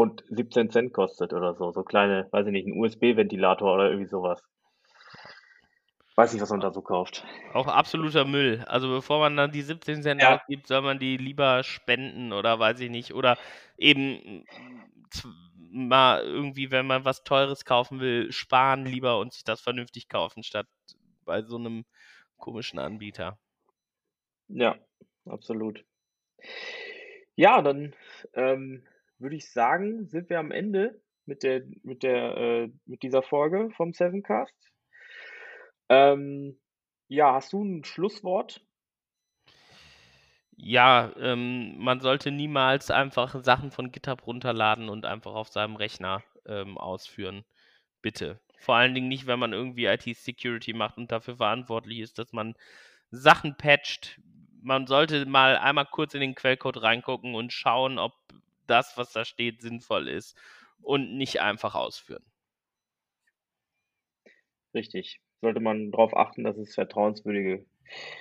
und 0.00 0.24
17 0.30 0.70
Cent 0.70 0.92
kostet 0.94 1.32
oder 1.34 1.54
so. 1.54 1.72
So 1.72 1.82
kleine, 1.82 2.26
weiß 2.32 2.46
ich 2.46 2.52
nicht, 2.52 2.66
ein 2.66 2.78
USB-Ventilator 2.78 3.74
oder 3.74 3.90
irgendwie 3.90 4.08
sowas. 4.08 4.42
Weiß 6.16 6.32
nicht, 6.32 6.42
was 6.42 6.50
man 6.50 6.60
da 6.60 6.70
so 6.70 6.82
kauft. 6.82 7.24
auch 7.52 7.66
absoluter 7.66 8.24
Müll. 8.24 8.64
Also 8.66 8.88
bevor 8.88 9.18
man 9.20 9.36
dann 9.36 9.52
die 9.52 9.62
17 9.62 10.02
Cent 10.02 10.22
Ja. 10.22 10.28
ausgibt, 10.28 10.66
soll 10.66 10.82
man 10.82 10.98
die 10.98 11.16
lieber 11.16 11.62
spenden 11.62 12.32
oder 12.32 12.58
weiß 12.58 12.80
ich 12.80 12.90
nicht. 12.90 13.14
Oder 13.14 13.38
eben 13.76 14.46
mal 15.72 16.22
irgendwie, 16.22 16.70
wenn 16.70 16.86
man 16.86 17.04
was 17.04 17.24
Teures 17.24 17.64
kaufen 17.64 18.00
will, 18.00 18.32
sparen 18.32 18.84
lieber 18.84 19.18
und 19.18 19.32
sich 19.32 19.44
das 19.44 19.60
vernünftig 19.60 20.08
kaufen, 20.08 20.42
statt 20.42 20.66
bei 21.24 21.42
so 21.42 21.56
einem 21.56 21.84
komischen 22.38 22.78
Anbieter. 22.78 23.38
Ja, 24.48 24.76
absolut. 25.24 25.86
Ja, 27.36 27.62
dann 27.62 27.94
ähm, 28.34 28.82
würde 29.20 29.36
ich 29.36 29.50
sagen, 29.50 30.06
sind 30.08 30.30
wir 30.30 30.38
am 30.38 30.50
Ende 30.50 31.00
mit 31.26 31.42
der, 31.42 31.62
mit 31.82 32.02
der, 32.02 32.36
äh, 32.36 32.70
mit 32.86 33.02
dieser 33.02 33.22
Folge 33.22 33.70
vom 33.76 33.92
Sevencast. 33.92 34.54
Ähm, 35.88 36.58
ja, 37.08 37.34
hast 37.34 37.52
du 37.52 37.62
ein 37.62 37.84
Schlusswort? 37.84 38.64
Ja, 40.56 41.12
ähm, 41.18 41.78
man 41.78 42.00
sollte 42.00 42.30
niemals 42.30 42.90
einfach 42.90 43.42
Sachen 43.42 43.70
von 43.70 43.92
GitHub 43.92 44.26
runterladen 44.26 44.88
und 44.88 45.06
einfach 45.06 45.32
auf 45.32 45.48
seinem 45.48 45.76
Rechner 45.76 46.22
ähm, 46.46 46.76
ausführen. 46.76 47.44
Bitte. 48.02 48.40
Vor 48.58 48.74
allen 48.76 48.94
Dingen 48.94 49.08
nicht, 49.08 49.26
wenn 49.26 49.38
man 49.38 49.54
irgendwie 49.54 49.86
IT-Security 49.86 50.74
macht 50.74 50.98
und 50.98 51.10
dafür 51.10 51.36
verantwortlich 51.36 52.00
ist, 52.00 52.18
dass 52.18 52.32
man 52.32 52.54
Sachen 53.10 53.56
patcht. 53.56 54.20
Man 54.62 54.86
sollte 54.86 55.24
mal 55.24 55.56
einmal 55.56 55.86
kurz 55.86 56.12
in 56.12 56.20
den 56.20 56.34
Quellcode 56.34 56.82
reingucken 56.82 57.34
und 57.34 57.52
schauen, 57.54 57.98
ob 57.98 58.12
das, 58.70 58.96
was 58.96 59.12
da 59.12 59.24
steht, 59.24 59.62
sinnvoll 59.62 60.08
ist 60.08 60.36
und 60.82 61.16
nicht 61.16 61.40
einfach 61.40 61.74
ausführen. 61.74 62.24
Richtig. 64.74 65.20
Sollte 65.40 65.60
man 65.60 65.90
darauf 65.90 66.16
achten, 66.16 66.44
dass 66.44 66.56
es 66.58 66.74
vertrauenswürdige. 66.74 67.66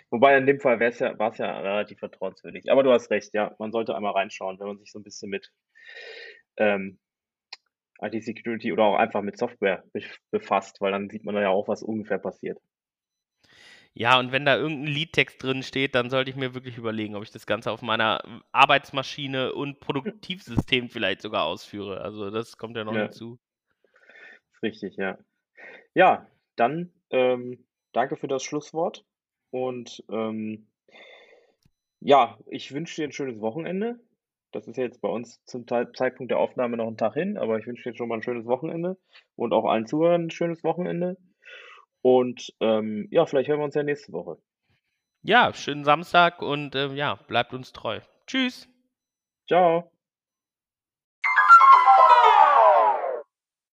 Wobei 0.09 0.37
in 0.37 0.47
dem 0.47 0.59
Fall 0.59 0.79
war 0.79 1.31
es 1.31 1.37
ja 1.37 1.59
relativ 1.59 1.99
vertrauenswürdig. 1.99 2.71
Aber 2.71 2.83
du 2.83 2.91
hast 2.91 3.11
recht, 3.11 3.33
ja. 3.33 3.55
Man 3.59 3.71
sollte 3.71 3.95
einmal 3.95 4.13
reinschauen, 4.13 4.59
wenn 4.59 4.67
man 4.67 4.79
sich 4.79 4.91
so 4.91 4.99
ein 4.99 5.03
bisschen 5.03 5.29
mit 5.29 5.51
ähm, 6.57 6.99
IT-Security 8.01 8.71
oder 8.73 8.83
auch 8.85 8.97
einfach 8.97 9.21
mit 9.21 9.37
Software 9.37 9.83
bef- 9.93 10.19
befasst, 10.31 10.81
weil 10.81 10.91
dann 10.91 11.09
sieht 11.09 11.25
man 11.25 11.35
ja 11.35 11.49
auch, 11.49 11.67
was 11.67 11.83
ungefähr 11.83 12.19
passiert. 12.19 12.59
Ja, 13.99 14.17
und 14.17 14.31
wenn 14.31 14.45
da 14.45 14.55
irgendein 14.55 14.93
Liedtext 14.93 15.43
drin 15.43 15.61
steht, 15.61 15.93
dann 15.93 16.09
sollte 16.09 16.31
ich 16.31 16.37
mir 16.37 16.53
wirklich 16.53 16.77
überlegen, 16.77 17.15
ob 17.17 17.23
ich 17.23 17.31
das 17.31 17.45
Ganze 17.45 17.69
auf 17.69 17.81
meiner 17.81 18.21
Arbeitsmaschine 18.53 19.51
und 19.51 19.81
Produktivsystem 19.81 20.87
vielleicht 20.87 21.21
sogar 21.21 21.43
ausführe. 21.43 21.99
Also 21.99 22.29
das 22.29 22.57
kommt 22.57 22.77
ja 22.77 22.85
noch 22.85 22.93
Ja. 22.95 23.03
hinzu. 23.03 23.37
Ist 24.53 24.63
richtig, 24.63 24.95
ja. 24.95 25.17
Ja, 25.95 26.25
dann 26.55 26.93
ähm, 27.09 27.65
danke 27.91 28.15
für 28.15 28.29
das 28.29 28.41
Schlusswort 28.41 29.03
und 29.51 30.01
ähm, 30.09 30.67
ja, 31.99 32.39
ich 32.45 32.73
wünsche 32.73 33.01
dir 33.01 33.09
ein 33.09 33.11
schönes 33.11 33.41
Wochenende. 33.41 33.99
Das 34.53 34.65
ist 34.69 34.77
ja 34.77 34.85
jetzt 34.85 35.01
bei 35.01 35.09
uns 35.09 35.43
zum 35.43 35.67
Zeitpunkt 35.67 36.31
der 36.31 36.39
Aufnahme 36.39 36.77
noch 36.77 36.87
ein 36.87 36.95
Tag 36.95 37.15
hin, 37.15 37.37
aber 37.37 37.59
ich 37.59 37.67
wünsche 37.67 37.91
dir 37.91 37.97
schon 37.97 38.07
mal 38.07 38.15
ein 38.15 38.23
schönes 38.23 38.45
Wochenende 38.45 38.97
und 39.35 39.51
auch 39.51 39.65
allen 39.65 39.87
Zuhörern 39.87 40.27
ein 40.27 40.31
schönes 40.31 40.63
Wochenende. 40.63 41.17
Und 42.01 42.53
ähm, 42.59 43.07
ja, 43.11 43.25
vielleicht 43.25 43.49
hören 43.49 43.59
wir 43.59 43.65
uns 43.65 43.75
ja 43.75 43.83
nächste 43.83 44.11
Woche. 44.13 44.37
Ja, 45.21 45.53
schönen 45.53 45.83
Samstag 45.83 46.41
und 46.41 46.75
ähm, 46.75 46.95
ja, 46.95 47.15
bleibt 47.27 47.53
uns 47.53 47.73
treu. 47.73 47.99
Tschüss. 48.25 48.69
Ciao. 49.47 49.91